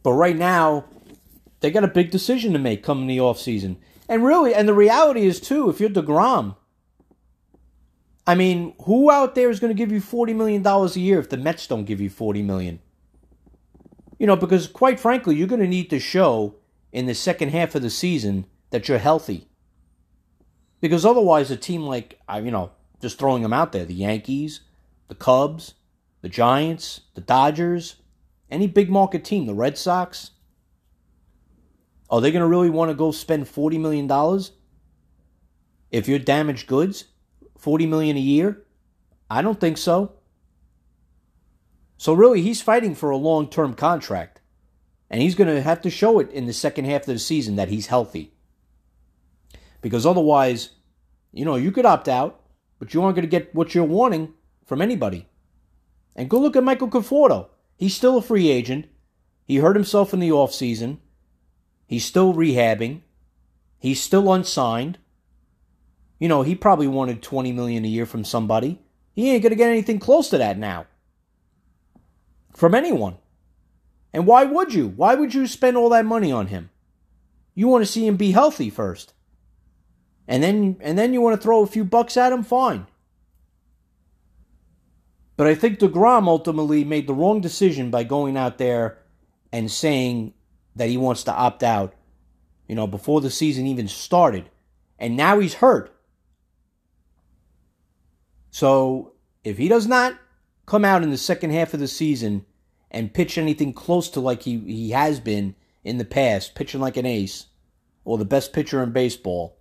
But 0.03 0.13
right 0.13 0.37
now, 0.37 0.85
they 1.61 1.71
got 1.71 1.83
a 1.83 1.87
big 1.87 2.11
decision 2.11 2.53
to 2.53 2.59
make 2.59 2.83
coming 2.83 3.07
the 3.07 3.17
offseason. 3.17 3.77
And 4.07 4.23
really, 4.23 4.53
and 4.53 4.67
the 4.67 4.73
reality 4.73 5.25
is, 5.25 5.39
too, 5.39 5.69
if 5.69 5.79
you're 5.79 5.89
DeGrom, 5.89 6.55
I 8.27 8.35
mean, 8.35 8.75
who 8.83 9.09
out 9.11 9.35
there 9.35 9.49
is 9.49 9.59
going 9.59 9.75
to 9.75 9.77
give 9.77 9.91
you 9.91 10.01
$40 10.01 10.35
million 10.35 10.65
a 10.65 10.87
year 10.99 11.19
if 11.19 11.29
the 11.29 11.37
Mets 11.37 11.67
don't 11.67 11.85
give 11.85 12.01
you 12.01 12.09
40 12.09 12.41
million? 12.43 12.79
You 14.19 14.27
know, 14.27 14.35
because 14.35 14.67
quite 14.67 14.99
frankly, 14.99 15.35
you're 15.35 15.47
going 15.47 15.61
to 15.61 15.67
need 15.67 15.89
to 15.89 15.99
show 15.99 16.55
in 16.91 17.05
the 17.05 17.13
second 17.13 17.49
half 17.49 17.75
of 17.75 17.81
the 17.81 17.89
season 17.89 18.45
that 18.69 18.87
you're 18.87 18.97
healthy. 18.97 19.47
Because 20.81 21.05
otherwise, 21.05 21.51
a 21.51 21.57
team 21.57 21.81
like, 21.81 22.19
you 22.35 22.51
know, 22.51 22.71
just 23.01 23.19
throwing 23.19 23.43
them 23.43 23.53
out 23.53 23.71
there, 23.71 23.85
the 23.85 23.93
Yankees, 23.93 24.61
the 25.07 25.15
Cubs, 25.15 25.75
the 26.21 26.29
Giants, 26.29 27.01
the 27.13 27.21
Dodgers, 27.21 27.97
any 28.49 28.67
big 28.67 28.89
market 28.89 29.23
team, 29.23 29.45
the 29.45 29.53
Red 29.53 29.77
Sox, 29.77 30.31
are 32.09 32.21
they 32.21 32.31
going 32.31 32.41
to 32.41 32.47
really 32.47 32.69
want 32.69 32.89
to 32.89 32.95
go 32.95 33.11
spend 33.11 33.45
$40 33.45 33.79
million? 33.79 34.41
If 35.91 36.07
you're 36.07 36.19
damaged 36.19 36.67
goods, 36.67 37.05
40 37.57 37.87
million 37.87 38.17
a 38.17 38.21
year? 38.21 38.63
I 39.29 39.41
don't 39.41 39.59
think 39.59 39.77
so. 39.77 40.13
So 41.97 42.13
really, 42.13 42.41
he's 42.41 42.61
fighting 42.61 42.93
for 42.93 43.09
a 43.09 43.17
long-term 43.17 43.73
contract. 43.73 44.41
And 45.09 45.21
he's 45.21 45.35
going 45.35 45.53
to 45.53 45.61
have 45.61 45.81
to 45.81 45.89
show 45.89 46.19
it 46.19 46.31
in 46.31 46.45
the 46.45 46.53
second 46.53 46.85
half 46.85 47.01
of 47.01 47.07
the 47.07 47.19
season 47.19 47.55
that 47.55 47.69
he's 47.69 47.87
healthy. 47.87 48.33
Because 49.81 50.05
otherwise, 50.05 50.71
you 51.31 51.45
know, 51.45 51.55
you 51.55 51.71
could 51.71 51.85
opt 51.85 52.07
out, 52.07 52.41
but 52.79 52.93
you 52.93 53.01
aren't 53.03 53.15
going 53.15 53.27
to 53.27 53.29
get 53.29 53.53
what 53.55 53.73
you're 53.73 53.83
wanting 53.83 54.33
from 54.65 54.81
anybody. 54.81 55.27
And 56.15 56.29
go 56.29 56.39
look 56.39 56.55
at 56.55 56.63
Michael 56.63 56.89
Conforto. 56.89 57.47
He's 57.77 57.95
still 57.95 58.17
a 58.17 58.21
free 58.21 58.49
agent. 58.49 58.87
He 59.45 59.57
hurt 59.57 59.75
himself 59.75 60.13
in 60.13 60.19
the 60.19 60.29
offseason. 60.29 60.97
He's 61.87 62.05
still 62.05 62.33
rehabbing. 62.33 63.01
He's 63.77 64.01
still 64.01 64.33
unsigned. 64.33 64.97
You 66.19 66.27
know, 66.27 66.41
he 66.41 66.55
probably 66.55 66.87
wanted 66.87 67.21
20 67.21 67.51
million 67.51 67.85
a 67.85 67.89
year 67.89 68.05
from 68.05 68.23
somebody. 68.23 68.81
He 69.13 69.31
ain't 69.31 69.43
going 69.43 69.51
to 69.51 69.57
get 69.57 69.69
anything 69.69 69.99
close 69.99 70.29
to 70.29 70.37
that 70.37 70.57
now. 70.57 70.87
From 72.53 72.73
anyone. 72.73 73.17
And 74.13 74.25
why 74.25 74.45
would 74.45 74.73
you? 74.73 74.87
Why 74.87 75.15
would 75.15 75.33
you 75.33 75.45
spend 75.45 75.77
all 75.77 75.89
that 75.89 76.05
money 76.05 76.31
on 76.31 76.47
him? 76.47 76.69
You 77.53 77.67
want 77.67 77.85
to 77.85 77.91
see 77.91 78.07
him 78.07 78.15
be 78.15 78.31
healthy 78.31 78.69
first 78.69 79.13
and 80.27 80.43
then 80.43 80.77
and 80.81 80.97
then 80.97 81.13
you 81.13 81.21
want 81.21 81.39
to 81.39 81.43
throw 81.43 81.61
a 81.61 81.67
few 81.67 81.83
bucks 81.83 82.17
at 82.17 82.33
him, 82.33 82.43
fine. 82.43 82.87
But 85.37 85.47
I 85.47 85.55
think 85.55 85.79
DeGrom 85.79 86.27
ultimately 86.27 86.83
made 86.83 87.07
the 87.07 87.13
wrong 87.13 87.41
decision 87.41 87.91
by 87.91 88.03
going 88.03 88.37
out 88.37 88.57
there 88.57 88.99
and 89.51 89.69
saying 89.69 90.33
that 90.75 90.89
he 90.89 90.97
wants 90.97 91.23
to 91.25 91.33
opt 91.33 91.63
out, 91.63 91.93
you 92.67 92.75
know, 92.75 92.87
before 92.87 93.21
the 93.21 93.29
season 93.29 93.67
even 93.67 93.87
started. 93.87 94.49
And 94.97 95.17
now 95.17 95.39
he's 95.39 95.55
hurt. 95.55 95.93
So 98.49 99.13
if 99.43 99.57
he 99.57 99.67
does 99.67 99.87
not 99.87 100.17
come 100.65 100.85
out 100.85 101.03
in 101.03 101.11
the 101.11 101.17
second 101.17 101.51
half 101.51 101.73
of 101.73 101.79
the 101.79 101.87
season 101.87 102.45
and 102.89 103.13
pitch 103.13 103.37
anything 103.37 103.73
close 103.73 104.09
to 104.11 104.21
like 104.21 104.43
he, 104.43 104.59
he 104.59 104.91
has 104.91 105.19
been 105.19 105.55
in 105.83 105.97
the 105.97 106.05
past, 106.05 106.55
pitching 106.55 106.79
like 106.79 106.95
an 106.95 107.05
ace, 107.05 107.47
or 108.05 108.17
the 108.17 108.25
best 108.25 108.53
pitcher 108.53 108.81
in 108.81 108.91
baseball, 108.91 109.57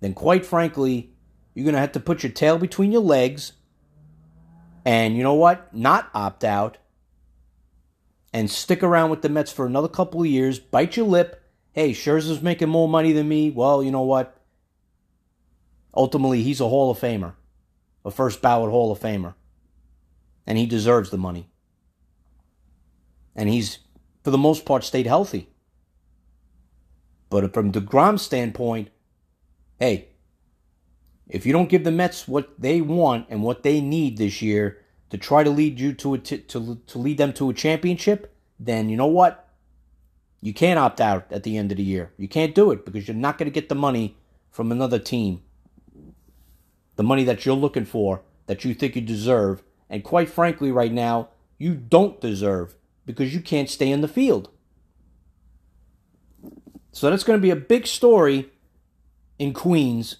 then 0.00 0.14
quite 0.14 0.46
frankly, 0.46 1.10
you're 1.54 1.64
going 1.64 1.74
to 1.74 1.80
have 1.80 1.92
to 1.92 2.00
put 2.00 2.22
your 2.22 2.32
tail 2.32 2.58
between 2.58 2.90
your 2.90 3.02
legs 3.02 3.52
and 4.84 5.16
you 5.16 5.22
know 5.22 5.34
what? 5.34 5.74
Not 5.74 6.10
opt 6.14 6.44
out 6.44 6.78
and 8.32 8.50
stick 8.50 8.82
around 8.82 9.10
with 9.10 9.22
the 9.22 9.28
Mets 9.28 9.52
for 9.52 9.64
another 9.64 9.88
couple 9.88 10.20
of 10.20 10.26
years, 10.26 10.58
bite 10.58 10.96
your 10.96 11.06
lip. 11.06 11.40
Hey, 11.72 11.92
Scherzer's 11.92 12.42
making 12.42 12.68
more 12.68 12.88
money 12.88 13.12
than 13.12 13.28
me. 13.28 13.50
Well, 13.50 13.82
you 13.82 13.90
know 13.90 14.02
what? 14.02 14.36
Ultimately, 15.96 16.42
he's 16.42 16.60
a 16.60 16.68
Hall 16.68 16.90
of 16.90 16.98
Famer, 16.98 17.34
a 18.04 18.10
first 18.10 18.42
ballot 18.42 18.70
Hall 18.70 18.90
of 18.90 18.98
Famer. 18.98 19.34
And 20.46 20.58
he 20.58 20.66
deserves 20.66 21.10
the 21.10 21.16
money. 21.16 21.48
And 23.36 23.48
he's, 23.48 23.78
for 24.22 24.30
the 24.30 24.38
most 24.38 24.64
part, 24.64 24.84
stayed 24.84 25.06
healthy. 25.06 25.48
But 27.30 27.54
from 27.54 27.72
DeGrom's 27.72 28.22
standpoint, 28.22 28.90
hey, 29.78 30.08
if 31.28 31.46
you 31.46 31.52
don't 31.52 31.68
give 31.68 31.84
the 31.84 31.90
Mets 31.90 32.28
what 32.28 32.60
they 32.60 32.80
want 32.80 33.26
and 33.30 33.42
what 33.42 33.62
they 33.62 33.80
need 33.80 34.18
this 34.18 34.42
year 34.42 34.78
to 35.10 35.18
try 35.18 35.42
to 35.42 35.50
lead 35.50 35.80
you 35.80 35.92
to 35.94 36.14
a 36.14 36.18
t- 36.18 36.38
to 36.38 36.80
to 36.86 36.98
lead 36.98 37.18
them 37.18 37.32
to 37.34 37.50
a 37.50 37.54
championship, 37.54 38.34
then 38.58 38.88
you 38.88 38.96
know 38.96 39.06
what? 39.06 39.48
You 40.40 40.52
can't 40.52 40.78
opt 40.78 41.00
out 41.00 41.32
at 41.32 41.42
the 41.42 41.56
end 41.56 41.70
of 41.70 41.78
the 41.78 41.82
year. 41.82 42.12
You 42.18 42.28
can't 42.28 42.54
do 42.54 42.70
it 42.70 42.84
because 42.84 43.08
you're 43.08 43.16
not 43.16 43.38
going 43.38 43.50
to 43.50 43.54
get 43.54 43.70
the 43.70 43.74
money 43.74 44.16
from 44.50 44.70
another 44.70 44.98
team. 44.98 45.42
The 46.96 47.02
money 47.02 47.24
that 47.24 47.46
you're 47.46 47.56
looking 47.56 47.86
for, 47.86 48.22
that 48.46 48.64
you 48.64 48.74
think 48.74 48.94
you 48.94 49.00
deserve, 49.00 49.62
and 49.88 50.04
quite 50.04 50.28
frankly, 50.28 50.70
right 50.70 50.92
now, 50.92 51.30
you 51.58 51.74
don't 51.74 52.20
deserve 52.20 52.74
because 53.06 53.34
you 53.34 53.40
can't 53.40 53.70
stay 53.70 53.90
in 53.90 54.00
the 54.00 54.08
field. 54.08 54.50
So 56.92 57.10
that's 57.10 57.24
going 57.24 57.38
to 57.38 57.42
be 57.42 57.50
a 57.50 57.56
big 57.56 57.86
story 57.86 58.50
in 59.38 59.52
Queens 59.52 60.16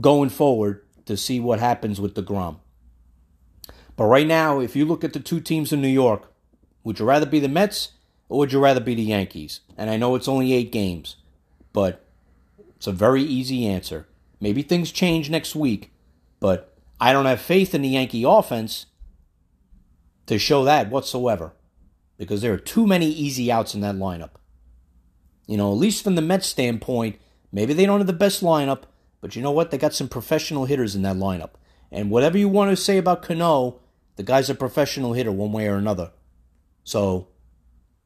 going 0.00 0.28
forward 0.28 0.84
to 1.06 1.16
see 1.16 1.40
what 1.40 1.60
happens 1.60 2.00
with 2.00 2.14
the 2.14 2.22
DeGrom. 2.22 2.56
But 3.96 4.06
right 4.06 4.26
now, 4.26 4.60
if 4.60 4.74
you 4.74 4.84
look 4.84 5.04
at 5.04 5.12
the 5.12 5.20
two 5.20 5.40
teams 5.40 5.72
in 5.72 5.80
New 5.80 5.88
York, 5.88 6.32
would 6.82 6.98
you 6.98 7.04
rather 7.04 7.26
be 7.26 7.40
the 7.40 7.48
Mets 7.48 7.92
or 8.28 8.38
would 8.38 8.52
you 8.52 8.58
rather 8.58 8.80
be 8.80 8.94
the 8.94 9.02
Yankees? 9.02 9.60
And 9.76 9.90
I 9.90 9.96
know 9.96 10.14
it's 10.14 10.28
only 10.28 10.52
eight 10.52 10.72
games, 10.72 11.16
but 11.72 12.04
it's 12.76 12.86
a 12.86 12.92
very 12.92 13.22
easy 13.22 13.66
answer. 13.66 14.06
Maybe 14.40 14.62
things 14.62 14.90
change 14.90 15.30
next 15.30 15.54
week, 15.54 15.92
but 16.40 16.76
I 17.00 17.12
don't 17.12 17.26
have 17.26 17.40
faith 17.40 17.74
in 17.74 17.82
the 17.82 17.88
Yankee 17.88 18.24
offense 18.24 18.86
to 20.26 20.38
show 20.38 20.64
that 20.64 20.90
whatsoever 20.90 21.52
because 22.16 22.40
there 22.40 22.52
are 22.52 22.58
too 22.58 22.86
many 22.86 23.06
easy 23.06 23.52
outs 23.52 23.74
in 23.74 23.80
that 23.82 23.96
lineup. 23.96 24.30
You 25.46 25.56
know, 25.56 25.70
at 25.70 25.78
least 25.78 26.02
from 26.02 26.14
the 26.14 26.22
Mets 26.22 26.46
standpoint, 26.46 27.16
Maybe 27.54 27.72
they 27.72 27.86
don't 27.86 28.00
have 28.00 28.08
the 28.08 28.12
best 28.12 28.42
lineup, 28.42 28.82
but 29.24 29.34
you 29.34 29.40
know 29.40 29.52
what? 29.52 29.70
They 29.70 29.78
got 29.78 29.94
some 29.94 30.10
professional 30.10 30.66
hitters 30.66 30.94
in 30.94 31.00
that 31.00 31.16
lineup. 31.16 31.52
And 31.90 32.10
whatever 32.10 32.36
you 32.36 32.46
want 32.46 32.72
to 32.72 32.76
say 32.76 32.98
about 32.98 33.22
Cano, 33.22 33.80
the 34.16 34.22
guy's 34.22 34.50
a 34.50 34.54
professional 34.54 35.14
hitter 35.14 35.32
one 35.32 35.50
way 35.50 35.66
or 35.66 35.76
another. 35.76 36.10
So, 36.82 37.28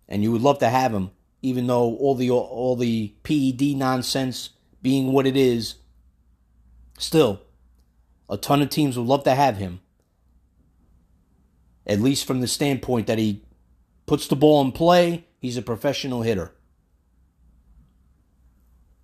and 0.09 0.23
you 0.23 0.31
would 0.31 0.43
love 0.43 0.61
to 0.61 0.69
have 0.69 0.95
him, 0.95 1.11
even 1.43 1.66
though 1.66 1.97
all 1.97 2.14
the 2.14 2.31
all 2.31 2.77
the 2.77 3.16
PED 3.25 3.77
nonsense 3.77 4.51
being 4.81 5.12
what 5.12 5.27
it 5.27 5.37
is. 5.37 5.75
Still, 7.01 7.41
a 8.31 8.37
ton 8.37 8.62
of 8.62 8.71
teams 8.71 8.97
would 8.97 9.09
love 9.09 9.25
to 9.25 9.35
have 9.35 9.57
him. 9.57 9.81
At 11.85 11.99
least 11.99 12.27
from 12.29 12.41
the 12.41 12.47
standpoint 12.47 13.09
that 13.09 13.19
he 13.19 13.43
puts 14.07 14.29
the 14.29 14.37
ball 14.37 14.61
in 14.61 14.71
play, 14.71 15.27
he's 15.41 15.57
a 15.57 15.62
professional 15.62 16.23
hitter. 16.23 16.53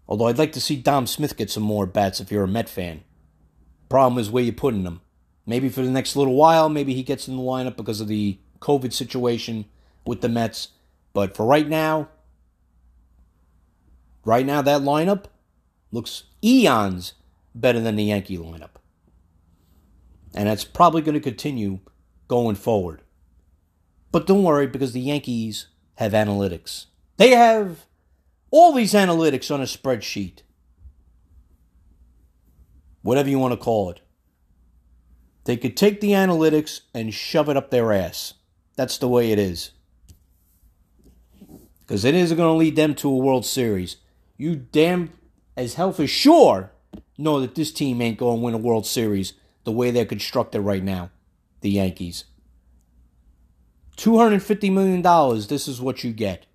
Although 0.08 0.26
I'd 0.26 0.38
like 0.38 0.52
to 0.52 0.60
see 0.60 0.76
Dom 0.76 1.06
Smith 1.06 1.36
get 1.36 1.50
some 1.50 1.62
more 1.62 1.86
bats 1.86 2.20
if 2.20 2.30
you're 2.30 2.44
a 2.44 2.48
Met 2.48 2.68
fan. 2.68 3.04
Problem 3.88 4.18
is 4.18 4.30
where 4.30 4.44
you're 4.44 4.52
putting 4.52 4.84
him. 4.84 5.00
Maybe 5.46 5.68
for 5.68 5.82
the 5.82 5.90
next 5.90 6.16
little 6.16 6.34
while, 6.34 6.68
maybe 6.68 6.94
he 6.94 7.02
gets 7.02 7.28
in 7.28 7.36
the 7.36 7.42
lineup 7.42 7.76
because 7.76 8.00
of 8.00 8.08
the 8.08 8.38
COVID 8.60 8.92
situation 8.92 9.66
with 10.06 10.20
the 10.20 10.28
Mets. 10.28 10.68
But 11.12 11.36
for 11.36 11.46
right 11.46 11.68
now, 11.68 12.08
right 14.24 14.44
now 14.44 14.62
that 14.62 14.80
lineup 14.82 15.24
looks 15.92 16.24
eons 16.42 17.14
better 17.54 17.80
than 17.80 17.96
the 17.96 18.04
Yankee 18.04 18.38
lineup. 18.38 18.70
And 20.34 20.48
that's 20.48 20.64
probably 20.64 21.02
going 21.02 21.14
to 21.14 21.20
continue 21.20 21.78
going 22.26 22.56
forward. 22.56 23.02
But 24.10 24.26
don't 24.26 24.42
worry 24.42 24.66
because 24.66 24.92
the 24.92 25.00
Yankees 25.00 25.68
have 25.96 26.12
analytics. 26.12 26.86
They 27.16 27.30
have 27.30 27.86
all 28.54 28.72
these 28.72 28.92
analytics 28.92 29.52
on 29.52 29.60
a 29.60 29.64
spreadsheet. 29.64 30.42
Whatever 33.02 33.28
you 33.28 33.40
want 33.40 33.50
to 33.50 33.56
call 33.56 33.90
it. 33.90 34.00
They 35.42 35.56
could 35.56 35.76
take 35.76 36.00
the 36.00 36.12
analytics 36.12 36.82
and 36.94 37.12
shove 37.12 37.48
it 37.48 37.56
up 37.56 37.72
their 37.72 37.92
ass. 37.92 38.34
That's 38.76 38.96
the 38.96 39.08
way 39.08 39.32
it 39.32 39.40
is. 39.40 39.72
Because 41.80 42.04
it 42.04 42.14
isn't 42.14 42.36
going 42.36 42.54
to 42.54 42.56
lead 42.56 42.76
them 42.76 42.94
to 42.94 43.10
a 43.10 43.16
World 43.16 43.44
Series. 43.44 43.96
You 44.36 44.54
damn 44.54 45.10
as 45.56 45.74
hell 45.74 45.92
for 45.92 46.06
sure 46.06 46.70
know 47.18 47.40
that 47.40 47.56
this 47.56 47.72
team 47.72 48.00
ain't 48.00 48.18
going 48.18 48.38
to 48.38 48.44
win 48.44 48.54
a 48.54 48.58
World 48.58 48.86
Series 48.86 49.32
the 49.64 49.72
way 49.72 49.90
they're 49.90 50.04
constructed 50.04 50.60
right 50.60 50.84
now, 50.84 51.10
the 51.60 51.70
Yankees. 51.70 52.26
$250 53.96 54.72
million, 54.72 55.02
this 55.48 55.66
is 55.66 55.80
what 55.80 56.04
you 56.04 56.12
get. 56.12 56.46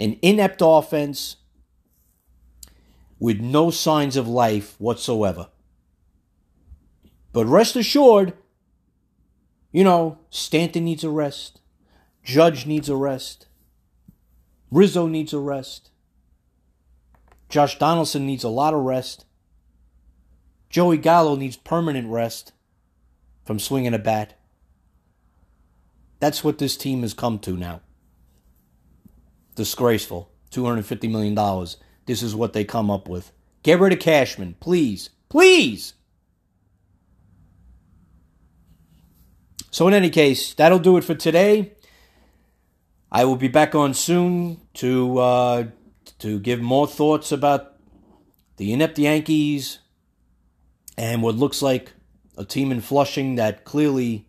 An 0.00 0.18
inept 0.20 0.60
offense 0.60 1.36
with 3.24 3.40
no 3.40 3.70
signs 3.70 4.18
of 4.18 4.28
life 4.28 4.78
whatsoever. 4.78 5.48
But 7.32 7.46
rest 7.46 7.74
assured, 7.74 8.34
you 9.72 9.82
know, 9.82 10.18
Stanton 10.28 10.84
needs 10.84 11.04
a 11.04 11.08
rest. 11.08 11.62
Judge 12.22 12.66
needs 12.66 12.90
a 12.90 12.96
rest. 12.96 13.46
Rizzo 14.70 15.06
needs 15.06 15.32
a 15.32 15.38
rest. 15.38 15.88
Josh 17.48 17.78
Donaldson 17.78 18.26
needs 18.26 18.44
a 18.44 18.50
lot 18.50 18.74
of 18.74 18.80
rest. 18.80 19.24
Joey 20.68 20.98
Gallo 20.98 21.34
needs 21.34 21.56
permanent 21.56 22.10
rest 22.10 22.52
from 23.46 23.58
swinging 23.58 23.94
a 23.94 23.98
bat. 23.98 24.38
That's 26.20 26.44
what 26.44 26.58
this 26.58 26.76
team 26.76 27.00
has 27.00 27.14
come 27.14 27.38
to 27.38 27.56
now. 27.56 27.80
Disgraceful. 29.54 30.30
$250 30.50 31.10
million. 31.10 31.34
This 32.06 32.22
is 32.22 32.34
what 32.34 32.52
they 32.52 32.64
come 32.64 32.90
up 32.90 33.08
with. 33.08 33.32
Get 33.62 33.80
rid 33.80 33.92
of 33.92 33.98
Cashman, 33.98 34.56
please. 34.60 35.10
Please! 35.28 35.94
So, 39.70 39.88
in 39.88 39.94
any 39.94 40.10
case, 40.10 40.54
that'll 40.54 40.78
do 40.78 40.96
it 40.96 41.04
for 41.04 41.14
today. 41.14 41.72
I 43.10 43.24
will 43.24 43.36
be 43.36 43.48
back 43.48 43.74
on 43.74 43.94
soon 43.94 44.60
to 44.74 45.18
uh, 45.18 45.64
to 46.18 46.38
give 46.38 46.60
more 46.60 46.86
thoughts 46.86 47.32
about 47.32 47.74
the 48.56 48.72
inept 48.72 48.98
Yankees 48.98 49.78
and 50.96 51.22
what 51.22 51.36
looks 51.36 51.62
like 51.62 51.92
a 52.36 52.44
team 52.44 52.70
in 52.70 52.80
Flushing 52.80 53.36
that 53.36 53.64
clearly 53.64 54.26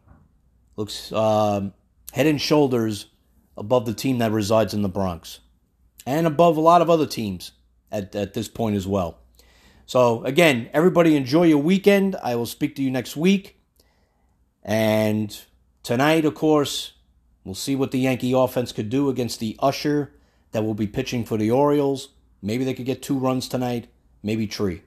looks 0.75 1.11
uh, 1.11 1.69
head 2.13 2.27
and 2.27 2.41
shoulders 2.41 3.07
above 3.57 3.85
the 3.85 3.93
team 3.93 4.19
that 4.19 4.31
resides 4.31 4.73
in 4.73 4.81
the 4.81 4.89
Bronx 4.89 5.39
and 6.05 6.27
above 6.27 6.57
a 6.57 6.61
lot 6.61 6.81
of 6.81 6.89
other 6.89 7.07
teams 7.07 7.51
at, 7.95 8.15
at 8.15 8.33
this 8.33 8.47
point 8.47 8.75
as 8.75 8.85
well. 8.85 9.17
So, 9.85 10.23
again, 10.23 10.69
everybody 10.73 11.15
enjoy 11.15 11.43
your 11.43 11.61
weekend. 11.61 12.15
I 12.23 12.35
will 12.35 12.45
speak 12.45 12.75
to 12.75 12.83
you 12.83 12.91
next 12.91 13.15
week. 13.15 13.59
And 14.63 15.37
tonight, 15.83 16.25
of 16.25 16.33
course, 16.33 16.93
we'll 17.43 17.55
see 17.55 17.75
what 17.75 17.91
the 17.91 17.99
Yankee 17.99 18.33
offense 18.33 18.71
could 18.71 18.89
do 18.89 19.09
against 19.09 19.39
the 19.39 19.55
Usher 19.59 20.11
that 20.51 20.63
will 20.63 20.73
be 20.73 20.87
pitching 20.87 21.23
for 21.23 21.37
the 21.37 21.51
Orioles. 21.51 22.09
Maybe 22.41 22.63
they 22.63 22.73
could 22.73 22.85
get 22.85 23.01
two 23.01 23.17
runs 23.17 23.47
tonight, 23.47 23.87
maybe 24.23 24.47
three. 24.47 24.81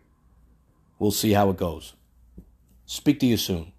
We'll 0.99 1.13
see 1.13 1.33
how 1.33 1.49
it 1.51 1.57
goes. 1.57 1.95
Speak 2.87 3.21
to 3.21 3.27
you 3.27 3.37
soon. 3.37 3.73